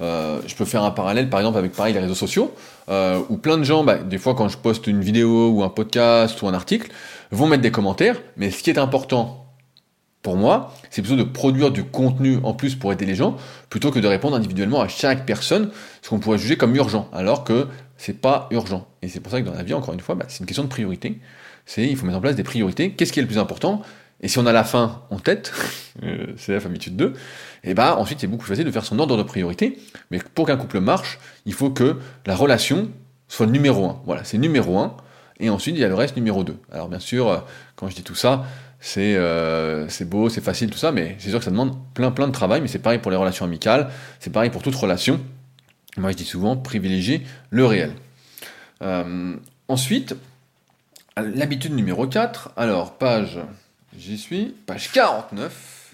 Euh, 0.02 0.42
je 0.48 0.56
peux 0.56 0.66
faire 0.66 0.84
un 0.84 0.92
parallèle 0.92 1.30
par 1.30 1.40
exemple 1.40 1.58
avec 1.58 1.74
pareil 1.74 1.94
les 1.94 2.00
réseaux 2.00 2.16
sociaux, 2.16 2.54
euh, 2.90 3.20
où 3.30 3.38
plein 3.38 3.58
de 3.58 3.64
gens, 3.64 3.84
bah, 3.84 3.98
des 3.98 4.18
fois 4.18 4.36
quand 4.36 4.50
je 4.50 4.58
poste 4.58 4.88
une 4.88 5.02
vidéo 5.02 5.50
ou 5.50 5.64
un 5.64 5.70
podcast 5.70 6.42
ou 6.42 6.48
un 6.48 6.54
article, 6.54 6.92
vont 7.32 7.48
mettre 7.48 7.62
des 7.62 7.72
commentaires, 7.72 8.22
mais 8.38 8.52
ce 8.52 8.64
qui 8.64 8.70
est 8.70 8.80
important 8.80 9.40
pour 10.24 10.38
moi, 10.38 10.74
c'est 10.90 11.02
plutôt 11.02 11.18
de 11.18 11.24
produire 11.24 11.70
du 11.70 11.84
contenu 11.84 12.40
en 12.44 12.54
plus 12.54 12.76
pour 12.76 12.94
aider 12.94 13.06
les 13.06 13.16
gens, 13.16 13.36
plutôt 13.70 13.92
que 13.92 14.00
de 14.00 14.08
répondre 14.08 14.38
individuellement 14.38 14.82
à 14.82 14.88
chaque 14.88 15.26
personne, 15.26 15.70
ce 16.02 16.10
qu'on 16.10 16.20
pourrait 16.20 16.38
juger 16.38 16.56
comme 16.56 16.74
urgent, 16.76 17.10
alors 17.12 17.44
que 17.44 17.68
c'est 17.98 18.20
pas 18.20 18.48
urgent. 18.52 18.88
Et 19.02 19.10
c'est 19.10 19.20
pour 19.20 19.32
ça 19.32 19.42
que 19.42 19.46
dans 19.46 19.54
la 19.54 19.64
vie, 19.64 19.74
encore 19.74 19.94
une 19.94 20.00
fois, 20.00 20.16
bah, 20.16 20.26
c'est 20.30 20.40
une 20.40 20.46
question 20.46 20.64
de 20.64 20.70
priorité. 20.70 21.20
C'est 21.66 21.86
il 21.86 21.96
faut 21.96 22.06
mettre 22.06 22.18
en 22.18 22.22
place 22.22 22.36
des 22.36 22.44
priorités. 22.44 22.92
Qu'est-ce 22.92 23.12
qui 23.12 23.20
est 23.20 23.22
le 23.22 23.28
plus 23.28 23.38
important? 23.38 23.82
Et 24.24 24.30
si 24.30 24.40
on 24.40 24.46
a 24.46 24.54
la 24.54 24.64
fin 24.64 25.04
en 25.10 25.20
tête, 25.20 25.52
euh, 26.04 26.28
c'est 26.38 26.54
la 26.54 26.62
famitude 26.62 26.96
2, 26.96 27.14
et 27.66 27.74
bah 27.74 27.98
ensuite 28.00 28.22
c'est 28.22 28.28
beaucoup 28.28 28.44
plus 28.44 28.50
facile 28.50 28.66
de 28.66 28.72
faire 28.72 28.86
son 28.86 28.98
ordre 28.98 29.18
de 29.18 29.24
priorité. 29.24 29.78
Mais 30.10 30.20
pour 30.34 30.48
qu'un 30.48 30.58
couple 30.58 30.80
marche, 30.80 31.20
il 31.46 31.54
faut 31.54 31.70
que 31.70 31.98
la 32.26 32.36
relation 32.36 32.90
soit 33.28 33.46
numéro 33.46 33.86
1. 33.86 34.02
Voilà, 34.06 34.24
c'est 34.24 34.38
numéro 34.38 34.80
1. 34.80 34.96
Et 35.40 35.50
ensuite 35.50 35.76
il 35.76 35.82
y 35.82 35.84
a 35.84 35.90
le 35.90 35.96
reste 35.96 36.16
numéro 36.16 36.44
2. 36.44 36.58
Alors 36.72 36.88
bien 36.88 37.00
sûr, 37.00 37.28
euh, 37.28 37.38
quand 37.76 37.90
je 37.90 37.96
dis 37.96 38.04
tout 38.04 38.16
ça, 38.16 38.46
c'est 38.80 39.16
euh, 39.18 39.88
beau, 40.06 40.30
c'est 40.30 40.42
facile, 40.42 40.70
tout 40.70 40.78
ça, 40.78 40.94
mais 40.94 41.18
c'est 41.20 41.30
sûr 41.30 41.40
que 41.40 41.46
ça 41.46 41.52
demande 41.52 41.76
plein 41.94 42.12
plein 42.12 42.28
de 42.28 42.34
travail, 42.34 42.62
mais 42.62 42.70
c'est 42.70 42.80
pareil 42.80 43.00
pour 43.00 43.12
les 43.12 43.18
relations 43.18 43.44
amicales, 43.44 43.90
c'est 44.20 44.32
pareil 44.32 44.52
pour 44.52 44.64
toute 44.64 44.76
relation. 44.76 45.20
Moi 45.98 46.12
je 46.12 46.18
dis 46.18 46.26
souvent, 46.26 46.56
privilégier 46.56 47.24
le 47.50 47.66
réel. 47.66 47.92
ensuite, 49.68 50.16
l'habitude 51.18 51.74
numéro 51.74 52.08
4, 52.08 52.52
alors 52.56 52.98
page 52.98 53.40
J'y 53.98 54.18
suis, 54.18 54.56
page 54.66 54.92
49. 54.92 55.94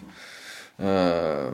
Euh, 0.82 1.52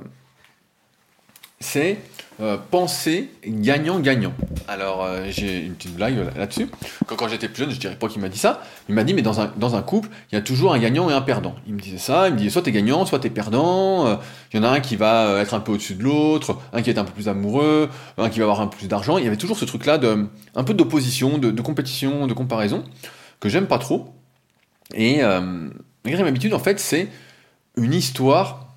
c'est 1.60 1.98
euh, 2.40 2.58
penser 2.70 3.32
gagnant-gagnant. 3.48 4.34
Alors, 4.68 5.04
euh, 5.04 5.26
j'ai 5.30 5.62
une 5.62 5.74
petite 5.74 5.96
blague 5.96 6.18
là-dessus. 6.38 6.70
Quand, 7.08 7.28
j'étais 7.28 7.48
plus 7.48 7.64
jeune, 7.64 7.72
je 7.72 7.80
dirais 7.80 7.96
pas 7.96 8.08
qu'il 8.08 8.22
m'a 8.22 8.30
dit 8.30 8.38
ça. 8.38 8.62
Il 8.88 8.94
m'a 8.94 9.04
dit, 9.04 9.16
mais 9.16 9.24
dans 9.24 9.42
un, 9.42 9.52
dans 9.58 9.76
un 9.76 9.82
couple, 9.82 10.10
il 10.32 10.36
y 10.36 10.38
a 10.38 10.42
toujours 10.42 10.74
un 10.74 10.80
gagnant 10.80 11.10
et 11.10 11.14
un 11.14 11.22
perdant. 11.22 11.56
Il 11.66 11.74
me 11.74 11.80
disait 11.80 11.98
ça, 11.98 12.28
il 12.28 12.34
me 12.34 12.38
disait 12.38 12.52
soit 12.52 12.62
t'es 12.62 12.72
gagnant, 12.72 13.06
soit 13.06 13.20
t'es 13.20 13.32
perdant. 13.32 14.20
Il 14.54 14.58
y 14.58 14.60
en 14.60 14.64
a 14.64 14.70
un 14.70 14.82
qui 14.82 14.96
va 14.98 15.40
être 15.42 15.56
un 15.56 15.62
peu 15.62 15.72
au-dessus 15.72 15.96
de 15.96 16.04
l'autre, 16.04 16.60
un 16.74 16.84
qui 16.84 16.92
est 16.92 17.00
un 17.00 17.06
peu 17.06 17.14
plus 17.14 17.28
amoureux, 17.28 17.90
un 18.20 18.30
qui 18.30 18.40
va 18.40 18.46
avoir 18.46 18.62
un 18.62 18.68
peu 18.68 18.78
plus 18.78 18.88
d'argent. 18.88 19.18
Il 19.18 19.24
y 19.24 19.28
avait 19.28 19.38
toujours 19.38 19.58
ce 19.58 19.66
truc-là 19.66 19.98
de 19.98 20.28
un 20.54 20.64
peu 20.64 20.76
d'opposition, 20.76 21.40
de, 21.40 21.50
de, 21.50 21.62
compétition, 21.64 22.28
de 22.28 22.34
comparaison, 22.34 22.84
que 23.40 23.50
j'aime 23.50 23.66
pas 23.66 23.80
trop. 23.80 24.14
Et 24.94 25.22
la 26.06 26.12
quatrième 26.12 26.28
habitude, 26.28 26.54
en 26.54 26.60
fait, 26.60 26.80
c'est 26.80 27.08
une 27.78 27.94
histoire 27.94 28.74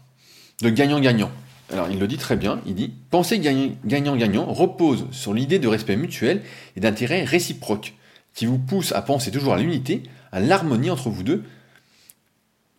de 0.63 0.71
gagnant-gagnant. 0.71 1.31
Alors, 1.71 1.89
il 1.91 1.99
le 1.99 2.07
dit 2.07 2.17
très 2.17 2.37
bien, 2.37 2.61
il 2.67 2.75
dit 2.75 2.93
Penser 3.11 3.39
gagnant-gagnant 3.39 4.47
repose 4.47 5.07
sur 5.11 5.35
l'idée 5.35 5.59
de 5.59 5.69
respect 5.69 5.97
mutuel 5.97 6.43
et 6.77 6.81
d'intérêt 6.81 7.25
réciproque, 7.25 7.95
qui 8.35 8.47
vous 8.47 8.59
pousse 8.59 8.93
à 8.93 9.03
penser 9.03 9.31
toujours 9.31 9.53
à 9.53 9.59
l'unité, 9.59 10.03
à 10.33 10.41
l'harmonie 10.41 10.91
entre 10.91 11.11
vous 11.11 11.23
deux, 11.23 11.45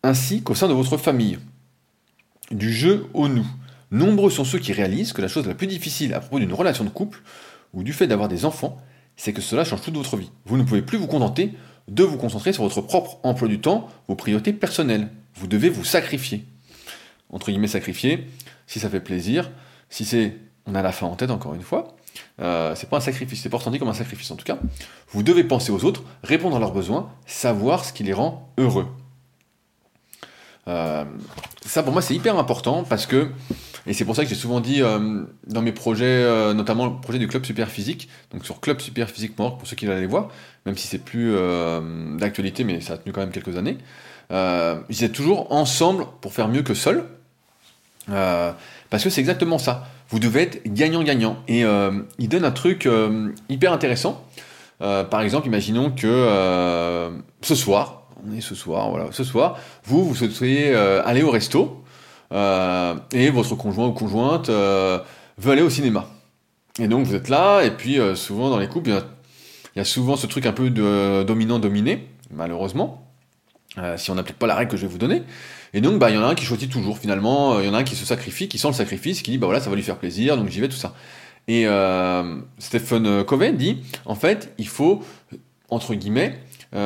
ainsi 0.02 0.42
qu'au 0.42 0.54
sein 0.54 0.66
de 0.66 0.72
votre 0.72 0.96
famille. 0.96 1.38
Du 2.50 2.72
jeu 2.72 3.06
au 3.14 3.28
nous. 3.28 3.46
Nombreux 3.92 4.30
sont 4.30 4.44
ceux 4.44 4.58
qui 4.58 4.72
réalisent 4.72 5.12
que 5.12 5.22
la 5.22 5.28
chose 5.28 5.46
la 5.46 5.54
plus 5.54 5.66
difficile 5.68 6.14
à 6.14 6.20
propos 6.20 6.40
d'une 6.40 6.52
relation 6.52 6.84
de 6.84 6.90
couple, 6.90 7.22
ou 7.72 7.84
du 7.84 7.92
fait 7.92 8.08
d'avoir 8.08 8.28
des 8.28 8.44
enfants, 8.44 8.76
c'est 9.16 9.32
que 9.32 9.40
cela 9.40 9.64
change 9.64 9.82
toute 9.82 9.96
votre 9.96 10.16
vie. 10.16 10.30
Vous 10.46 10.56
ne 10.56 10.64
pouvez 10.64 10.82
plus 10.82 10.98
vous 10.98 11.06
contenter 11.06 11.52
de 11.88 12.04
vous 12.04 12.16
concentrer 12.16 12.52
sur 12.52 12.62
votre 12.62 12.80
propre 12.80 13.18
emploi 13.22 13.48
du 13.48 13.60
temps, 13.60 13.88
vos 14.08 14.14
priorités 14.14 14.52
personnelles. 14.52 15.08
Vous 15.34 15.46
devez 15.46 15.68
vous 15.68 15.84
sacrifier. 15.84 16.44
Entre 17.30 17.50
guillemets, 17.50 17.68
sacrifier, 17.68 18.26
si 18.66 18.78
ça 18.80 18.88
fait 18.88 19.00
plaisir, 19.00 19.50
si 19.88 20.04
c'est. 20.04 20.36
On 20.66 20.74
a 20.74 20.82
la 20.82 20.92
fin 20.92 21.06
en 21.06 21.16
tête, 21.16 21.30
encore 21.30 21.54
une 21.54 21.62
fois. 21.62 21.96
Euh, 22.40 22.74
c'est 22.74 22.88
pas 22.88 22.98
un 22.98 23.00
sacrifice, 23.00 23.42
c'est 23.42 23.48
pas 23.48 23.58
ressenti 23.58 23.78
comme 23.78 23.88
un 23.88 23.94
sacrifice 23.94 24.30
en 24.30 24.36
tout 24.36 24.44
cas. 24.44 24.58
Vous 25.08 25.22
devez 25.22 25.44
penser 25.44 25.72
aux 25.72 25.84
autres, 25.84 26.02
répondre 26.22 26.56
à 26.56 26.58
leurs 26.58 26.72
besoins, 26.72 27.10
savoir 27.26 27.84
ce 27.84 27.92
qui 27.92 28.02
les 28.02 28.12
rend 28.12 28.52
heureux. 28.58 28.88
Euh, 30.68 31.04
ça 31.64 31.82
pour 31.82 31.92
moi 31.92 32.02
c'est 32.02 32.14
hyper 32.14 32.38
important 32.38 32.84
parce 32.84 33.06
que 33.06 33.30
et 33.86 33.92
c'est 33.92 34.04
pour 34.04 34.14
ça 34.14 34.22
que 34.22 34.28
j'ai 34.28 34.34
souvent 34.34 34.60
dit 34.60 34.82
euh, 34.82 35.22
dans 35.46 35.62
mes 35.62 35.72
projets, 35.72 36.04
euh, 36.04 36.52
notamment 36.52 36.86
le 36.86 37.00
projet 37.00 37.18
du 37.18 37.28
club 37.28 37.44
super 37.44 37.68
physique, 37.68 38.08
donc 38.32 38.44
sur 38.44 38.60
clubsuperphysique.org 38.60 39.58
pour 39.58 39.66
ceux 39.66 39.76
qui 39.76 39.86
veulent 39.86 39.96
aller 39.96 40.06
voir, 40.06 40.28
même 40.66 40.76
si 40.76 40.86
c'est 40.86 40.98
plus 40.98 41.34
euh, 41.34 42.16
d'actualité, 42.18 42.64
mais 42.64 42.80
ça 42.80 42.94
a 42.94 42.98
tenu 42.98 43.12
quand 43.12 43.20
même 43.20 43.32
quelques 43.32 43.56
années. 43.56 43.78
Ils 44.30 44.96
étaient 45.04 45.08
toujours 45.08 45.52
ensemble 45.52 46.06
pour 46.20 46.32
faire 46.32 46.48
mieux 46.48 46.62
que 46.62 46.74
seul, 46.74 47.04
parce 48.06 49.04
que 49.04 49.10
c'est 49.10 49.20
exactement 49.20 49.58
ça. 49.58 49.88
Vous 50.08 50.20
devez 50.20 50.42
être 50.42 50.62
gagnant-gagnant. 50.66 51.38
Et 51.48 51.64
il 52.18 52.28
donne 52.28 52.44
un 52.44 52.52
truc 52.52 52.88
hyper 53.48 53.72
intéressant. 53.72 54.24
par 54.78 55.20
exemple, 55.22 55.48
imaginons 55.48 55.90
que 55.90 57.10
ce 57.42 57.54
soir, 57.56 58.04
on 58.24 58.32
est 58.36 58.40
ce 58.40 58.54
soir, 58.54 58.88
voilà, 58.90 59.06
ce 59.10 59.24
soir, 59.24 59.58
vous, 59.82 60.04
vous 60.04 60.14
souhaitez 60.14 60.72
aller 60.76 61.24
au 61.24 61.32
resto. 61.32 61.79
Euh, 62.32 62.94
et 63.12 63.30
votre 63.30 63.54
conjoint 63.56 63.88
ou 63.88 63.92
conjointe 63.92 64.48
euh, 64.48 64.98
veut 65.38 65.52
aller 65.52 65.62
au 65.62 65.70
cinéma. 65.70 66.08
Et 66.78 66.86
donc 66.86 67.06
vous 67.06 67.14
êtes 67.14 67.28
là, 67.28 67.62
et 67.62 67.72
puis 67.72 67.98
euh, 67.98 68.14
souvent 68.14 68.50
dans 68.50 68.58
les 68.58 68.68
couples, 68.68 68.90
il 68.90 69.78
y, 69.78 69.80
a 69.80 69.84
souvent 69.84 70.16
ce 70.16 70.26
truc 70.26 70.46
un 70.46 70.52
peu 70.52 70.70
de 70.70 71.22
dominant-dominé, 71.24 72.08
malheureusement, 72.32 73.06
si 73.96 74.10
on 74.10 74.16
n'applique 74.16 74.38
pas 74.38 74.48
la 74.48 74.56
règle 74.56 74.72
que 74.72 74.76
je 74.76 74.82
vais 74.82 74.92
vous 74.92 74.98
donner. 74.98 75.22
Et 75.74 75.80
donc, 75.80 76.00
bah, 76.00 76.10
il 76.10 76.16
y 76.16 76.18
en 76.18 76.22
a 76.22 76.26
un 76.26 76.34
qui 76.34 76.44
choisit 76.44 76.70
toujours, 76.70 76.98
finalement, 76.98 77.60
il 77.60 77.66
y 77.66 77.68
en 77.68 77.74
a 77.74 77.78
un 77.78 77.84
qui 77.84 77.94
se 77.94 78.04
sacrifie, 78.04 78.48
qui 78.48 78.58
sent 78.58 78.66
le 78.66 78.74
sacrifice, 78.74 79.22
qui 79.22 79.30
dit, 79.30 79.38
bah 79.38 79.46
voilà, 79.46 79.60
ça 79.60 79.70
va 79.70 79.76
lui 79.76 79.84
faire 79.84 79.96
plaisir, 79.96 80.36
donc 80.36 80.48
j'y 80.48 80.60
vais, 80.60 80.68
tout 80.68 80.76
ça. 80.76 80.94
Et 81.46 81.66
Stephen 82.58 83.24
Covey 83.24 83.52
dit, 83.52 83.78
en 84.06 84.16
fait, 84.16 84.52
il 84.58 84.66
faut, 84.66 85.04
entre 85.68 85.94
guillemets, 85.94 86.36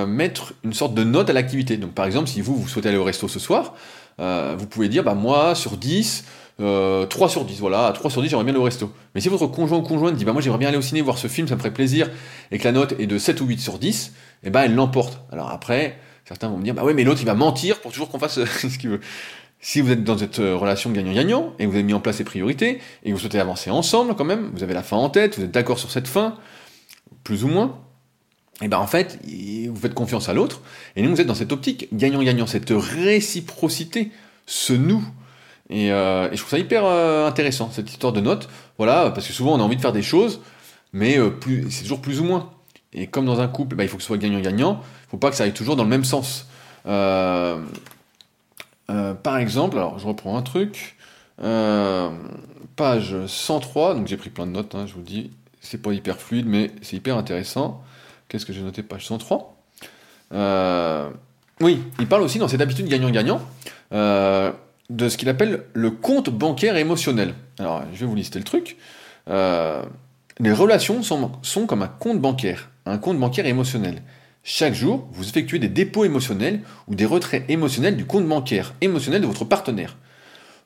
mettre 0.07 0.53
une 0.63 0.75
sorte 0.75 0.93
de 0.95 1.05
note 1.05 1.31
à 1.31 1.33
l'activité. 1.33 1.79
Donc, 1.79 1.93
par 1.93 2.05
exemple, 2.05 2.29
si 2.29 2.43
vous, 2.43 2.55
vous 2.55 2.69
souhaitez 2.69 2.91
aller 2.91 2.99
au 2.99 3.05
resto 3.05 3.29
ce 3.29 3.39
soir, 3.39 3.75
euh, 4.21 4.55
vous 4.59 4.67
pouvez 4.67 4.89
dire, 4.89 5.05
bah 5.05 5.15
moi, 5.15 5.55
sur 5.55 5.77
10, 5.77 6.25
3 6.57 6.67
euh, 6.67 7.29
sur 7.29 7.45
10, 7.45 7.59
voilà, 7.59 7.91
3 7.93 8.11
sur 8.11 8.23
10, 8.23 8.29
j'aimerais 8.29 8.45
bien 8.45 8.53
aller 8.53 8.61
au 8.61 8.65
resto. 8.65 8.93
Mais 9.15 9.21
si 9.21 9.29
votre 9.29 9.47
conjoint 9.49 9.79
ou 9.79 9.83
conjointe 9.83 10.15
dit, 10.15 10.25
bah 10.25 10.33
moi 10.33 10.41
j'aimerais 10.41 10.59
bien 10.59 10.69
aller 10.69 10.79
au 10.79 10.83
ciné, 10.83 11.01
voir 11.01 11.19
ce 11.19 11.27
film, 11.27 11.49
ça 11.49 11.55
me 11.55 11.59
ferait 11.59 11.73
plaisir, 11.73 12.09
et 12.53 12.59
que 12.59 12.65
la 12.65 12.73
note 12.73 12.95
est 13.01 13.07
de 13.07 13.19
7 13.19 13.41
ou 13.41 13.47
8 13.47 13.59
sur 13.59 13.79
10, 13.79 14.07
et 14.07 14.47
eh 14.47 14.51
ben 14.51 14.63
elle 14.63 14.75
l'emporte. 14.75 15.21
Alors 15.33 15.51
après, 15.51 15.99
certains 16.25 16.49
vont 16.49 16.59
me 16.59 16.63
dire, 16.63 16.75
bah 16.75 16.85
ouais, 16.85 16.95
mais 16.95 17.03
l'autre 17.03 17.21
il 17.21 17.27
va 17.27 17.35
mentir 17.35 17.81
pour 17.81 17.91
toujours 17.91 18.09
qu'on 18.09 18.21
fasse 18.21 18.45
ce 18.45 18.79
qu'il 18.79 18.91
veut. 18.91 19.01
Si 19.59 19.81
vous 19.81 19.91
êtes 19.91 20.05
dans 20.05 20.19
cette 20.19 20.39
euh, 20.39 20.57
relation 20.57 20.91
gagnant-gagnant, 20.91 21.55
et 21.59 21.67
vous 21.67 21.73
avez 21.73 21.83
mis 21.83 21.95
en 21.95 22.01
place 22.01 22.17
ces 22.17 22.25
priorités, 22.25 22.81
et 23.03 23.13
vous 23.13 23.19
souhaitez 23.19 23.41
avancer 23.41 23.71
ensemble 23.71 24.15
quand 24.15 24.25
même, 24.25 24.51
vous 24.55 24.63
avez 24.63 24.75
la 24.75 24.83
fin 24.83 24.97
en 24.97 25.09
tête, 25.11 25.39
vous 25.39 25.45
êtes 25.45 25.51
d'accord 25.51 25.79
sur 25.79 25.91
cette 25.91 26.07
fin, 26.07 26.37
plus 27.25 27.43
ou 27.43 27.49
moins, 27.49 27.81
et 28.63 28.69
ben 28.69 28.79
en 28.79 28.87
fait, 28.87 29.19
vous 29.69 29.77
faites 29.77 29.95
confiance 29.95 30.29
à 30.29 30.35
l'autre, 30.35 30.61
et 30.95 31.03
nous 31.03 31.11
vous 31.11 31.21
êtes 31.21 31.27
dans 31.27 31.35
cette 31.35 31.53
optique 31.53 31.89
gagnant-gagnant, 31.93 32.47
cette 32.47 32.71
réciprocité, 32.71 34.13
ce 34.47 34.73
nous. 34.73 35.05
Et, 35.71 35.91
euh, 35.91 36.31
je 36.31 36.37
trouve 36.37 36.51
ça 36.51 36.59
hyper 36.59 36.85
euh, 36.85 37.27
intéressant, 37.27 37.71
cette 37.73 37.91
histoire 37.91 38.13
de 38.13 38.21
notes. 38.21 38.49
Voilà, 38.79 39.11
parce 39.11 39.27
que 39.27 39.33
souvent 39.33 39.55
on 39.55 39.61
a 39.61 39.63
envie 39.63 39.77
de 39.77 39.81
faire 39.81 39.93
des 39.93 40.03
choses, 40.03 40.41
mais 40.93 41.19
euh, 41.19 41.31
c'est 41.71 41.83
toujours 41.83 42.01
plus 42.01 42.21
ou 42.21 42.25
moins. 42.25 42.51
Et 42.93 43.09
comme 43.09 43.27
dans 43.27 43.41
un 43.41 43.49
couple, 43.49 43.75
bah, 43.75 43.83
il 43.83 43.89
faut 43.89 43.97
que 43.97 44.03
ce 44.03 44.07
soit 44.07 44.19
gagnant-gagnant, 44.19 44.81
il 45.07 45.11
faut 45.11 45.17
pas 45.17 45.31
que 45.31 45.37
ça 45.37 45.45
aille 45.45 45.53
toujours 45.53 45.75
dans 45.75 45.85
le 45.85 45.91
même 45.91 46.05
sens. 46.05 46.47
par 46.85 47.59
exemple, 49.39 49.79
alors 49.79 49.99
je 49.99 50.07
reprends 50.07 50.37
un 50.37 50.43
truc, 50.43 50.97
page 52.77 53.17
103, 53.27 53.95
donc 53.97 54.07
j'ai 54.07 54.17
pris 54.17 54.31
plein 54.31 54.47
de 54.47 54.53
notes, 54.53 54.77
hein, 54.77 54.87
je 54.87 54.95
vous 54.95 55.03
dis, 55.03 55.33
c'est 55.61 55.83
pas 55.83 55.93
hyper 55.93 56.19
fluide, 56.19 56.47
mais 56.47 56.71
c'est 56.83 56.97
hyper 56.97 57.17
intéressant. 57.17 57.83
Qu'est-ce 58.35 58.47
que 58.47 58.53
j'ai 58.53 58.63
noté? 58.63 58.83
Page 58.83 59.07
103. 59.07 59.57
Euh, 60.33 61.09
oui, 61.61 61.81
il 62.01 62.09
parle 62.09 62.23
aussi 62.23 62.41
dans 62.41 62.49
cette 62.49 62.61
habitude 62.61 62.89
gagnant-gagnant 62.89 63.41
euh, 63.93 64.51
de 64.91 65.09
ce 65.09 65.17
qu'il 65.17 65.29
appelle 65.29 65.67
le 65.73 65.93
compte 65.93 66.31
bancaire 66.31 66.77
émotionnel. 66.77 67.35
Alors, 67.61 67.85
je 67.95 68.01
vais 68.01 68.07
vous 68.07 68.17
lister 68.17 68.41
le 68.41 68.45
truc. 68.45 68.77
Euh, 69.31 69.85
les 70.41 70.51
relations 70.51 71.05
sont, 71.05 71.31
sont 71.43 71.67
comme 71.67 71.83
un 71.83 71.87
compte 71.87 72.21
bancaire, 72.21 72.71
un 72.87 72.99
compte 72.99 73.21
bancaire 73.21 73.47
émotionnel. 73.47 74.03
Chaque 74.43 74.75
jour, 74.75 75.07
vous 75.13 75.29
effectuez 75.29 75.61
des 75.61 75.69
dépôts 75.69 76.05
émotionnels 76.05 76.63
ou 76.89 76.97
des 76.97 77.07
retraits 77.07 77.45
émotionnels 77.49 77.97
du 77.97 78.05
compte 78.05 78.27
bancaire 78.27 78.75
émotionnel 78.81 79.23
de 79.23 79.29
votre 79.29 79.45
partenaire. 79.45 79.97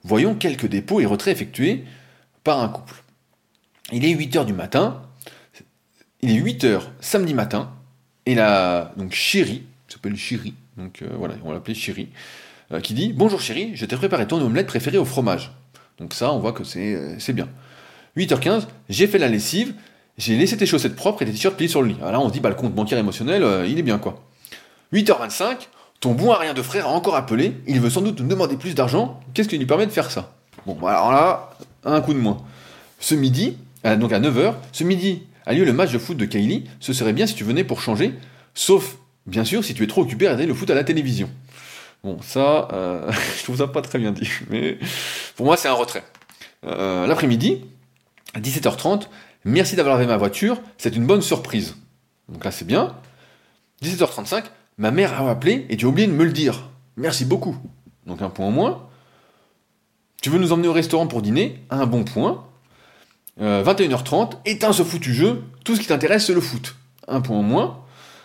Voyons 0.05 0.35
quelques 0.35 0.69
dépôts 0.69 1.01
et 1.01 1.05
retraits 1.05 1.37
effectués 1.37 1.85
par 2.45 2.61
un 2.61 2.69
couple. 2.71 3.03
Il 3.93 4.07
est 4.07 4.15
8h 4.15 4.47
du 4.47 4.55
matin, 4.55 5.03
il 6.21 6.31
est 6.31 6.41
8h 6.41 6.81
samedi 7.01 7.35
matin, 7.35 7.71
et 8.27 8.35
la 8.35 8.93
donc 8.97 9.13
chérie, 9.13 9.63
s'appelle 9.89 10.17
chérie, 10.17 10.55
donc 10.77 11.03
euh, 11.03 11.09
voilà, 11.17 11.35
on 11.45 11.49
va 11.49 11.55
l'appeler 11.55 11.75
chérie, 11.75 12.09
euh, 12.73 12.81
qui 12.81 12.95
dit 12.95 13.13
Bonjour 13.13 13.41
chérie, 13.41 13.73
je 13.75 13.87
t'ai 13.87 13.97
préparé 13.97 14.27
ton 14.27 14.41
omelette 14.41 14.67
préférée 14.67 14.99
au 14.99 15.05
fromage. 15.05 15.53
Donc 15.99 16.15
ça, 16.15 16.33
on 16.33 16.39
voit 16.39 16.53
que 16.53 16.65
c'est 16.65 16.95
euh, 16.95 17.33
bien. 17.33 17.49
8h15, 18.17 18.67
j'ai 18.89 19.07
fait 19.07 19.19
la 19.19 19.29
lessive, 19.29 19.75
j'ai 20.17 20.37
laissé 20.37 20.57
tes 20.57 20.67
chaussettes 20.67 20.97
propres 20.97 21.23
et 21.23 21.27
tes 21.27 21.33
t-shirts 21.33 21.57
pliés 21.57 21.69
sur 21.69 21.83
le 21.83 21.89
lit. 21.89 21.97
Alors 22.01 22.13
là, 22.13 22.21
on 22.21 22.29
se 22.29 22.33
dit, 22.33 22.41
bah, 22.41 22.49
le 22.49 22.55
compte 22.55 22.75
bancaire 22.75 22.99
émotionnel, 22.99 23.67
il 23.69 23.79
est 23.79 23.83
bien 23.83 23.99
quoi. 23.99 24.23
8h25, 24.93 25.69
ton 26.01 26.13
bon 26.13 26.33
à 26.33 26.39
rien 26.39 26.55
de 26.55 26.63
frère 26.63 26.87
a 26.87 26.91
encore 26.91 27.17
appelé, 27.17 27.55
il 27.67 27.81
veut 27.81 27.91
sans 27.91 28.01
doute 28.01 28.21
nous 28.21 28.29
demander 28.29 28.57
plus 28.57 28.75
d'argent, 28.75 29.21
qu'est-ce 29.35 29.49
qui 29.49 29.59
lui 29.59 29.67
permet 29.67 29.87
de 29.87 29.93
faire 29.93 30.11
ça? 30.11 30.35
Bon, 30.67 30.75
bah, 30.75 30.91
alors 30.91 31.13
là, 31.13 31.51
un 31.85 32.01
coup 32.01 32.15
de 32.15 32.19
moins. 32.19 32.39
Ce 32.99 33.15
midi, 33.15 33.57
donc 33.85 34.13
à 34.13 34.21
9h, 34.21 34.55
ce 34.73 34.85
midi, 34.85 35.23
a 35.49 35.55
lieu 35.55 35.65
le 35.65 35.73
match 35.73 35.91
de 35.93 35.99
foot 35.99 36.17
de 36.17 36.27
Kylie, 36.27 36.65
ce 36.79 36.93
serait 36.93 37.15
bien 37.15 37.27
si 37.27 37.35
tu 37.35 37.43
venais 37.43 37.65
pour 37.65 37.81
changer, 37.81 38.13
sauf, 38.53 38.99
bien 39.27 39.45
sûr, 39.45 39.65
si 39.65 39.73
tu 39.73 39.83
es 39.83 39.87
trop 39.87 40.03
occupé 40.03 40.27
à 40.27 40.31
regarder 40.31 40.47
le 40.47 40.53
foot 40.53 40.69
à 40.69 40.75
la 40.75 40.85
télévision. 40.85 41.31
Bon, 42.05 42.21
ça, 42.21 42.69
euh, 42.73 43.11
je 43.39 43.45
trouve 43.45 43.57
ça 43.57 43.67
pas 43.67 43.81
très 43.81 43.99
bien 43.99 44.13
dit, 44.13 44.29
mais 44.51 44.79
pour 45.37 45.47
moi, 45.47 45.57
c'est 45.57 45.69
un 45.69 45.73
retrait. 45.73 46.05
Euh, 46.67 47.07
l'après-midi, 47.07 47.65
à 48.35 48.41
17h30, 48.41 49.09
merci 49.47 49.75
d'avoir 49.75 49.97
lavé 49.97 50.07
ma 50.07 50.19
voiture, 50.19 50.61
c'est 50.77 50.95
une 50.95 51.07
bonne 51.07 51.23
surprise. 51.23 51.77
Donc 52.29 52.45
là, 52.45 52.51
c'est 52.51 52.67
bien. 52.67 52.95
17h35, 53.83 54.45
ma 54.77 54.91
mère 54.91 55.15
a 55.15 55.31
appelé 55.31 55.65
et 55.71 55.79
tu 55.79 55.87
as 55.87 55.89
oublié 55.89 56.07
de 56.07 56.13
me 56.13 56.25
le 56.25 56.33
dire. 56.33 56.69
Merci 56.99 57.25
beaucoup. 57.25 57.57
Donc 58.07 58.21
un 58.21 58.29
point 58.29 58.47
en 58.47 58.51
moins. 58.51 58.87
Tu 60.21 60.29
veux 60.29 60.39
nous 60.39 60.53
emmener 60.53 60.69
au 60.69 60.75
restaurant 60.75 61.07
pour 61.07 61.23
dîner? 61.23 61.65
Un 61.71 61.87
bon 61.87 62.05
point. 62.05 62.45
21h30, 63.41 64.33
euh, 64.33 64.37
éteins 64.45 64.73
ce 64.73 64.83
foutu 64.83 65.15
jeu, 65.15 65.43
tout 65.65 65.77
ce 65.77 65.81
qui 65.81 65.87
t'intéresse 65.87 66.27
c'est 66.27 66.35
le 66.35 66.41
foot. 66.41 66.77
Un 67.07 67.21
point 67.21 67.37
en 67.37 67.43
moins. 67.43 67.81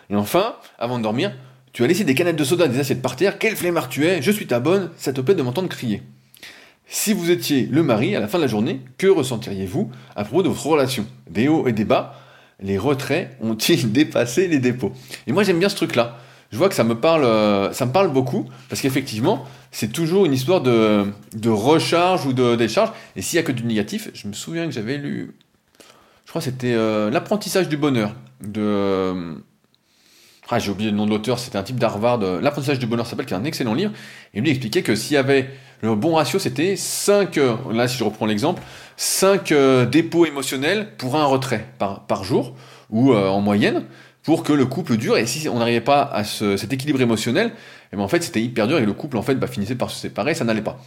Et 0.09 0.15
enfin, 0.15 0.55
avant 0.77 0.97
de 0.97 1.03
dormir, 1.03 1.31
tu 1.71 1.83
as 1.83 1.87
laissé 1.87 2.03
des 2.03 2.15
canettes 2.15 2.35
de 2.35 2.43
soda 2.43 2.67
des 2.67 2.79
assiettes 2.79 3.01
par 3.01 3.15
terre, 3.15 3.39
quel 3.39 3.55
flemmard 3.55 3.89
tu 3.89 4.05
es, 4.05 4.21
je 4.21 4.31
suis 4.31 4.47
ta 4.47 4.59
bonne, 4.59 4.91
ça 4.97 5.13
te 5.13 5.21
plaît 5.21 5.35
de 5.35 5.41
m'entendre 5.41 5.69
crier. 5.69 6.03
Si 6.87 7.13
vous 7.13 7.31
étiez 7.31 7.67
le 7.71 7.81
mari 7.81 8.15
à 8.15 8.19
la 8.19 8.27
fin 8.27 8.37
de 8.37 8.43
la 8.43 8.47
journée, 8.47 8.81
que 8.97 9.07
ressentiriez-vous 9.07 9.89
à 10.15 10.23
propos 10.23 10.43
de 10.43 10.49
votre 10.49 10.65
relation? 10.67 11.05
Des 11.29 11.47
hauts 11.47 11.67
et 11.67 11.71
des 11.71 11.85
bas, 11.85 12.19
les 12.59 12.77
retraits 12.77 13.35
ont-ils 13.41 13.91
dépassé 13.91 14.47
les 14.47 14.59
dépôts? 14.59 14.91
Et 15.25 15.31
moi 15.31 15.43
j'aime 15.43 15.59
bien 15.59 15.69
ce 15.69 15.75
truc-là. 15.75 16.19
Je 16.53 16.57
vois 16.59 16.69
que 16.69 16.75
ça 16.75 16.83
me 16.83 16.93
parle, 16.93 17.23
euh, 17.23 17.73
ça 17.73 17.87
me 17.87 17.91
parle 17.91 18.13
beaucoup, 18.13 18.47
parce 18.69 18.79
qu'effectivement, 18.79 19.43
c'est 19.71 19.91
toujours 19.91 20.27
une 20.27 20.33
histoire 20.33 20.61
de, 20.61 21.03
recharge 21.47 22.27
ou 22.27 22.33
de 22.33 22.55
décharge. 22.55 22.91
Et 23.15 23.23
s'il 23.23 23.37
n'y 23.37 23.43
a 23.43 23.47
que 23.47 23.51
du 23.51 23.63
négatif, 23.63 24.11
je 24.13 24.27
me 24.27 24.33
souviens 24.33 24.65
que 24.67 24.71
j'avais 24.71 24.97
lu, 24.97 25.33
je 26.25 26.29
crois 26.29 26.41
que 26.41 26.45
c'était 26.45 26.75
euh, 26.75 27.09
L'apprentissage 27.09 27.69
du 27.69 27.75
bonheur 27.75 28.13
de. 28.39 28.61
Euh, 28.61 29.33
ah, 30.47 30.59
j'ai 30.59 30.69
oublié 30.69 30.91
le 30.91 30.95
nom 30.95 31.07
de 31.07 31.09
l'auteur, 31.09 31.39
c'était 31.39 31.57
un 31.57 31.63
type 31.63 31.79
d'Harvard. 31.79 32.19
L'apprentissage 32.19 32.77
du 32.77 32.85
bonheur 32.85 33.07
s'appelle, 33.07 33.25
qui 33.25 33.33
est 33.33 33.37
un 33.37 33.45
excellent 33.45 33.73
livre. 33.73 33.91
Et 34.35 34.41
lui 34.41 34.51
expliquait 34.51 34.83
que 34.83 34.93
s'il 34.93 35.15
y 35.15 35.17
avait 35.17 35.49
le 35.81 35.95
bon 35.95 36.13
ratio, 36.13 36.37
c'était 36.37 36.75
5, 36.75 37.39
là 37.71 37.87
si 37.87 37.97
je 37.97 38.03
reprends 38.03 38.27
l'exemple, 38.27 38.61
5 38.97 39.51
dépôts 39.89 40.27
émotionnels 40.27 40.89
pour 40.99 41.15
un 41.15 41.25
retrait 41.25 41.67
par, 41.79 42.05
par 42.05 42.23
jour, 42.23 42.55
ou 42.91 43.15
en 43.15 43.41
moyenne 43.41 43.85
pour 44.23 44.43
que 44.43 44.53
le 44.53 44.65
couple 44.65 44.97
dure. 44.97 45.17
Et 45.17 45.25
si 45.25 45.47
on 45.49 45.59
n'arrivait 45.59 45.81
pas 45.81 46.03
à 46.03 46.23
cet 46.23 46.73
équilibre 46.73 47.01
émotionnel, 47.01 47.51
eh 47.91 47.95
ben 47.95 48.01
en 48.01 48.07
fait 48.07 48.23
c'était 48.23 48.41
hyper 48.41 48.67
dur 48.67 48.79
et 48.79 48.85
le 48.85 48.93
couple 48.93 49.17
en 49.17 49.21
fait 49.21 49.35
bah, 49.35 49.47
finissait 49.47 49.75
par 49.75 49.91
se 49.91 49.99
séparer, 49.99 50.33
ça 50.33 50.45
n'allait 50.45 50.61
pas. 50.61 50.79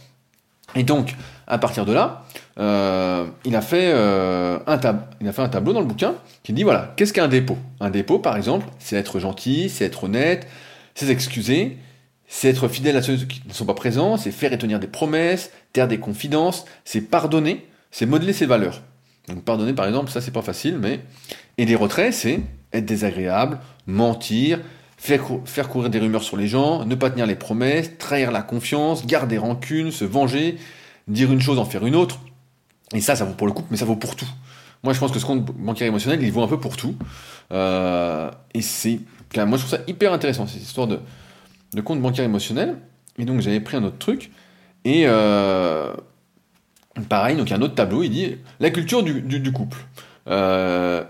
Et 0.75 0.83
donc, 0.83 1.15
à 1.47 1.57
partir 1.57 1.85
de 1.85 1.93
là, 1.93 2.25
euh, 2.59 3.25
il, 3.45 3.55
a 3.55 3.61
fait, 3.61 3.91
euh, 3.93 4.59
un 4.67 4.79
il 5.21 5.27
a 5.27 5.31
fait 5.31 5.41
un 5.41 5.49
tableau 5.49 5.71
dans 5.73 5.79
le 5.79 5.85
bouquin 5.85 6.15
qui 6.43 6.51
dit 6.51 6.63
voilà, 6.63 6.93
qu'est-ce 6.97 7.13
qu'un 7.13 7.29
dépôt? 7.29 7.57
Un 7.79 7.89
dépôt, 7.89 8.19
par 8.19 8.35
exemple, 8.35 8.67
c'est 8.79 8.97
être 8.97 9.19
gentil, 9.19 9.69
c'est 9.69 9.85
être 9.85 10.03
honnête, 10.03 10.45
c'est 10.93 11.05
s'excuser, 11.05 11.77
c'est 12.27 12.49
être 12.49 12.67
fidèle 12.67 12.97
à 12.97 13.01
ceux 13.01 13.15
qui 13.15 13.41
ne 13.47 13.53
sont 13.53 13.65
pas 13.65 13.73
présents, 13.73 14.17
c'est 14.17 14.31
faire 14.31 14.51
et 14.51 14.57
tenir 14.57 14.79
des 14.79 14.87
promesses, 14.87 15.51
taire 15.71 15.87
des 15.87 15.99
confidences, 15.99 16.65
c'est 16.83 17.01
pardonner, 17.01 17.65
c'est 17.89 18.05
modeler 18.05 18.33
ses 18.33 18.45
valeurs. 18.45 18.81
Donc 19.29 19.43
pardonner, 19.43 19.73
par 19.73 19.87
exemple, 19.87 20.11
ça 20.11 20.21
c'est 20.21 20.31
pas 20.31 20.41
facile, 20.41 20.77
mais... 20.79 20.99
Et 21.57 21.65
les 21.65 21.75
retraits, 21.75 22.13
c'est 22.13 22.41
être 22.73 22.85
désagréable, 22.85 23.59
mentir, 23.85 24.59
faire, 24.97 25.69
courir 25.69 25.89
des 25.89 25.99
rumeurs 25.99 26.23
sur 26.23 26.37
les 26.37 26.47
gens, 26.47 26.85
ne 26.85 26.95
pas 26.95 27.09
tenir 27.09 27.25
les 27.25 27.35
promesses, 27.35 27.97
trahir 27.97 28.31
la 28.31 28.41
confiance, 28.41 29.05
garder 29.05 29.37
rancune, 29.37 29.91
se 29.91 30.05
venger, 30.05 30.57
dire 31.07 31.31
une 31.31 31.41
chose, 31.41 31.59
en 31.59 31.65
faire 31.65 31.85
une 31.85 31.95
autre. 31.95 32.19
Et 32.93 33.01
ça, 33.01 33.15
ça 33.15 33.25
vaut 33.25 33.33
pour 33.33 33.47
le 33.47 33.53
couple, 33.53 33.67
mais 33.71 33.77
ça 33.77 33.85
vaut 33.85 33.95
pour 33.95 34.15
tout. 34.15 34.29
Moi, 34.83 34.93
je 34.93 34.99
pense 34.99 35.11
que 35.11 35.19
ce 35.19 35.25
compte 35.25 35.43
bancaire 35.45 35.87
émotionnel, 35.87 36.21
il 36.21 36.31
vaut 36.31 36.43
un 36.43 36.47
peu 36.47 36.59
pour 36.59 36.77
tout. 36.77 36.95
Euh, 37.51 38.31
et 38.53 38.61
c'est, 38.61 38.99
moi, 39.35 39.57
je 39.57 39.65
trouve 39.65 39.77
ça 39.77 39.79
hyper 39.87 40.13
intéressant, 40.13 40.47
cette 40.47 40.61
histoire 40.61 40.87
de, 40.87 40.99
compte 41.81 42.01
bancaire 42.01 42.25
émotionnel. 42.25 42.77
Et 43.17 43.25
donc, 43.25 43.41
j'avais 43.41 43.59
pris 43.59 43.77
un 43.77 43.83
autre 43.83 43.97
truc. 43.97 44.31
Et 44.85 45.03
euh, 45.05 45.93
pareil, 47.09 47.35
donc 47.35 47.47
il 47.47 47.51
y 47.51 47.53
a 47.53 47.57
un 47.57 47.61
autre 47.61 47.75
tableau, 47.75 48.03
il 48.03 48.09
dit 48.09 48.37
la 48.59 48.69
culture 48.69 49.03
du, 49.03 49.21
du, 49.21 49.51
couple. 49.51 49.79
Euh, 50.27 51.03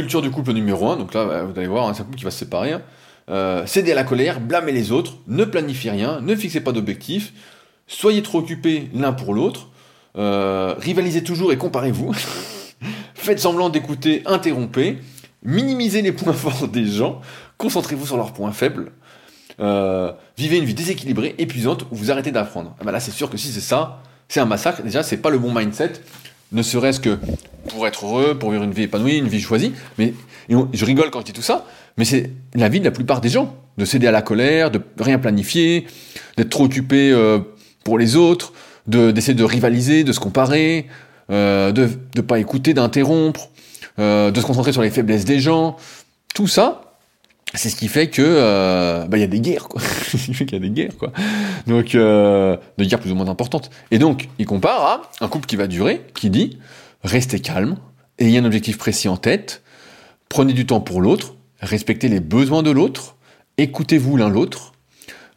culture 0.00 0.20
du 0.20 0.30
couple 0.30 0.52
numéro 0.52 0.90
1, 0.90 0.96
donc 0.96 1.14
là, 1.14 1.24
bah, 1.24 1.42
vous 1.44 1.58
allez 1.58 1.68
voir, 1.68 1.88
hein, 1.88 1.94
c'est 1.94 2.02
un 2.02 2.04
couple 2.04 2.18
qui 2.18 2.24
va 2.24 2.30
se 2.30 2.38
séparer. 2.38 2.72
Hein. 2.72 2.82
Euh, 3.30 3.64
céder 3.66 3.92
à 3.92 3.94
la 3.94 4.04
colère, 4.04 4.40
blâmer 4.40 4.72
les 4.72 4.92
autres, 4.92 5.14
ne 5.26 5.44
planifiez 5.44 5.90
rien, 5.90 6.20
ne 6.20 6.36
fixez 6.36 6.60
pas 6.60 6.72
d'objectifs, 6.72 7.32
soyez 7.86 8.22
trop 8.22 8.38
occupés 8.38 8.90
l'un 8.94 9.14
pour 9.14 9.32
l'autre, 9.32 9.68
euh, 10.18 10.74
rivalisez 10.78 11.22
toujours 11.22 11.50
et 11.50 11.56
comparez-vous, 11.56 12.12
faites 13.14 13.40
semblant 13.40 13.70
d'écouter, 13.70 14.22
interrompez, 14.26 14.98
minimisez 15.42 16.02
les 16.02 16.12
points 16.12 16.32
forts 16.44 16.68
des 16.68 16.86
gens, 16.86 17.22
concentrez-vous 17.56 18.06
sur 18.06 18.18
leurs 18.18 18.34
points 18.34 18.52
faibles, 18.52 18.92
euh, 19.60 20.12
vivez 20.36 20.58
une 20.58 20.66
vie 20.66 20.74
déséquilibrée, 20.74 21.34
épuisante, 21.38 21.86
ou 21.90 21.96
vous 21.96 22.10
arrêtez 22.10 22.32
d'apprendre. 22.32 22.76
Ah 22.80 22.84
bah 22.84 22.92
là, 22.92 23.00
c'est 23.00 23.12
sûr 23.12 23.30
que 23.30 23.38
si 23.38 23.48
c'est 23.48 23.60
ça, 23.60 24.02
c'est 24.28 24.40
un 24.40 24.44
massacre. 24.44 24.82
Déjà, 24.82 25.02
c'est 25.02 25.16
pas 25.16 25.30
le 25.30 25.38
bon 25.38 25.54
mindset, 25.54 25.94
ne 26.52 26.62
serait-ce 26.62 27.00
que 27.00 27.18
pour 27.68 27.86
être 27.86 28.06
heureux, 28.06 28.38
pour 28.38 28.50
vivre 28.50 28.62
une 28.62 28.72
vie 28.72 28.84
épanouie, 28.84 29.18
une 29.18 29.28
vie 29.28 29.40
choisie. 29.40 29.72
Mais 29.98 30.14
je 30.48 30.84
rigole 30.84 31.10
quand 31.10 31.20
je 31.20 31.26
dis 31.26 31.32
tout 31.32 31.42
ça, 31.42 31.66
mais 31.96 32.04
c'est 32.04 32.30
la 32.54 32.68
vie 32.68 32.80
de 32.80 32.84
la 32.84 32.90
plupart 32.90 33.20
des 33.20 33.28
gens, 33.28 33.56
de 33.78 33.84
céder 33.84 34.06
à 34.06 34.12
la 34.12 34.22
colère, 34.22 34.70
de 34.70 34.80
rien 34.98 35.18
planifier, 35.18 35.86
d'être 36.36 36.50
trop 36.50 36.64
occupé 36.64 37.10
euh, 37.10 37.40
pour 37.84 37.98
les 37.98 38.16
autres, 38.16 38.52
d'essayer 38.86 39.34
de, 39.34 39.44
rivaliser, 39.44 40.04
de 40.04 40.12
se 40.12 40.20
comparer, 40.20 40.86
euh, 41.30 41.72
de 41.72 41.88
ne 42.14 42.20
pas 42.20 42.38
écouter, 42.38 42.74
d'interrompre, 42.74 43.50
euh, 43.98 44.30
de 44.30 44.40
se 44.40 44.46
concentrer 44.46 44.72
sur 44.72 44.82
les 44.82 44.90
faiblesses 44.90 45.24
des 45.24 45.40
gens. 45.40 45.76
Tout 46.34 46.46
ça, 46.46 46.85
c'est 47.56 47.70
ce 47.70 47.76
qui 47.76 47.88
fait 47.88 48.08
que 48.08 48.22
euh, 48.22 49.06
bah, 49.06 49.16
il 49.18 49.20
y 49.20 49.24
a 49.24 49.28
des 49.28 49.40
guerres 49.40 49.68
quoi. 49.68 49.80
fait 49.82 50.44
qu'il 50.46 50.52
y 50.52 50.56
a 50.56 50.60
des 50.60 50.70
guerres. 50.70 50.92
Donc 51.66 51.94
euh, 51.94 52.56
des 52.78 52.86
guerres 52.86 53.00
plus 53.00 53.12
ou 53.12 53.14
moins 53.14 53.28
importantes. 53.28 53.70
Et 53.90 53.98
donc 53.98 54.28
il 54.38 54.46
compare 54.46 54.82
à 54.82 55.24
un 55.24 55.28
couple 55.28 55.46
qui 55.46 55.56
va 55.56 55.66
durer, 55.66 56.02
qui 56.14 56.30
dit 56.30 56.58
restez 57.02 57.40
calme, 57.40 57.76
ayez 58.18 58.38
un 58.38 58.44
objectif 58.44 58.78
précis 58.78 59.08
en 59.08 59.16
tête, 59.16 59.62
prenez 60.28 60.52
du 60.52 60.66
temps 60.66 60.80
pour 60.80 61.00
l'autre, 61.00 61.34
respectez 61.60 62.08
les 62.08 62.20
besoins 62.20 62.62
de 62.62 62.70
l'autre, 62.70 63.16
écoutez-vous 63.58 64.16
l'un 64.16 64.28
l'autre, 64.28 64.72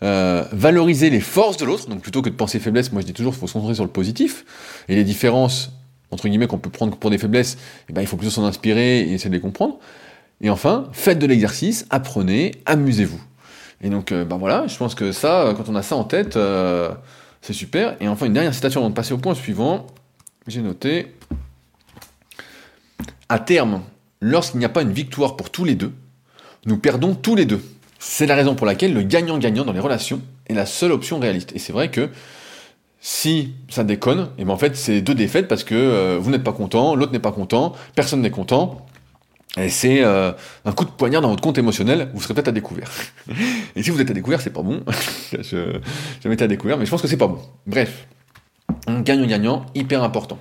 euh, 0.01 0.45
valorisez 0.51 1.09
les 1.09 1.20
forces 1.20 1.57
de 1.57 1.65
l'autre. 1.65 1.88
Donc 1.89 2.01
plutôt 2.01 2.22
que 2.22 2.30
de 2.30 2.36
penser 2.36 2.59
faiblesse, 2.59 2.91
moi 2.91 3.01
je 3.01 3.07
dis 3.07 3.13
toujours 3.13 3.36
faut 3.36 3.47
se 3.47 3.53
concentrer 3.53 3.76
sur 3.76 3.84
le 3.84 3.91
positif 3.91 4.45
et 4.88 4.95
les 4.95 5.03
différences 5.03 5.72
entre 6.11 6.28
guillemets 6.28 6.47
qu'on 6.47 6.57
peut 6.57 6.70
prendre 6.70 6.97
pour 6.97 7.09
des 7.09 7.17
faiblesses, 7.17 7.57
eh 7.88 7.93
ben, 7.93 8.01
il 8.01 8.07
faut 8.07 8.17
plutôt 8.17 8.32
s'en 8.32 8.43
inspirer 8.43 9.01
et 9.01 9.13
essayer 9.13 9.30
de 9.30 9.36
les 9.36 9.41
comprendre. 9.41 9.80
Et 10.41 10.49
enfin, 10.49 10.87
faites 10.93 11.19
de 11.19 11.25
l'exercice, 11.25 11.85
apprenez, 11.89 12.51
amusez-vous. 12.65 13.21
Et 13.81 13.89
donc, 13.89 14.11
ben 14.11 14.37
voilà, 14.37 14.67
je 14.67 14.77
pense 14.77 14.95
que 14.95 15.11
ça, 15.11 15.53
quand 15.55 15.69
on 15.69 15.75
a 15.75 15.81
ça 15.81 15.95
en 15.95 16.03
tête, 16.03 16.35
euh, 16.35 16.91
c'est 17.41 17.53
super. 17.53 17.95
Et 18.01 18.07
enfin, 18.07 18.25
une 18.25 18.33
dernière 18.33 18.53
citation 18.53 18.81
avant 18.81 18.89
de 18.89 18.95
passer 18.95 19.13
au 19.13 19.17
point 19.17 19.35
suivant. 19.35 19.87
J'ai 20.47 20.61
noté. 20.61 21.15
À 23.29 23.39
terme, 23.39 23.81
lorsqu'il 24.21 24.59
n'y 24.59 24.65
a 24.65 24.69
pas 24.69 24.81
une 24.81 24.91
victoire 24.91 25.35
pour 25.35 25.49
tous 25.49 25.65
les 25.65 25.75
deux, 25.75 25.93
nous 26.65 26.77
perdons 26.77 27.15
tous 27.15 27.35
les 27.35 27.45
deux. 27.45 27.61
C'est 27.99 28.25
la 28.25 28.35
raison 28.35 28.55
pour 28.55 28.65
laquelle 28.65 28.93
le 28.93 29.03
gagnant-gagnant 29.03 29.65
dans 29.65 29.73
les 29.73 29.79
relations 29.79 30.21
est 30.47 30.53
la 30.53 30.65
seule 30.65 30.91
option 30.91 31.19
réaliste. 31.19 31.51
Et 31.55 31.59
c'est 31.59 31.73
vrai 31.73 31.91
que 31.91 32.09
si 33.01 33.53
ça 33.69 33.83
déconne, 33.83 34.19
et 34.19 34.39
eh 34.39 34.45
ben 34.45 34.51
en 34.51 34.57
fait 34.57 34.75
c'est 34.75 35.01
deux 35.01 35.15
défaites 35.15 35.47
parce 35.47 35.63
que 35.63 35.75
euh, 35.75 36.17
vous 36.19 36.31
n'êtes 36.31 36.43
pas 36.43 36.51
content, 36.51 36.95
l'autre 36.95 37.13
n'est 37.13 37.19
pas 37.19 37.31
content, 37.31 37.73
personne 37.95 38.21
n'est 38.21 38.31
content, 38.31 38.85
et 39.57 39.69
c'est 39.69 40.03
euh, 40.03 40.31
un 40.63 40.71
coup 40.71 40.85
de 40.85 40.91
poignard 40.91 41.21
dans 41.21 41.29
votre 41.29 41.41
compte 41.41 41.57
émotionnel, 41.57 42.09
vous 42.13 42.21
serez 42.21 42.35
peut-être 42.35 42.49
à 42.49 42.51
découvert. 42.51 42.89
et 43.75 43.81
si 43.81 43.89
vous 43.89 43.99
êtes 43.99 44.09
à 44.11 44.13
découvert, 44.13 44.41
c'est 44.41 44.51
pas 44.51 44.61
bon. 44.61 44.83
je, 45.31 45.79
m'étais 46.27 46.43
à 46.43 46.47
découvert, 46.47 46.77
mais 46.77 46.85
je 46.85 46.91
pense 46.91 47.01
que 47.01 47.07
c'est 47.07 47.17
pas 47.17 47.27
bon. 47.27 47.41
Bref, 47.65 48.07
gagnant-gagnant, 48.87 49.65
hyper 49.73 50.03
important. 50.03 50.37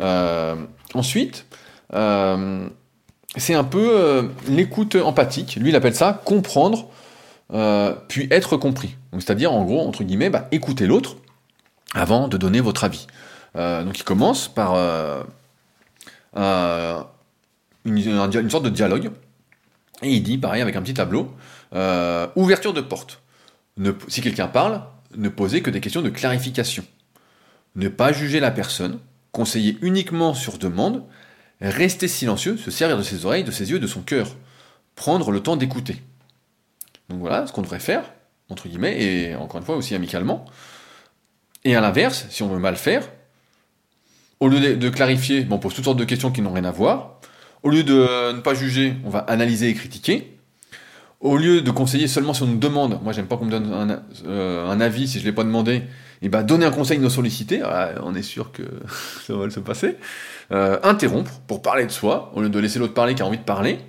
Euh, 0.00 0.54
ensuite, 0.92 1.46
euh, 1.94 2.68
c'est 3.36 3.54
un 3.54 3.64
peu 3.64 4.30
l'écoute 4.48 4.96
empathique. 4.96 5.56
Lui, 5.56 5.70
il 5.70 5.76
appelle 5.76 5.94
ça 5.94 6.20
comprendre, 6.24 6.90
puis 8.08 8.28
être 8.30 8.58
compris. 8.58 8.96
C'est-à-dire, 9.14 9.52
en 9.52 9.64
gros, 9.64 9.80
entre 9.80 10.04
guillemets, 10.04 10.30
bah, 10.30 10.48
écouter 10.52 10.86
l'autre 10.86 11.16
avant 11.94 12.28
de 12.28 12.36
donner 12.36 12.60
votre 12.60 12.84
avis. 12.84 13.06
donc, 13.54 13.98
il 13.98 14.04
commence 14.04 14.48
par 14.48 14.74
une, 17.86 18.50
sorte 18.50 18.64
de 18.64 18.70
dialogue. 18.70 19.10
Et 20.02 20.12
il 20.12 20.22
dit, 20.22 20.38
pareil, 20.38 20.62
avec 20.62 20.76
un 20.76 20.82
petit 20.82 20.94
tableau, 20.94 21.34
euh, 21.74 22.26
ouverture 22.36 22.72
de 22.72 22.80
porte. 22.80 23.22
si 24.08 24.20
quelqu'un 24.20 24.48
parle, 24.48 24.82
ne 25.16 25.28
posez 25.28 25.62
que 25.62 25.70
des 25.70 25.80
questions 25.80 26.02
de 26.02 26.10
clarification. 26.10 26.84
Ne 27.74 27.88
pas 27.88 28.12
juger 28.12 28.40
la 28.40 28.50
personne, 28.50 28.98
conseiller 29.32 29.78
uniquement 29.80 30.34
sur 30.34 30.58
demande, 30.58 31.04
rester 31.60 32.08
silencieux, 32.08 32.56
se 32.56 32.70
servir 32.70 32.98
de 32.98 33.02
ses 33.02 33.24
oreilles, 33.24 33.44
de 33.44 33.50
ses 33.50 33.70
yeux, 33.70 33.78
de 33.78 33.86
son 33.86 34.02
cœur. 34.02 34.28
Prendre 34.94 35.30
le 35.30 35.40
temps 35.40 35.56
d'écouter. 35.56 36.02
Donc 37.08 37.20
voilà 37.20 37.46
ce 37.46 37.52
qu'on 37.52 37.62
devrait 37.62 37.80
faire, 37.80 38.04
entre 38.48 38.68
guillemets, 38.68 39.02
et 39.02 39.34
encore 39.36 39.58
une 39.58 39.66
fois 39.66 39.76
aussi 39.76 39.94
amicalement. 39.94 40.44
Et 41.64 41.76
à 41.76 41.80
l'inverse, 41.80 42.26
si 42.30 42.42
on 42.42 42.48
veut 42.48 42.58
mal 42.58 42.76
faire, 42.76 43.08
au 44.40 44.48
lieu 44.48 44.76
de, 44.76 44.88
clarifier, 44.88 45.46
on 45.50 45.58
pose 45.58 45.74
toutes 45.74 45.84
sortes 45.84 45.98
de 45.98 46.04
questions 46.04 46.30
qui 46.30 46.42
n'ont 46.42 46.52
rien 46.52 46.64
à 46.64 46.70
voir, 46.70 47.20
au 47.66 47.68
lieu 47.68 47.82
de 47.82 48.32
ne 48.32 48.40
pas 48.40 48.54
juger, 48.54 48.94
on 49.04 49.10
va 49.10 49.18
analyser 49.18 49.68
et 49.68 49.74
critiquer. 49.74 50.38
Au 51.20 51.36
lieu 51.36 51.62
de 51.62 51.70
conseiller 51.72 52.06
seulement 52.06 52.32
si 52.32 52.44
on 52.44 52.46
nous 52.46 52.58
demande, 52.58 53.00
moi 53.02 53.12
j'aime 53.12 53.26
pas 53.26 53.36
qu'on 53.36 53.46
me 53.46 53.50
donne 53.50 53.72
un, 53.72 54.02
euh, 54.24 54.78
avis 54.78 55.08
si 55.08 55.18
je 55.18 55.24
l'ai 55.24 55.32
pas 55.32 55.42
demandé, 55.42 55.72
et 55.72 55.82
eh 56.22 56.28
ben 56.28 56.44
donner 56.44 56.64
un 56.64 56.70
conseil 56.70 57.00
non 57.00 57.10
sollicité, 57.10 57.62
ah, 57.64 57.90
on 58.04 58.14
est 58.14 58.22
sûr 58.22 58.52
que 58.52 58.62
ça 59.26 59.34
va 59.34 59.50
se 59.50 59.58
passer. 59.58 59.96
Euh, 60.52 60.78
interrompre 60.84 61.32
pour 61.48 61.60
parler 61.60 61.86
de 61.86 61.90
soi, 61.90 62.30
au 62.36 62.40
lieu 62.40 62.48
de 62.48 62.58
laisser 62.60 62.78
l'autre 62.78 62.94
parler 62.94 63.16
qui 63.16 63.22
a 63.22 63.26
envie 63.26 63.38
de 63.38 63.42
parler. 63.42 63.80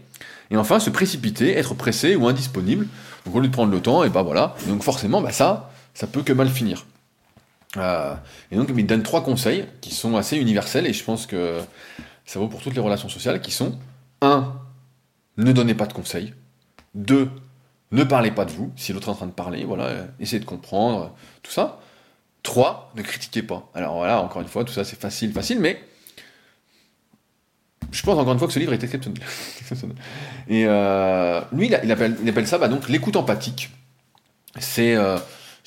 Et 0.50 0.58
enfin, 0.58 0.80
se 0.80 0.90
précipiter, 0.90 1.56
être 1.56 1.76
pressé 1.76 2.16
ou 2.16 2.28
indisponible. 2.28 2.88
Donc 3.28 3.36
au 3.36 3.40
lieu 3.40 3.48
de 3.48 3.54
prendre 3.54 3.72
le 3.72 3.80
temps, 3.80 4.04
et 4.04 4.10
ben 4.10 4.24
voilà. 4.24 4.56
donc 4.68 4.82
forcément, 4.82 5.22
bah 5.22 5.32
ça, 5.32 5.70
ça 5.94 6.08
peut 6.08 6.24
que 6.24 6.34
mal 6.34 6.50
finir. 6.50 6.88
Euh, 7.76 8.16
et 8.52 8.56
donc 8.56 8.72
il 8.76 8.88
donne 8.88 9.04
trois 9.04 9.22
conseils 9.22 9.66
qui 9.82 9.94
sont 9.94 10.16
assez 10.16 10.38
universels 10.38 10.88
et 10.88 10.94
je 10.94 11.04
pense 11.04 11.28
que 11.28 11.60
ça 12.28 12.40
vaut 12.40 12.48
pour 12.48 12.62
toutes 12.62 12.76
les 12.76 12.82
relations 12.82 13.10
sociales 13.10 13.42
qui 13.42 13.52
sont 13.52 13.80
1. 14.22 14.54
Ne 15.38 15.52
donnez 15.54 15.74
pas 15.74 15.88
de 15.88 15.94
conseils. 15.94 16.34
2. 16.94 17.32
Ne 17.92 18.04
parlez 18.04 18.32
pas 18.32 18.46
de 18.46 18.52
vous, 18.52 18.72
si 18.76 18.92
l'autre 18.92 19.08
est 19.08 19.12
en 19.12 19.16
train 19.16 19.28
de 19.28 19.32
parler, 19.32 19.64
voilà, 19.64 19.92
essayez 20.20 20.40
de 20.40 20.46
comprendre, 20.46 21.16
tout 21.42 21.52
ça. 21.52 21.80
3. 22.44 22.92
Ne 22.96 23.02
critiquez 23.02 23.42
pas. 23.44 23.70
Alors 23.74 23.96
voilà, 23.96 24.22
encore 24.22 24.42
une 24.42 24.48
fois, 24.48 24.66
tout 24.66 24.74
ça 24.74 24.84
c'est 24.84 25.00
facile, 25.00 25.32
facile, 25.32 25.60
mais 25.60 25.82
je 27.92 28.04
pense 28.04 28.18
encore 28.20 28.34
une 28.34 28.40
fois 28.40 28.48
que 28.48 28.54
ce 28.54 28.60
livre 28.60 28.74
est 28.74 28.84
exceptionnel. 28.84 29.24
Et 30.50 30.66
euh, 30.68 31.42
lui, 31.54 31.68
il 31.68 31.92
appelle, 31.92 32.48
ça 32.48 32.58
bah, 32.58 32.68
donc 32.68 32.90
l'écoute 32.90 33.16
empathique. 33.16 33.70
C'est 34.60 34.96
euh, 34.96 35.18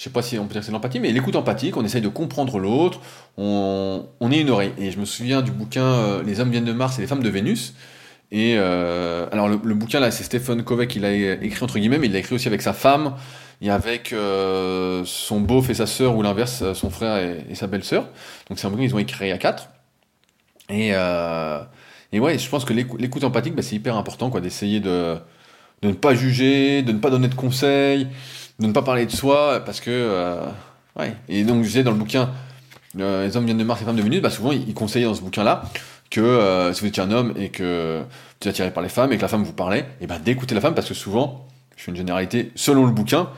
je 0.01 0.05
sais 0.05 0.11
pas 0.11 0.23
si 0.23 0.39
on 0.39 0.47
peut 0.47 0.53
dire 0.53 0.63
que 0.63 0.67
c'est 0.67 0.73
l'empathie, 0.73 0.99
mais 0.99 1.13
l'écoute 1.13 1.37
empathique, 1.37 1.77
on 1.77 1.85
essaye 1.85 2.01
de 2.01 2.09
comprendre 2.09 2.59
l'autre, 2.59 3.01
on, 3.37 4.03
est 4.33 4.41
une 4.41 4.49
oreille. 4.49 4.73
Et 4.79 4.91
je 4.91 4.99
me 4.99 5.05
souviens 5.05 5.43
du 5.43 5.51
bouquin 5.51 5.85
euh, 5.85 6.23
Les 6.23 6.41
hommes 6.41 6.51
viennent 6.51 6.65
de 6.65 6.73
Mars 6.73 6.99
et 6.99 7.03
les 7.03 7.07
femmes 7.07 7.23
de 7.23 7.29
Vénus. 7.29 7.75
Et 8.33 8.55
euh, 8.57 9.27
alors 9.31 9.47
le, 9.51 9.75
bouquin 9.75 10.01
là, 10.01 10.11
c'est 10.11 10.25
Stephen 10.25 10.63
Covey 10.63 10.87
qui 10.87 11.01
l'a 11.01 11.13
écrit 11.13 11.63
entre 11.63 11.79
guillemets, 11.79 11.99
mais 11.99 12.07
il 12.07 12.15
l'a 12.15 12.21
écrit 12.21 12.35
aussi 12.35 12.49
avec 12.49 12.63
sa 12.63 12.73
femme 12.73 13.15
et 13.61 13.69
avec 13.69 14.15
euh, 14.15 15.03
son 15.05 15.43
beauf 15.43 15.69
et 15.69 15.75
sa 15.75 15.85
sœur, 15.85 16.17
ou 16.17 16.23
l'inverse, 16.23 16.73
son 16.73 16.89
frère 16.89 17.19
et, 17.19 17.55
sa 17.55 17.67
belle-sœur. 17.67 18.09
Donc 18.49 18.59
c'est 18.59 18.67
un 18.67 18.71
bouquin 18.71 18.85
qu'ils 18.85 18.95
ont 18.95 19.01
écrit 19.01 19.31
à 19.33 19.37
quatre. 19.37 19.69
Et, 20.71 20.93
et 22.13 22.21
ouais, 22.21 22.39
je 22.39 22.49
pense 22.49 22.65
que 22.65 22.73
l'écoute 22.73 23.23
empathique, 23.23 23.55
bah, 23.55 23.61
c'est 23.61 23.77
hyper 23.77 23.97
important, 23.97 24.31
quoi, 24.31 24.41
d'essayer 24.41 24.81
de, 24.81 25.19
de 25.83 25.89
ne 25.89 25.95
pas 25.95 26.15
juger, 26.15 26.81
de 26.81 26.93
ne 26.93 26.99
pas 26.99 27.11
donner 27.11 27.29
de 27.29 27.35
conseils, 27.35 28.09
de 28.61 28.67
ne 28.67 28.73
pas 28.73 28.83
parler 28.83 29.07
de 29.07 29.11
soi 29.11 29.63
parce 29.65 29.81
que 29.81 29.91
euh, 29.91 30.45
ouais. 30.99 31.15
Et 31.29 31.45
donc 31.45 31.63
je 31.63 31.69
disais 31.69 31.83
dans 31.83 31.93
le 31.93 31.97
bouquin 31.97 32.31
euh, 32.99 33.27
les 33.27 33.37
hommes 33.37 33.47
viennent 33.47 33.59
de 33.59 33.65
Mars 33.65 33.81
les 33.81 33.87
femmes 33.87 33.97
de 33.97 34.21
bah 34.21 34.31
souvent 34.31 34.53
il 34.53 34.75
conseillait 34.75 35.07
dans 35.07 35.15
ce 35.15 35.23
bouquin 35.23 35.43
là 35.43 35.63
que 36.11 36.21
euh, 36.21 36.73
si 36.73 36.83
vous 36.83 36.87
étiez 36.87 37.03
un 37.03 37.11
homme 37.11 37.33
et 37.37 37.49
que 37.49 38.01
vous 38.01 38.49
êtes 38.49 38.55
attiré 38.55 38.71
par 38.71 38.83
les 38.83 38.89
femmes 38.89 39.13
et 39.13 39.17
que 39.17 39.23
la 39.23 39.29
femme 39.29 39.45
vous 39.45 39.53
parlait 39.53 39.87
et 40.01 40.07
ben 40.07 40.19
d'écouter 40.19 40.55
la 40.55 40.61
femme 40.61 40.75
parce 40.75 40.89
que 40.89 40.95
souvent 40.95 41.47
je 41.77 41.85
fais 41.85 41.91
une 41.91 41.97
généralité 41.97 42.53
selon 42.55 42.85
le 42.85 42.93
bouquin 42.93 43.29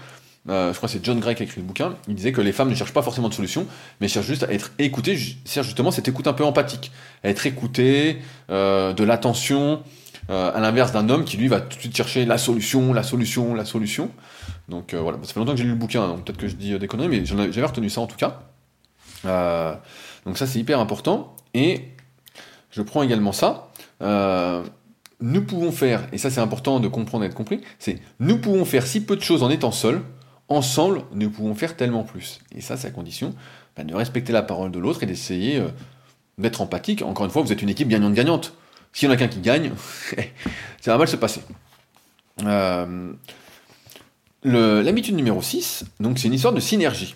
je 0.49 0.73
crois 0.73 0.89
que 0.89 0.93
c'est 0.95 1.05
John 1.05 1.21
Gray 1.21 1.37
qui 1.37 1.45
a 1.45 1.47
écrit 1.47 1.61
le 1.61 1.67
bouquin, 1.69 1.95
il 2.09 2.17
disait 2.17 2.33
que 2.33 2.41
les 2.41 2.51
femmes 2.51 2.69
ne 2.69 2.75
cherchent 2.75 2.93
pas 2.93 3.03
forcément 3.03 3.29
de 3.29 3.35
solution, 3.35 3.65
mais 4.01 4.09
cherchent 4.09 4.27
juste 4.27 4.43
à 4.43 4.53
être 4.53 4.73
écoutées, 4.81 5.17
cherchent 5.17 5.67
justement 5.67 5.93
cette 5.93 6.09
écoute 6.09 6.27
un 6.27 6.33
peu 6.33 6.45
empathique, 6.45 6.91
à 7.23 7.29
être 7.29 7.47
écoutées, 7.47 8.19
de 8.49 9.05
l'attention, 9.05 9.85
à 10.29 10.61
l'inverse 10.61 10.93
d'un 10.93 11.09
homme 11.09 11.25
qui 11.25 11.37
lui 11.37 11.49
va 11.49 11.61
tout 11.61 11.77
de 11.77 11.81
suite 11.81 11.97
chercher 11.97 12.25
la 12.25 12.39
solution, 12.39 12.93
la 12.93 13.03
solution, 13.03 13.55
la 13.55 13.65
solution. 13.65 14.11
Donc 14.69 14.95
euh, 14.95 15.01
voilà, 15.01 15.19
ça 15.23 15.33
fait 15.33 15.41
longtemps 15.41 15.53
que 15.53 15.59
j'ai 15.59 15.65
lu 15.65 15.71
le 15.71 15.77
bouquin, 15.77 16.07
donc 16.09 16.25
peut-être 16.25 16.39
que 16.39 16.49
je 16.49 16.57
dis 16.57 16.73
euh, 16.73 16.79
des 16.79 16.87
conneries, 16.87 17.09
mais 17.09 17.25
j'avais 17.25 17.67
retenu 17.67 17.91
ça 17.91 18.01
en 18.01 18.07
tout 18.07 18.17
cas. 18.17 18.41
Euh, 19.25 19.75
donc 20.25 20.39
ça 20.39 20.47
c'est 20.47 20.59
hyper 20.59 20.81
important. 20.81 21.37
Et 21.55 21.89
je 22.71 22.83
prends 22.83 23.03
également 23.03 23.33
ça. 23.33 23.71
nous 25.21 25.45
pouvons 25.45 25.73
faire, 25.73 26.09
et 26.13 26.19
ça 26.19 26.31
c'est 26.31 26.41
important 26.41 26.81
de 26.81 26.89
comprendre 26.89 27.25
et 27.25 27.29
d'être 27.29 27.37
compris, 27.37 27.61
c'est 27.79 28.01
nous 28.19 28.39
pouvons 28.39 28.65
faire 28.65 28.87
si 28.87 29.05
peu 29.05 29.17
de 29.17 29.23
choses 29.23 29.43
en 29.43 29.51
étant 29.51 29.73
seuls, 29.73 30.03
ensemble 30.49 31.03
nous 31.13 31.31
pouvons 31.31 31.55
faire 31.55 31.77
tellement 31.77 32.03
plus. 32.03 32.41
Et 32.55 32.61
ça 32.61 32.77
c'est 32.77 32.89
à 32.89 32.91
condition 32.91 33.35
bah, 33.77 33.85
de 33.85 33.95
respecter 33.95 34.33
la 34.33 34.43
parole 34.43 34.71
de 34.71 34.79
l'autre 34.79 35.03
et 35.03 35.07
d'essayer 35.07 35.63
d'être 36.39 36.63
empathique. 36.63 37.03
Encore 37.03 37.27
une 37.27 37.31
fois, 37.31 37.43
vous 37.43 37.53
êtes 37.53 37.63
une 37.63 37.69
équipe 37.69 37.89
gagnante-gagnante. 37.89 38.55
S'il 38.93 39.09
y 39.09 39.11
en 39.11 39.15
a 39.15 39.17
qu'un 39.17 39.29
qui 39.29 39.41
gagne, 39.41 39.73
ça 40.81 40.93
va 40.93 40.99
mal 40.99 41.09
se 41.09 41.17
passer. 41.17 41.43
Euh, 42.45 43.13
L'habitude 44.45 45.15
numéro 45.15 45.41
6, 45.41 45.85
donc 46.01 46.19
c'est 46.19 46.27
une 46.27 46.35
histoire 46.35 46.53
de 46.53 46.61
synergie. 46.61 47.15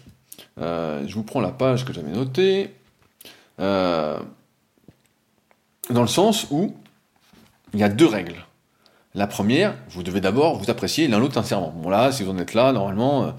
Euh, 0.61 1.05
je 1.07 1.15
vous 1.15 1.25
prends 1.25 1.41
la 1.41 1.51
page 1.51 1.85
que 1.85 1.93
j'avais 1.93 2.13
notée. 2.13 2.73
Euh, 3.59 4.19
dans 5.91 6.03
le 6.03 6.09
sens 6.09 6.47
où 6.51 6.75
il 7.75 7.81
y 7.81 7.83
a 7.83 7.89
deux 7.89 8.07
règles. 8.07 8.45
La 9.15 9.27
première, 9.27 9.75
vous 9.91 10.03
devez 10.03 10.21
d'abord 10.21 10.57
vous 10.57 10.71
apprécier 10.71 11.09
l'un 11.09 11.19
l'autre 11.19 11.35
sincèrement. 11.35 11.73
Bon 11.77 11.89
là, 11.89 12.13
si 12.13 12.23
vous 12.23 12.31
en 12.31 12.39
êtes 12.39 12.55
là, 12.55 12.73
normalement, 12.73 13.35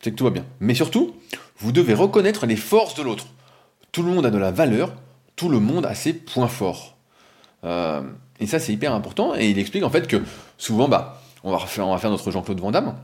c'est 0.00 0.10
que 0.10 0.16
tout 0.16 0.24
va 0.24 0.30
bien. 0.30 0.44
Mais 0.58 0.74
surtout, 0.74 1.14
vous 1.58 1.70
devez 1.70 1.94
reconnaître 1.94 2.46
les 2.46 2.56
forces 2.56 2.94
de 2.94 3.02
l'autre. 3.02 3.26
Tout 3.92 4.02
le 4.02 4.10
monde 4.10 4.26
a 4.26 4.30
de 4.30 4.38
la 4.38 4.50
valeur, 4.50 4.94
tout 5.36 5.48
le 5.48 5.60
monde 5.60 5.86
a 5.86 5.94
ses 5.94 6.12
points 6.12 6.48
forts. 6.48 6.96
Et 7.64 8.46
ça, 8.46 8.58
c'est 8.58 8.72
hyper 8.72 8.92
important. 8.92 9.34
Et 9.36 9.50
il 9.50 9.58
explique 9.58 9.84
en 9.84 9.90
fait 9.90 10.06
que 10.06 10.22
souvent, 10.58 10.88
bah, 10.88 11.22
on 11.44 11.52
va, 11.52 11.58
faire, 11.58 12.10
notre 12.10 12.30
Jean-Claude 12.30 12.60
Van 12.60 12.70
Damme, 12.70 12.94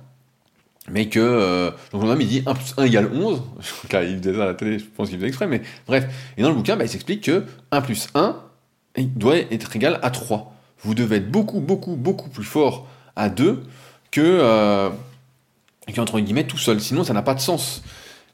mais 0.90 1.08
que 1.08 1.20
euh, 1.20 1.70
donc 1.92 2.02
Van 2.02 2.08
Damme 2.08 2.20
il 2.20 2.28
dit 2.28 2.42
1 2.46 2.54
plus 2.54 2.74
1 2.76 2.84
égale 2.84 3.10
11, 3.12 3.42
il 3.92 4.18
faisait 4.18 4.34
ça 4.34 4.42
à 4.42 4.46
la 4.46 4.54
télé, 4.54 4.78
je 4.78 4.84
pense 4.84 5.08
qu'il 5.08 5.18
faisait 5.18 5.28
exprès, 5.28 5.46
mais 5.46 5.62
bref. 5.86 6.06
Et 6.36 6.42
dans 6.42 6.48
le 6.48 6.54
bouquin, 6.54 6.76
bah, 6.76 6.84
il 6.84 6.88
s'explique 6.88 7.24
que 7.24 7.44
1 7.70 7.80
plus 7.80 8.08
1 8.14 8.36
doit 8.96 9.36
être 9.36 9.74
égal 9.76 9.98
à 10.02 10.10
3. 10.10 10.54
Vous 10.82 10.94
devez 10.94 11.16
être 11.16 11.30
beaucoup, 11.30 11.60
beaucoup, 11.60 11.96
beaucoup 11.96 12.28
plus 12.28 12.44
fort 12.44 12.86
à 13.16 13.28
2 13.28 13.62
que, 14.10 14.20
euh, 14.20 14.90
qu'entre 15.94 16.20
guillemets 16.20 16.46
tout 16.46 16.58
seul, 16.58 16.80
sinon 16.80 17.04
ça 17.04 17.12
n'a 17.12 17.22
pas 17.22 17.34
de 17.34 17.40
sens. 17.40 17.82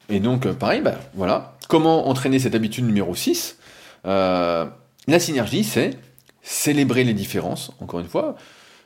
Et 0.09 0.20
donc, 0.20 0.47
euh, 0.47 0.53
pareil, 0.53 0.83
bah, 0.83 0.97
voilà. 1.14 1.57
Comment 1.68 2.09
entraîner 2.09 2.39
cette 2.39 2.55
habitude 2.55 2.85
numéro 2.85 3.14
6 3.14 3.57
euh, 4.07 4.66
La 5.09 5.18
synergie, 5.18 5.64
c'est 5.64 5.99
célébrer 6.45 7.03
les 7.03 7.15
différences, 7.15 7.73
encore 7.81 7.99
une 7.99 8.09
fois. 8.09 8.37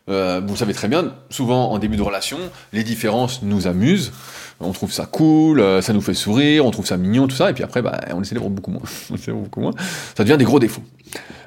Euh, 0.08 0.40
vous 0.46 0.56
savez 0.56 0.72
très 0.72 0.88
bien, 0.88 1.12
souvent 1.28 1.70
en 1.70 1.78
début 1.78 1.98
de 1.98 2.02
relation, 2.02 2.38
les 2.72 2.82
différences 2.82 3.42
nous 3.42 3.66
amusent, 3.66 4.12
on 4.58 4.72
trouve 4.72 4.90
ça 4.90 5.04
cool, 5.04 5.60
euh, 5.60 5.82
ça 5.82 5.92
nous 5.92 6.00
fait 6.00 6.14
sourire, 6.14 6.64
on 6.64 6.70
trouve 6.70 6.86
ça 6.86 6.96
mignon, 6.96 7.28
tout 7.28 7.36
ça, 7.36 7.50
et 7.50 7.52
puis 7.52 7.62
après, 7.62 7.82
bah, 7.82 8.00
on 8.14 8.20
les 8.20 8.24
célèbre 8.24 8.48
beaucoup 8.48 8.70
moins. 8.70 8.82
Ça 10.16 10.24
devient 10.24 10.38
des 10.38 10.46
gros 10.46 10.60
défauts. 10.60 10.82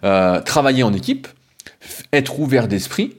Euh, 0.03 0.41
travailler 0.41 0.83
en 0.83 0.93
équipe, 0.93 1.27
être 2.13 2.39
ouvert 2.39 2.67
d'esprit, 2.67 3.17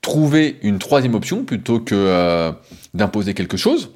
trouver 0.00 0.58
une 0.62 0.80
troisième 0.80 1.14
option 1.14 1.44
plutôt 1.44 1.78
que 1.78 2.52
d'imposer 2.94 3.34
quelque 3.34 3.56
chose. 3.56 3.90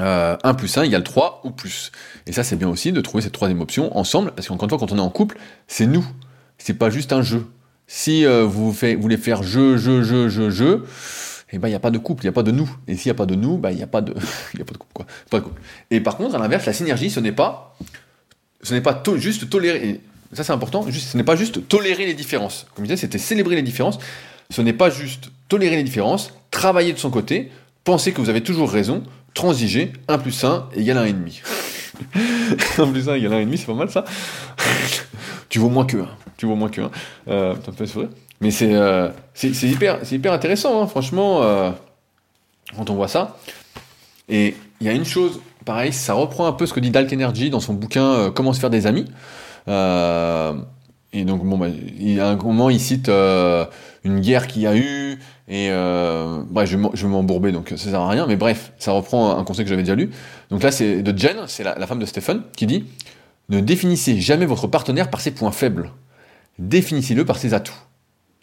Euh, 0.00 0.36
1 0.42 0.54
plus 0.54 0.76
1 0.76 0.84
égale 0.84 1.04
3 1.04 1.42
ou 1.44 1.50
plus. 1.50 1.92
Et 2.26 2.32
ça, 2.32 2.42
c'est 2.42 2.56
bien 2.56 2.68
aussi 2.68 2.92
de 2.92 3.00
trouver 3.00 3.22
cette 3.22 3.32
troisième 3.32 3.60
option 3.60 3.96
ensemble, 3.96 4.32
parce 4.32 4.48
qu'encore 4.48 4.64
une 4.64 4.70
fois, 4.70 4.78
quand 4.78 4.92
on 4.92 4.98
est 4.98 5.00
en 5.00 5.10
couple, 5.10 5.38
c'est 5.66 5.86
nous. 5.86 6.06
C'est 6.64 6.74
pas 6.74 6.90
juste 6.90 7.12
un 7.12 7.22
jeu. 7.22 7.44
Si 7.88 8.24
euh, 8.24 8.44
vous, 8.44 8.70
voulez 8.70 9.16
faire 9.16 9.42
jeu, 9.42 9.76
jeu, 9.76 10.04
jeu, 10.04 10.28
jeu, 10.28 10.48
jeu, 10.50 10.84
eh 11.52 11.58
ben, 11.58 11.66
il 11.66 11.72
n'y 11.72 11.76
a 11.76 11.80
pas 11.80 11.90
de 11.90 11.98
couple, 11.98 12.22
il 12.22 12.26
n'y 12.26 12.30
a 12.30 12.32
pas 12.32 12.44
de 12.44 12.52
nous. 12.52 12.70
Et 12.86 12.96
s'il 12.96 13.08
n'y 13.08 13.16
a 13.16 13.18
pas 13.18 13.26
de 13.26 13.34
nous, 13.34 13.58
ben, 13.58 13.70
il 13.70 13.76
n'y 13.78 13.82
a, 13.82 13.88
pas 13.88 14.00
de... 14.00 14.12
a 14.60 14.64
pas 14.64 14.72
de 14.72 14.78
couple, 14.78 14.92
quoi. 14.92 15.06
Pas 15.28 15.40
de 15.40 15.44
couple. 15.44 15.60
Et 15.90 16.00
par 16.00 16.16
contre, 16.16 16.36
à 16.36 16.38
l'inverse, 16.38 16.64
la 16.64 16.72
synergie, 16.72 17.10
ce 17.10 17.18
n'est 17.18 17.32
pas, 17.32 17.76
ce 18.62 18.74
n'est 18.74 18.80
pas 18.80 19.02
juste 19.16 19.50
tolérer, 19.50 20.00
ça 20.32 20.44
c'est 20.44 20.52
important, 20.52 20.86
ce 20.88 21.16
n'est 21.16 21.24
pas 21.24 21.34
juste 21.34 21.66
tolérer 21.66 22.06
les 22.06 22.14
différences. 22.14 22.68
Comme 22.76 22.84
je 22.84 22.90
disais, 22.90 23.00
c'était 23.00 23.18
célébrer 23.18 23.56
les 23.56 23.62
différences. 23.62 23.98
Ce 24.48 24.62
n'est 24.62 24.72
pas 24.72 24.88
juste 24.88 25.30
tolérer 25.48 25.76
les 25.76 25.82
différences, 25.82 26.32
travailler 26.52 26.92
de 26.92 26.98
son 26.98 27.10
côté, 27.10 27.50
penser 27.82 28.12
que 28.12 28.20
vous 28.20 28.30
avez 28.30 28.40
toujours 28.40 28.70
raison, 28.70 29.02
transiger, 29.34 29.92
1 30.06 30.18
plus 30.18 30.44
1 30.44 30.68
égale 30.76 31.08
1,5. 31.08 31.42
1 32.78 32.86
plus 32.92 33.08
1 33.08 33.14
égale 33.14 33.32
1,5, 33.32 33.56
c'est 33.56 33.66
pas 33.66 33.74
mal 33.74 33.90
ça 33.90 34.04
Tu 35.48 35.58
vaux 35.58 35.68
moins 35.68 35.84
que 35.84 35.96
1. 35.96 36.08
Tu 36.42 36.46
vaux 36.46 36.56
moins 36.56 36.70
que 36.70 36.80
1. 36.80 36.90
Euh, 37.28 37.54
me 37.54 37.72
fait 37.72 37.86
sourire. 37.86 38.08
Mais 38.40 38.50
c'est 38.50 38.74
euh, 38.74 39.10
hyper, 39.44 40.00
hyper 40.10 40.32
intéressant, 40.32 40.82
hein, 40.82 40.88
franchement, 40.88 41.40
euh, 41.40 41.70
quand 42.76 42.90
on 42.90 42.96
voit 42.96 43.06
ça. 43.06 43.36
Et 44.28 44.56
il 44.80 44.88
y 44.88 44.90
a 44.90 44.92
une 44.92 45.04
chose, 45.04 45.40
pareil, 45.64 45.92
ça 45.92 46.14
reprend 46.14 46.48
un 46.48 46.52
peu 46.52 46.66
ce 46.66 46.74
que 46.74 46.80
dit 46.80 46.90
Dalk 46.90 47.12
Energy 47.12 47.48
dans 47.48 47.60
son 47.60 47.74
bouquin 47.74 48.04
euh, 48.04 48.30
Comment 48.32 48.52
se 48.52 48.58
faire 48.58 48.70
des 48.70 48.88
amis. 48.88 49.04
Euh, 49.68 50.54
et 51.12 51.24
donc, 51.24 51.44
bon, 51.44 51.56
bah, 51.58 51.68
il 51.68 52.12
y 52.12 52.18
a 52.18 52.30
un 52.30 52.34
moment, 52.34 52.70
il 52.70 52.80
cite 52.80 53.08
une 53.08 54.18
guerre 54.18 54.48
qu'il 54.48 54.62
y 54.62 54.66
a 54.66 54.74
eu, 54.74 55.20
et 55.46 55.68
bref, 56.50 56.68
je, 56.68 56.76
vais 56.76 57.08
m'embourber, 57.08 57.52
donc 57.52 57.68
ça 57.68 57.76
sert 57.76 58.00
à 58.00 58.08
rien, 58.08 58.26
mais 58.26 58.34
bref, 58.34 58.72
ça 58.80 58.90
reprend 58.90 59.38
un 59.38 59.44
conseil 59.44 59.64
que 59.64 59.68
j'avais 59.68 59.84
déjà 59.84 59.94
lu. 59.94 60.10
Donc 60.50 60.64
là, 60.64 60.72
c'est 60.72 61.02
de 61.02 61.16
Jen, 61.16 61.36
c'est 61.46 61.62
la, 61.62 61.86
femme 61.86 62.00
de 62.00 62.06
Stephen, 62.06 62.42
qui 62.56 62.66
dit 62.66 62.86
Ne 63.50 63.60
définissez 63.60 64.20
jamais 64.20 64.46
votre 64.46 64.66
partenaire 64.66 65.10
par 65.10 65.20
ses 65.20 65.30
points 65.30 65.52
faibles, 65.52 65.92
définissez-le 66.58 67.24
par 67.24 67.38
ses 67.38 67.54
atouts. 67.54 67.72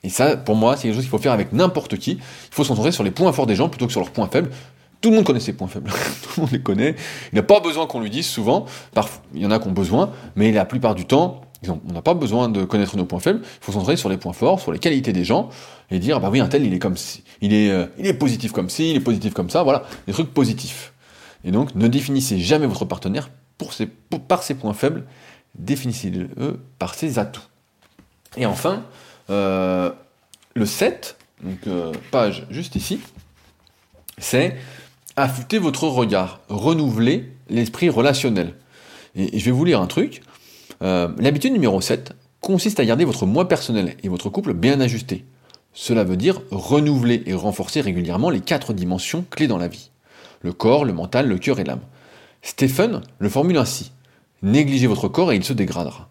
Et 0.03 0.10
ça, 0.10 0.38
pour 0.38 0.55
moi, 0.55 0.78
c'est 0.78 0.84
quelque 0.84 0.93
chose 0.95 1.03
qu'il 1.03 1.10
faut 1.10 1.18
faire 1.18 1.34
avec 1.34 1.51
n'importe 1.51 1.97
qui. 1.97 2.12
Il 2.12 2.20
faut 2.51 2.64
se 2.64 2.91
sur 2.91 3.03
les 3.03 3.12
points 3.12 3.34
forts 3.34 3.47
des 3.47 3.55
gens 3.55 3.70
plutôt 3.70 3.86
que 3.86 3.91
sur 3.91 4.01
leurs 4.01 4.12
points 4.12 4.30
faibles. 4.30 4.49
Tout 5.01 5.10
le 5.10 5.18
monde 5.18 5.26
connaît 5.26 5.39
ses 5.39 5.53
points 5.53 5.68
faibles. 5.68 5.91
Tout 6.24 6.30
le 6.38 6.41
monde 6.41 6.51
les 6.51 6.62
connaît. 6.62 6.95
Il 7.32 7.36
n'a 7.36 7.43
pas 7.43 7.60
besoin 7.60 7.88
qu'on 7.88 8.01
lui 8.01 8.10
dise 8.10 8.28
souvent. 8.28 8.66
Parfois, 8.93 9.22
il 9.34 9.41
y 9.41 9.45
en 9.45 9.51
a 9.51 9.60
qui 9.60 9.68
ont 9.68 9.72
besoin, 9.72 10.12
mais 10.36 10.51
la 10.51 10.66
plupart 10.66 10.95
du 10.95 11.05
temps, 11.05 11.41
on 11.68 11.93
n'a 11.93 12.01
pas 12.01 12.14
besoin 12.14 12.49
de 12.49 12.64
connaître 12.64 12.95
nos 12.97 13.05
points 13.05 13.20
faibles. 13.20 13.41
Il 13.43 13.66
faut 13.66 13.72
se 13.72 13.95
sur 13.95 14.10
les 14.10 14.18
points 14.18 14.34
forts, 14.34 14.60
sur 14.60 14.72
les 14.72 14.80
qualités 14.80 15.14
des 15.14 15.24
gens, 15.24 15.49
et 15.91 15.99
dire 15.99 16.20
bah 16.20 16.30
oui, 16.30 16.39
un 16.39 16.47
tel, 16.47 16.66
il 16.66 16.74
est 16.74 16.80
comme 16.80 16.97
si, 16.97 17.24
il 17.41 17.53
est, 17.53 17.70
euh, 17.70 18.14
positif 18.18 18.51
comme 18.51 18.70
ci, 18.70 18.91
il 18.91 18.95
est 18.95 19.01
positif 19.01 19.34
comme 19.34 19.49
ça. 19.49 19.64
Voilà, 19.64 19.84
des 20.07 20.14
trucs 20.14 20.34
positifs. 20.34 20.93
Et 21.43 21.51
donc, 21.51 21.76
ne 21.76 21.88
définissez 21.88 22.39
jamais 22.39 22.68
votre 22.68 22.86
partenaire 22.86 23.30
par 24.28 24.43
ses 24.43 24.53
points 24.55 24.74
faibles. 24.74 25.05
Définissez-le 25.57 26.60
par 26.78 26.93
ses 26.93 27.20
atouts. 27.20 27.49
Et 28.38 28.46
enfin, 28.46 28.84
euh, 29.30 29.92
le 30.56 30.66
7, 30.66 31.18
donc 31.44 31.60
euh, 31.68 31.94
page 32.12 32.46
juste 32.50 32.76
ici, 32.76 33.00
c'est 34.18 34.56
affûter 35.16 35.60
votre 35.60 35.86
regard, 35.86 36.40
renouveler 36.50 37.32
l'esprit 37.50 37.90
relationnel. 37.90 38.56
Et, 39.16 39.38
je 39.38 39.46
vais 39.46 39.52
vous 39.52 39.66
lire 39.66 39.82
un 39.82 39.88
truc. 39.88 40.22
Euh, 40.82 41.10
L'habitude 41.18 41.54
numéro 41.54 41.82
7 41.82 42.14
consiste 42.42 42.80
à 42.80 42.86
garder 42.86 43.06
votre 43.06 43.26
moi 43.26 43.48
personnel 43.48 43.96
et 44.04 44.10
votre 44.10 44.30
couple 44.30 44.54
bien 44.54 44.80
ajustés. 44.80 45.26
Cela 45.74 46.04
veut 46.04 46.18
dire 46.18 46.42
renouveler 46.52 47.24
et 47.26 47.34
renforcer 47.34 47.82
régulièrement 47.82 48.30
les 48.30 48.40
quatre 48.40 48.74
dimensions 48.74 49.26
clés 49.30 49.48
dans 49.48 49.58
la 49.58 49.68
vie. 49.68 49.92
Le 50.42 50.54
corps, 50.54 50.86
le 50.86 50.94
mental, 50.94 51.28
le 51.28 51.38
cœur 51.38 51.60
et 51.60 51.64
l'âme. 51.64 51.82
Stephen 52.42 53.02
le 53.20 53.30
formule 53.30 53.58
ainsi. 53.58 53.92
Négligez 54.42 54.88
votre 54.88 55.10
corps 55.10 55.32
et 55.32 55.36
il 55.36 55.44
se 55.44 55.54
dégradera. 55.54 56.09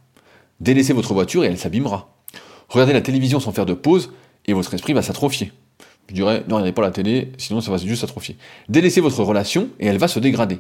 Délaissez 0.60 0.92
votre 0.92 1.14
voiture 1.14 1.44
et 1.44 1.46
elle 1.46 1.58
s'abîmera. 1.58 2.08
Regardez 2.68 2.92
la 2.92 3.00
télévision 3.00 3.40
sans 3.40 3.52
faire 3.52 3.66
de 3.66 3.74
pause 3.74 4.12
et 4.46 4.52
votre 4.52 4.74
esprit 4.74 4.92
va 4.92 5.02
s'atrophier. 5.02 5.52
Je 6.08 6.14
dirais, 6.14 6.42
ne 6.48 6.54
regardez 6.54 6.72
pas 6.72 6.82
la 6.82 6.90
télé, 6.90 7.32
sinon 7.36 7.60
ça 7.60 7.70
va 7.70 7.76
juste 7.76 8.00
s'atrophier. 8.00 8.36
Délaissez 8.68 9.00
votre 9.00 9.22
relation 9.22 9.68
et 9.78 9.86
elle 9.86 9.98
va 9.98 10.08
se 10.08 10.18
dégrader. 10.18 10.58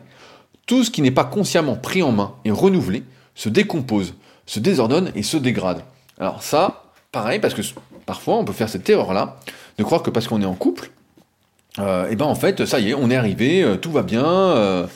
Tout 0.66 0.84
ce 0.84 0.90
qui 0.90 1.00
n'est 1.00 1.10
pas 1.10 1.24
consciemment 1.24 1.76
pris 1.76 2.02
en 2.02 2.12
main 2.12 2.34
et 2.44 2.50
renouvelé 2.50 3.02
se 3.34 3.48
décompose, 3.48 4.14
se 4.46 4.60
désordonne 4.60 5.10
et 5.14 5.22
se 5.22 5.36
dégrade. 5.36 5.82
Alors 6.18 6.42
ça, 6.42 6.84
pareil, 7.12 7.38
parce 7.38 7.54
que 7.54 7.62
parfois 8.04 8.36
on 8.36 8.44
peut 8.44 8.52
faire 8.52 8.68
cette 8.68 8.88
erreur-là, 8.88 9.36
de 9.78 9.84
croire 9.84 10.02
que 10.02 10.10
parce 10.10 10.28
qu'on 10.28 10.42
est 10.42 10.46
en 10.46 10.54
couple, 10.54 10.90
euh, 11.78 12.10
et 12.10 12.16
ben 12.16 12.26
en 12.26 12.34
fait, 12.34 12.66
ça 12.66 12.80
y 12.80 12.90
est, 12.90 12.94
on 12.94 13.10
est 13.10 13.16
arrivé, 13.16 13.62
euh, 13.62 13.76
tout 13.76 13.90
va 13.90 14.02
bien, 14.02 14.24
euh, 14.24 14.86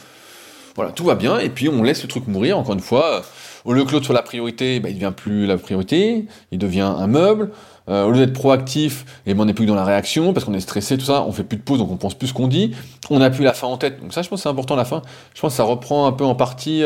voilà, 0.74 0.92
tout 0.92 1.04
va 1.04 1.14
bien, 1.14 1.38
et 1.38 1.48
puis 1.48 1.68
on 1.68 1.82
laisse 1.82 2.02
le 2.02 2.08
truc 2.08 2.26
mourir, 2.26 2.58
encore 2.58 2.74
une 2.74 2.80
fois, 2.80 3.22
au 3.64 3.72
lieu 3.72 3.84
que 3.84 3.92
l'autre 3.92 4.06
soit 4.06 4.14
la 4.14 4.22
priorité, 4.22 4.80
ben, 4.80 4.88
il 4.88 4.94
devient 4.94 5.12
plus 5.14 5.46
la 5.46 5.58
priorité, 5.58 6.26
il 6.50 6.58
devient 6.58 6.80
un 6.80 7.06
meuble, 7.06 7.50
euh, 7.88 8.04
au 8.04 8.10
lieu 8.10 8.24
d'être 8.24 8.32
proactif, 8.32 9.04
et 9.26 9.34
ben 9.34 9.42
on 9.42 9.44
n'est 9.44 9.54
plus 9.54 9.66
dans 9.66 9.74
la 9.74 9.84
réaction, 9.84 10.32
parce 10.32 10.46
qu'on 10.46 10.54
est 10.54 10.60
stressé, 10.60 10.96
tout 10.96 11.04
ça, 11.04 11.24
on 11.24 11.32
fait 11.32 11.44
plus 11.44 11.58
de 11.58 11.62
pause, 11.62 11.78
donc 11.78 11.90
on 11.90 11.96
pense 11.96 12.14
plus 12.14 12.28
ce 12.28 12.34
qu'on 12.34 12.48
dit, 12.48 12.74
on 13.10 13.18
n'a 13.18 13.30
plus 13.30 13.44
la 13.44 13.52
fin 13.52 13.66
en 13.66 13.76
tête, 13.76 14.00
donc 14.00 14.12
ça 14.12 14.22
je 14.22 14.28
pense 14.28 14.40
que 14.40 14.42
c'est 14.44 14.48
important 14.48 14.76
la 14.76 14.84
fin, 14.84 15.02
je 15.34 15.40
pense 15.40 15.52
que 15.52 15.56
ça 15.56 15.64
reprend 15.64 16.06
un 16.06 16.12
peu 16.12 16.24
en 16.24 16.34
partie 16.34 16.82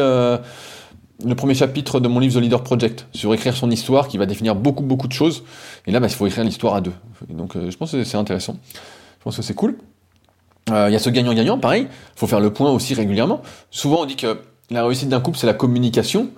le 1.24 1.34
premier 1.34 1.54
chapitre 1.54 2.00
de 2.00 2.08
mon 2.08 2.20
livre 2.20 2.38
The 2.38 2.42
Leader 2.42 2.62
Project, 2.62 3.06
sur 3.12 3.32
écrire 3.32 3.56
son 3.56 3.70
histoire, 3.70 4.08
qui 4.08 4.18
va 4.18 4.26
définir 4.26 4.54
beaucoup, 4.54 4.82
beaucoup 4.82 5.08
de 5.08 5.12
choses. 5.12 5.44
Et 5.86 5.92
là, 5.92 6.00
bah, 6.00 6.08
il 6.08 6.14
faut 6.14 6.26
écrire 6.26 6.44
l'histoire 6.44 6.74
à 6.74 6.80
deux. 6.80 6.92
Et 7.30 7.32
donc, 7.32 7.56
euh, 7.56 7.70
je 7.70 7.76
pense 7.76 7.92
que 7.92 8.04
c'est 8.04 8.16
intéressant. 8.16 8.56
Je 8.74 9.24
pense 9.24 9.36
que 9.36 9.42
c'est 9.42 9.54
cool. 9.54 9.78
Il 10.68 10.74
euh, 10.74 10.90
y 10.90 10.96
a 10.96 10.98
ce 10.98 11.10
gagnant-gagnant, 11.10 11.58
pareil. 11.58 11.86
Il 11.90 12.18
faut 12.18 12.26
faire 12.26 12.40
le 12.40 12.52
point 12.52 12.72
aussi 12.72 12.94
régulièrement. 12.94 13.40
Souvent, 13.70 14.00
on 14.00 14.04
dit 14.04 14.16
que 14.16 14.40
la 14.70 14.84
réussite 14.84 15.08
d'un 15.08 15.20
couple, 15.20 15.38
c'est 15.38 15.46
la 15.46 15.54
communication, 15.54 16.30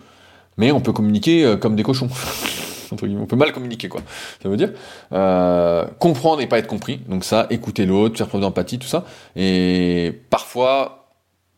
mais 0.59 0.71
on 0.71 0.81
peut 0.81 0.93
communiquer 0.93 1.45
euh, 1.45 1.57
comme 1.57 1.77
des 1.77 1.83
cochons. 1.83 2.09
on 2.93 3.27
peut 3.27 3.37
mal 3.37 3.53
communiquer, 3.53 3.89
quoi. 3.89 4.03
Ça 4.43 4.51
veut 4.51 4.59
dire 4.59 4.73
euh, 5.13 5.87
comprendre 5.99 6.43
et 6.43 6.47
pas 6.47 6.59
être 6.59 6.67
compris. 6.67 7.01
Donc 7.09 7.25
ça, 7.25 7.47
écouter 7.49 7.87
l'autre, 7.87 8.19
faire 8.19 8.29
preuve 8.29 8.43
d'empathie, 8.43 8.79
tout 8.79 8.87
ça. 8.87 9.07
Et 9.35 10.21
parfois, 10.29 11.09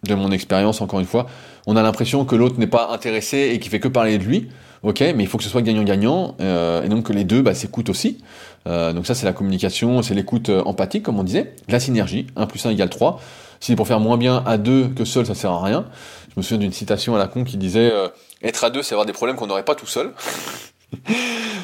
de 0.04 0.14
mon 0.14 0.30
expérience, 0.30 0.80
encore 0.80 1.00
une 1.00 1.06
fois, 1.06 1.26
on 1.66 1.74
a 1.76 1.82
l'impression 1.82 2.24
que 2.24 2.36
l'autre 2.36 2.58
n'est 2.58 2.68
pas 2.68 2.90
intéressé 2.92 3.50
et 3.52 3.58
qu'il 3.58 3.70
fait 3.70 3.80
que 3.80 3.88
parler 3.88 4.16
de 4.18 4.24
lui. 4.24 4.48
Ok, 4.82 5.00
mais 5.00 5.24
il 5.24 5.26
faut 5.26 5.36
que 5.36 5.44
ce 5.44 5.50
soit 5.50 5.60
gagnant-gagnant, 5.60 6.36
euh, 6.40 6.82
et 6.82 6.88
donc 6.88 7.04
que 7.04 7.12
les 7.12 7.24
deux 7.24 7.42
bah, 7.42 7.52
s'écoutent 7.52 7.90
aussi. 7.90 8.18
Euh, 8.66 8.92
donc 8.92 9.06
ça, 9.06 9.14
c'est 9.14 9.26
la 9.26 9.32
communication, 9.32 10.02
c'est 10.02 10.14
l'écoute 10.14 10.50
euh, 10.50 10.62
empathique, 10.64 11.02
comme 11.02 11.18
on 11.18 11.24
disait. 11.24 11.54
La 11.68 11.80
synergie, 11.80 12.26
1 12.36 12.46
plus 12.46 12.64
1 12.64 12.70
égale 12.70 12.90
3. 12.90 13.20
Si 13.60 13.76
pour 13.76 13.86
faire 13.86 14.00
moins 14.00 14.16
bien 14.16 14.42
à 14.46 14.58
deux 14.58 14.88
que 14.88 15.04
seul, 15.04 15.26
ça 15.26 15.34
sert 15.34 15.50
à 15.50 15.62
rien. 15.62 15.86
Je 16.28 16.34
me 16.36 16.42
souviens 16.42 16.58
d'une 16.58 16.72
citation 16.72 17.14
à 17.14 17.18
la 17.18 17.26
con 17.26 17.44
qui 17.44 17.56
disait 17.56 17.90
euh, 17.92 18.08
Être 18.42 18.64
à 18.64 18.70
deux, 18.70 18.82
c'est 18.82 18.94
avoir 18.94 19.06
des 19.06 19.12
problèmes 19.12 19.36
qu'on 19.36 19.46
n'aurait 19.46 19.64
pas 19.64 19.74
tout 19.74 19.86
seul». 19.86 20.12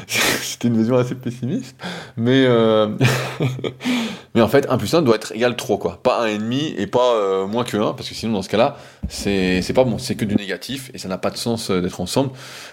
C'était 0.06 0.68
une 0.68 0.78
vision 0.78 0.96
assez 0.96 1.14
pessimiste. 1.14 1.76
Mais, 2.16 2.46
mais 4.34 4.40
en 4.40 4.48
fait, 4.48 4.66
1 4.70 4.78
plus 4.78 4.94
1 4.94 5.02
doit 5.02 5.16
être 5.16 5.32
égal 5.32 5.54
3, 5.56 5.78
quoi. 5.78 6.00
Pas 6.02 6.26
1,5 6.28 6.74
et 6.78 6.86
pas 6.86 7.46
moins 7.46 7.64
que 7.64 7.76
1, 7.76 7.92
parce 7.92 8.08
que 8.08 8.14
sinon, 8.14 8.32
dans 8.32 8.42
ce 8.42 8.48
cas-là, 8.48 8.76
c'est 9.08 9.72
pas 9.74 9.84
bon, 9.84 9.98
c'est 9.98 10.14
que 10.14 10.24
du 10.24 10.34
négatif 10.34 10.90
et 10.94 10.98
ça 10.98 11.08
n'a 11.08 11.18
pas 11.18 11.30
de 11.30 11.36
sens 11.36 11.70
d'être 11.70 12.00
ensemble. 12.00 12.30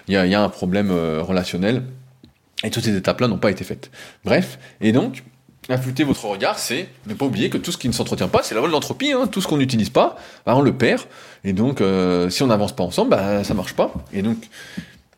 Il 0.08 0.14
y 0.14 0.16
a, 0.16 0.26
y 0.26 0.34
a, 0.34 0.42
un 0.42 0.48
problème 0.48 0.90
relationnel 0.92 1.82
et 2.62 2.70
toutes 2.70 2.84
ces 2.84 2.96
étapes-là 2.96 3.28
n'ont 3.28 3.38
pas 3.38 3.50
été 3.50 3.64
faites. 3.64 3.90
Bref, 4.24 4.58
et 4.80 4.92
donc, 4.92 5.22
affûter 5.68 6.04
votre 6.04 6.24
regard, 6.26 6.58
c'est 6.58 6.88
ne 7.06 7.14
pas 7.14 7.26
oublier 7.26 7.50
que 7.50 7.58
tout 7.58 7.72
ce 7.72 7.78
qui 7.78 7.88
ne 7.88 7.92
s'entretient 7.92 8.28
pas, 8.28 8.42
c'est 8.42 8.54
la 8.54 8.60
loi 8.60 8.68
de. 8.68 9.12
Hein. 9.12 9.26
Tout 9.26 9.40
ce 9.40 9.48
qu'on 9.48 9.56
n'utilise 9.56 9.90
pas, 9.90 10.16
bah, 10.46 10.54
on 10.56 10.62
le 10.62 10.76
perd. 10.76 11.02
Et 11.44 11.52
donc, 11.52 11.80
euh, 11.80 12.30
si 12.30 12.42
on 12.42 12.46
n'avance 12.46 12.74
pas 12.74 12.84
ensemble, 12.84 13.10
bah, 13.10 13.44
ça 13.44 13.54
marche 13.54 13.74
pas. 13.74 13.92
Et 14.12 14.22
donc, 14.22 14.48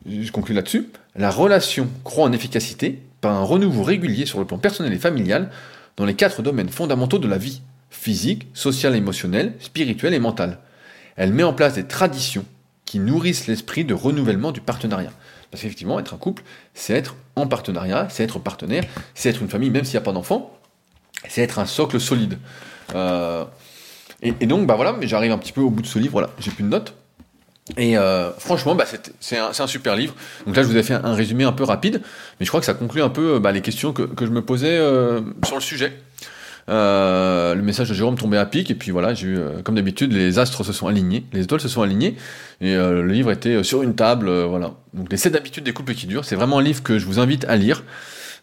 je 0.09 0.31
conclue 0.31 0.55
là-dessus, 0.55 0.89
la 1.17 1.31
relation 1.31 1.89
croît 2.05 2.25
en 2.25 2.33
efficacité 2.33 3.01
par 3.21 3.35
un 3.35 3.43
renouveau 3.43 3.83
régulier 3.83 4.27
sur 4.27 4.39
le 4.39 4.45
plan 4.45 4.59
personnel 4.59 4.93
et 4.93 4.99
familial 4.99 5.51
dans 5.97 6.05
les 6.05 6.15
quatre 6.15 6.43
domaines 6.43 6.69
fondamentaux 6.69 7.19
de 7.19 7.29
la 7.29 7.39
vie, 7.39 7.63
physique, 7.91 8.47
social, 8.55 8.95
émotionnel, 8.95 9.55
spirituel 9.61 10.15
et 10.15 10.19
mental. 10.19 10.59
Elle 11.17 11.33
met 11.33 11.43
en 11.43 11.55
place 11.55 11.75
des 11.75 11.87
traditions 11.87 12.45
qui 12.85 12.99
nourrissent 12.99 13.47
l'esprit 13.47 13.85
de 13.85 13.95
renouvellement 13.95 14.53
du 14.53 14.61
partenariat. 14.61 15.11
Parce 15.51 15.63
qu'effectivement, 15.63 15.99
être 15.99 16.15
un 16.15 16.19
couple, 16.19 16.43
c'est 16.75 16.95
être 16.95 17.15
en 17.37 17.47
partenariat, 17.47 18.09
c'est 18.11 18.25
être 18.25 18.39
partenaire, 18.39 18.85
c'est 19.15 19.31
être 19.31 19.43
une 19.43 19.49
famille, 19.49 19.71
même 19.71 19.85
s'il 19.85 19.95
n'y 19.95 20.03
a 20.03 20.05
pas 20.05 20.13
d'enfants, 20.13 20.59
c'est 21.29 21.43
être 21.43 21.59
un 21.59 21.67
socle 21.67 22.01
solide. 22.01 22.39
Euh, 22.95 23.45
et, 24.23 24.33
donc, 24.47 24.67
bah 24.67 24.75
voilà, 24.75 24.97
j'arrive 25.03 25.33
un 25.33 25.39
petit 25.39 25.53
peu 25.53 25.61
au 25.61 25.71
bout 25.71 25.83
de 25.83 25.87
ce 25.87 25.99
livre, 25.99 26.13
voilà, 26.13 26.31
j'ai 26.39 26.51
plus 26.51 26.65
de 26.65 26.69
notes. 26.69 26.95
Et 27.77 27.99
euh, 27.99 28.31
franchement, 28.39 28.75
bah, 28.75 28.85
c'est 29.21 29.39
un, 29.39 29.67
super 29.67 29.97
livre. 29.97 30.15
Donc 30.47 30.57
là, 30.57 30.63
je 30.63 30.69
vous 30.69 30.77
ai 30.77 30.83
fait 30.83 30.95
un, 30.95 31.15
résumé 31.15 31.45
un 31.45 31.53
peu 31.53 31.65
rapide, 31.65 32.01
mais 32.39 32.47
je 32.47 32.51
crois 32.51 32.61
que 32.61 32.67
ça 32.67 32.75
conclut 32.75 33.03
un 33.03 33.09
peu 33.09 33.39
bah, 33.39 33.53
les 33.53 33.61
questions 33.61 33.93
que, 33.93 34.03
que, 34.03 34.25
je 34.25 34.31
me 34.31 34.43
posais 34.43 34.79
euh, 34.79 35.21
sur 35.45 35.57
le 35.57 35.61
sujet. 35.61 35.93
Euh, 36.69 37.55
le 37.55 37.63
message 37.63 37.89
de 37.89 37.95
Jérôme 37.95 38.17
tombait 38.17 38.39
à 38.39 38.47
pic, 38.47 38.71
et 38.71 38.75
puis 38.75 38.91
voilà, 38.91 39.15
euh, 39.23 39.63
comme 39.63 39.77
d'habitude, 39.77 40.13
les 40.13 40.39
astres 40.39 40.65
se 40.65 40.73
sont 40.73 40.89
alignés, 40.89 41.25
les 41.33 41.43
étoiles 41.43 41.61
se 41.61 41.69
sont 41.69 41.83
alignées, 41.83 42.17
et 42.61 42.75
euh, 42.75 43.03
le 43.03 43.13
livre 43.13 43.31
était 43.31 43.63
sur 43.63 43.83
une 43.83 43.95
table, 43.95 44.31
voilà. 44.45 44.75
Donc 44.95 45.11
les 45.11 45.17
7 45.17 45.37
habitudes 45.37 45.65
des 45.65 45.73
couples 45.73 45.95
qui 45.95 46.07
durent, 46.07 46.25
c'est 46.25 46.35
vraiment 46.35 46.59
un 46.59 46.63
livre 46.63 46.83
que 46.83 46.99
je 46.99 47.07
vous 47.07 47.21
invite 47.21 47.45
à 47.45 47.57
lire. 47.57 47.85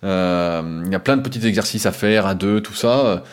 il 0.03 0.07
y 0.07 0.95
a 0.95 0.99
plein 0.99 1.17
de 1.17 1.21
petits 1.21 1.45
exercices 1.45 1.85
à 1.85 1.91
faire 1.91 2.25
à 2.25 2.35
deux, 2.35 2.61
tout 2.61 2.73
ça. 2.73 3.23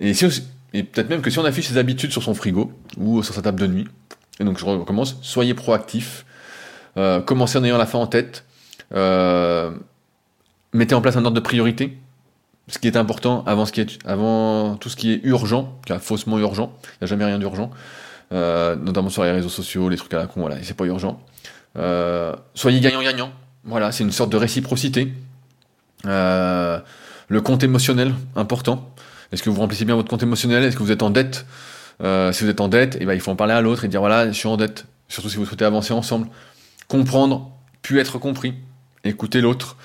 Et, 0.00 0.14
si 0.14 0.26
et 0.74 0.82
peut-être 0.82 1.08
même 1.08 1.22
que 1.22 1.30
si 1.30 1.38
on 1.38 1.44
affiche 1.44 1.68
ses 1.68 1.78
habitudes 1.78 2.12
sur 2.12 2.22
son 2.22 2.34
frigo 2.34 2.72
ou 2.98 3.22
sur 3.22 3.34
sa 3.34 3.42
table 3.42 3.60
de 3.60 3.66
nuit, 3.66 3.88
et 4.40 4.44
donc 4.44 4.58
je 4.58 4.64
recommence, 4.64 5.16
soyez 5.22 5.54
proactif, 5.54 6.24
commencez 7.24 7.58
en 7.58 7.64
ayant 7.64 7.78
la 7.78 7.86
fin 7.86 7.98
en 7.98 8.06
tête, 8.08 8.44
mettez 10.72 10.94
en 10.94 11.00
place 11.00 11.16
un 11.16 11.24
ordre 11.24 11.36
de 11.36 11.40
priorité, 11.40 11.96
ce 12.68 12.78
qui 12.78 12.86
est 12.86 12.96
important 12.96 13.44
avant, 13.46 13.64
tout 14.76 14.88
ce 14.88 14.96
qui 14.96 15.12
est 15.12 15.20
urgent, 15.24 15.78
faussement 16.00 16.38
urgent, 16.38 16.72
il 16.84 16.88
n'y 17.00 17.04
a 17.04 17.06
jamais 17.06 17.24
rien 17.24 17.38
d'urgent, 17.38 17.70
euh, 18.32 18.76
notamment 18.76 19.08
sur 19.08 19.24
les 19.24 19.32
réseaux 19.32 19.48
sociaux, 19.48 19.88
les 19.88 19.96
trucs 19.96 20.12
à 20.14 20.18
la 20.18 20.26
con, 20.26 20.40
voilà, 20.40 20.56
c'est 20.62 20.76
pas 20.76 20.84
urgent. 20.84 21.20
Euh, 21.78 22.34
soyez 22.54 22.80
gagnant-gagnant, 22.80 23.32
voilà, 23.64 23.90
c'est 23.90 24.04
une 24.04 24.12
sorte 24.12 24.30
de 24.30 24.36
réciprocité. 24.36 25.12
Euh, 26.06 26.78
le 27.28 27.40
compte 27.40 27.62
émotionnel, 27.62 28.14
important. 28.36 28.90
Est-ce 29.32 29.42
que 29.42 29.50
vous 29.50 29.60
remplissez 29.60 29.84
bien 29.84 29.94
votre 29.94 30.08
compte 30.08 30.22
émotionnel? 30.22 30.64
Est-ce 30.64 30.76
que 30.76 30.82
vous 30.82 30.92
êtes 30.92 31.02
en 31.02 31.10
dette? 31.10 31.46
Si 32.00 32.44
vous 32.44 32.50
êtes 32.50 32.60
en 32.60 32.68
dette, 32.68 32.96
eh 33.00 33.06
ben, 33.06 33.14
il 33.14 33.20
faut 33.20 33.30
en 33.30 33.36
parler 33.36 33.54
à 33.54 33.60
l'autre 33.60 33.84
et 33.84 33.88
dire 33.88 34.00
voilà, 34.00 34.28
je 34.28 34.32
suis 34.32 34.48
en 34.48 34.56
dette. 34.56 34.86
Surtout 35.08 35.28
si 35.28 35.36
vous 35.36 35.44
souhaitez 35.44 35.64
avancer 35.64 35.92
ensemble. 35.92 36.28
Comprendre, 36.86 37.50
puis 37.82 37.98
être 37.98 38.18
compris. 38.18 38.54
Écouter 39.04 39.40
l'autre. 39.40 39.76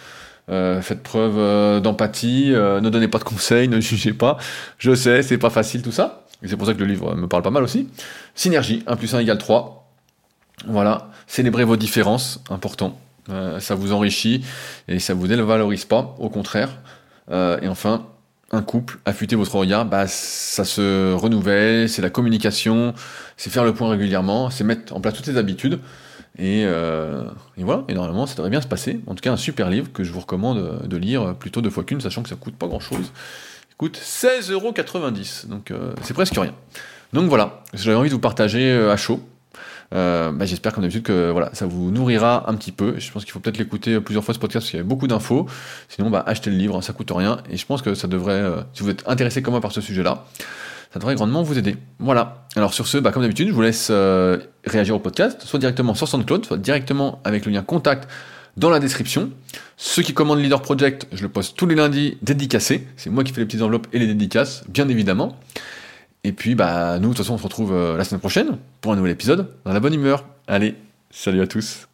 Euh, 0.50 0.82
faites 0.82 1.02
preuve 1.02 1.38
euh, 1.38 1.80
d'empathie, 1.80 2.52
euh, 2.54 2.82
ne 2.82 2.89
donnez 2.89 3.08
pas 3.08 3.20
de 3.20 3.24
conseils, 3.24 3.68
ne 3.70 3.80
jugez 3.80 4.14
pas. 4.14 4.38
Je 4.78 4.94
sais, 4.94 5.24
c'est 5.24 5.38
pas 5.38 5.50
facile 5.50 5.82
tout 5.82 5.91
ça. 5.91 6.26
Et 6.41 6.48
c'est 6.48 6.58
pour 6.58 6.68
ça 6.68 6.74
que 6.74 6.80
le 6.80 6.86
livre 6.86 7.16
me 7.16 7.28
parle 7.28 7.44
pas 7.44 7.52
mal 7.52 7.64
aussi. 7.64 7.88
Synergie, 8.36 8.84
1 8.88 8.96
plus 8.98 9.16
1 9.16 9.20
égale 9.20 9.38
3. 9.38 9.89
Voilà, 10.68 11.10
célébrez 11.28 11.64
vos 11.64 11.78
différences, 11.78 12.41
important. 12.50 13.00
ça 13.60 13.76
vous 13.76 13.91
enrichit 13.91 14.46
et 14.88 15.00
ça 15.00 15.14
vous 15.14 15.28
dévalorise 15.28 15.86
pas, 15.86 16.16
au 16.20 16.30
contraire. 16.30 16.70
et 17.32 17.68
enfin, 17.68 18.06
un 18.52 18.62
couple, 18.62 19.00
affûtez 19.06 19.36
votre 19.36 19.56
regard, 19.56 19.86
bah, 19.86 20.06
ça 20.08 20.64
se 20.64 21.14
renouvelle, 21.14 21.89
c'est 21.89 22.02
la 22.02 22.10
communication, 22.10 22.94
c'est 23.36 23.50
faire 23.50 23.64
le 23.64 23.74
point 23.74 23.89
régulièrement, 23.89 24.50
c'est 24.50 24.64
mettre 24.64 24.94
en 24.96 25.02
place 25.02 25.16
toutes 25.16 25.26
ces 25.26 25.38
habitudes. 25.38 25.80
Euh, 26.40 27.24
et, 27.58 27.64
voilà, 27.64 27.84
et 27.88 27.94
normalement 27.94 28.26
ça 28.26 28.36
devrait 28.36 28.50
bien 28.50 28.62
se 28.62 28.68
passer. 28.68 29.00
En 29.08 29.16
tout 29.16 29.22
cas, 29.22 29.32
un 29.32 29.38
super 29.38 29.70
livre 29.70 29.92
que 29.92 30.04
je 30.04 30.12
vous 30.12 30.20
recommande 30.20 30.88
de 30.88 30.98
lire 30.98 31.36
plutôt 31.36 31.62
deux 31.62 31.70
fois 31.70 31.84
qu'une, 31.84 32.02
sachant 32.02 32.24
que 32.24 32.30
ça 32.30 32.36
coûte 32.36 32.56
pas 32.56 32.68
grand 32.68 32.80
chose. 32.80 33.12
Il 33.70 33.76
coûte 33.78 33.98
16,90€, 33.98 35.48
donc 35.48 35.72
euh, 35.72 35.94
c'est 36.02 36.14
presque 36.14 36.36
rien. 36.36 36.54
Donc 37.12 37.30
voilà, 37.30 37.64
j'avais 37.74 37.96
envie 37.96 38.10
de 38.10 38.14
vous 38.14 38.20
partager 38.20 38.72
euh, 38.72 38.92
à 38.92 38.98
chaud. 38.98 39.22
Bah, 39.92 40.34
j'espère 40.42 40.74
comme 40.74 40.82
d'habitude 40.82 41.04
que 41.04 41.30
voilà, 41.30 41.54
ça 41.54 41.68
vous 41.68 41.92
nourrira 41.92 42.50
un 42.50 42.56
petit 42.56 42.72
peu. 42.72 42.96
Je 42.98 43.12
pense 43.12 43.26
qu'il 43.26 43.32
faut 43.32 43.40
peut-être 43.40 43.60
l'écouter 43.60 44.00
plusieurs 44.00 44.24
fois 44.24 44.34
ce 44.34 44.40
podcast 44.40 44.64
parce 44.64 44.72
qu'il 44.72 44.78
y 44.78 44.80
avait 44.80 44.90
beaucoup 44.90 45.06
d'infos. 45.06 45.46
Sinon, 45.88 46.10
bah, 46.10 46.24
achetez 46.26 46.50
le 46.50 46.56
livre, 46.56 46.82
ça 46.82 46.94
coûte 46.94 47.12
rien. 47.14 47.38
Et 47.52 47.58
je 47.58 47.66
pense 47.68 47.84
que 47.84 47.94
ça 47.94 48.08
devrait, 48.08 48.44
si 48.74 48.82
vous 48.82 48.90
êtes 48.90 49.08
intéressé 49.08 49.44
comme 49.44 49.52
moi 49.52 49.62
par 49.62 49.72
ce 49.72 49.82
sujet-là, 49.82 50.26
ça 50.94 51.00
devrait 51.00 51.16
grandement 51.16 51.41
vous 51.41 51.58
aider. 51.58 51.76
Voilà. 51.98 52.46
Alors 52.56 52.74
sur 52.74 52.86
ce, 52.86 53.00
bah, 53.00 53.12
comme 53.12 53.24
d'habitude, 53.24 53.48
je 53.48 53.54
vous 53.54 53.64
laisse 53.64 53.88
euh, 53.89 54.38
réagir 54.64 54.96
au 54.96 55.00
podcast, 55.00 55.41
soit 55.41 55.58
directement 55.58 55.96
sur 55.96 56.08
SoundCloud, 56.08 56.46
soit 56.46 56.58
directement 56.58 57.20
avec 57.24 57.48
le 57.48 57.52
lien 57.52 57.64
contact 57.64 58.08
dans 58.58 58.70
la 58.70 58.80
description. 58.80 59.32
Ceux 59.76 60.04
qui 60.04 60.14
commandent 60.14 60.39
Leader 60.39 60.62
Project, 60.62 61.08
je 61.12 61.24
le 61.24 61.30
poste 61.30 61.58
tous 61.58 61.66
les 61.66 61.74
lundis 61.74 62.18
dédicacé. 62.22 62.88
C'est 62.96 63.10
moi 63.10 63.24
qui 63.24 63.34
fais 63.34 63.41
les 63.41 63.48
petites 63.48 63.64
enveloppes 63.64 63.88
et 63.91 63.98
les 63.98 64.06
dédicaces, 64.06 64.64
bien 64.70 64.88
évidemment. 64.88 65.36
Et 66.24 66.32
puis, 66.32 66.54
bah, 66.54 67.00
nous, 67.00 67.10
de 67.10 67.14
toute 67.16 67.18
façon, 67.18 67.34
on 67.34 67.38
se 67.39 67.44
retrouve 67.44 67.74
euh, 67.74 67.98
la 67.98 68.04
semaine 68.04 68.22
prochaine 68.22 68.58
pour 68.80 68.94
un 68.94 68.96
nouvel 68.96 69.12
épisode 69.12 69.48
dans 69.66 69.74
la 69.74 69.80
bonne 69.80 69.96
humeur. 69.96 70.26
Allez, 70.48 70.76
salut 71.10 71.41
à 71.41 71.48
tous. 71.48 71.88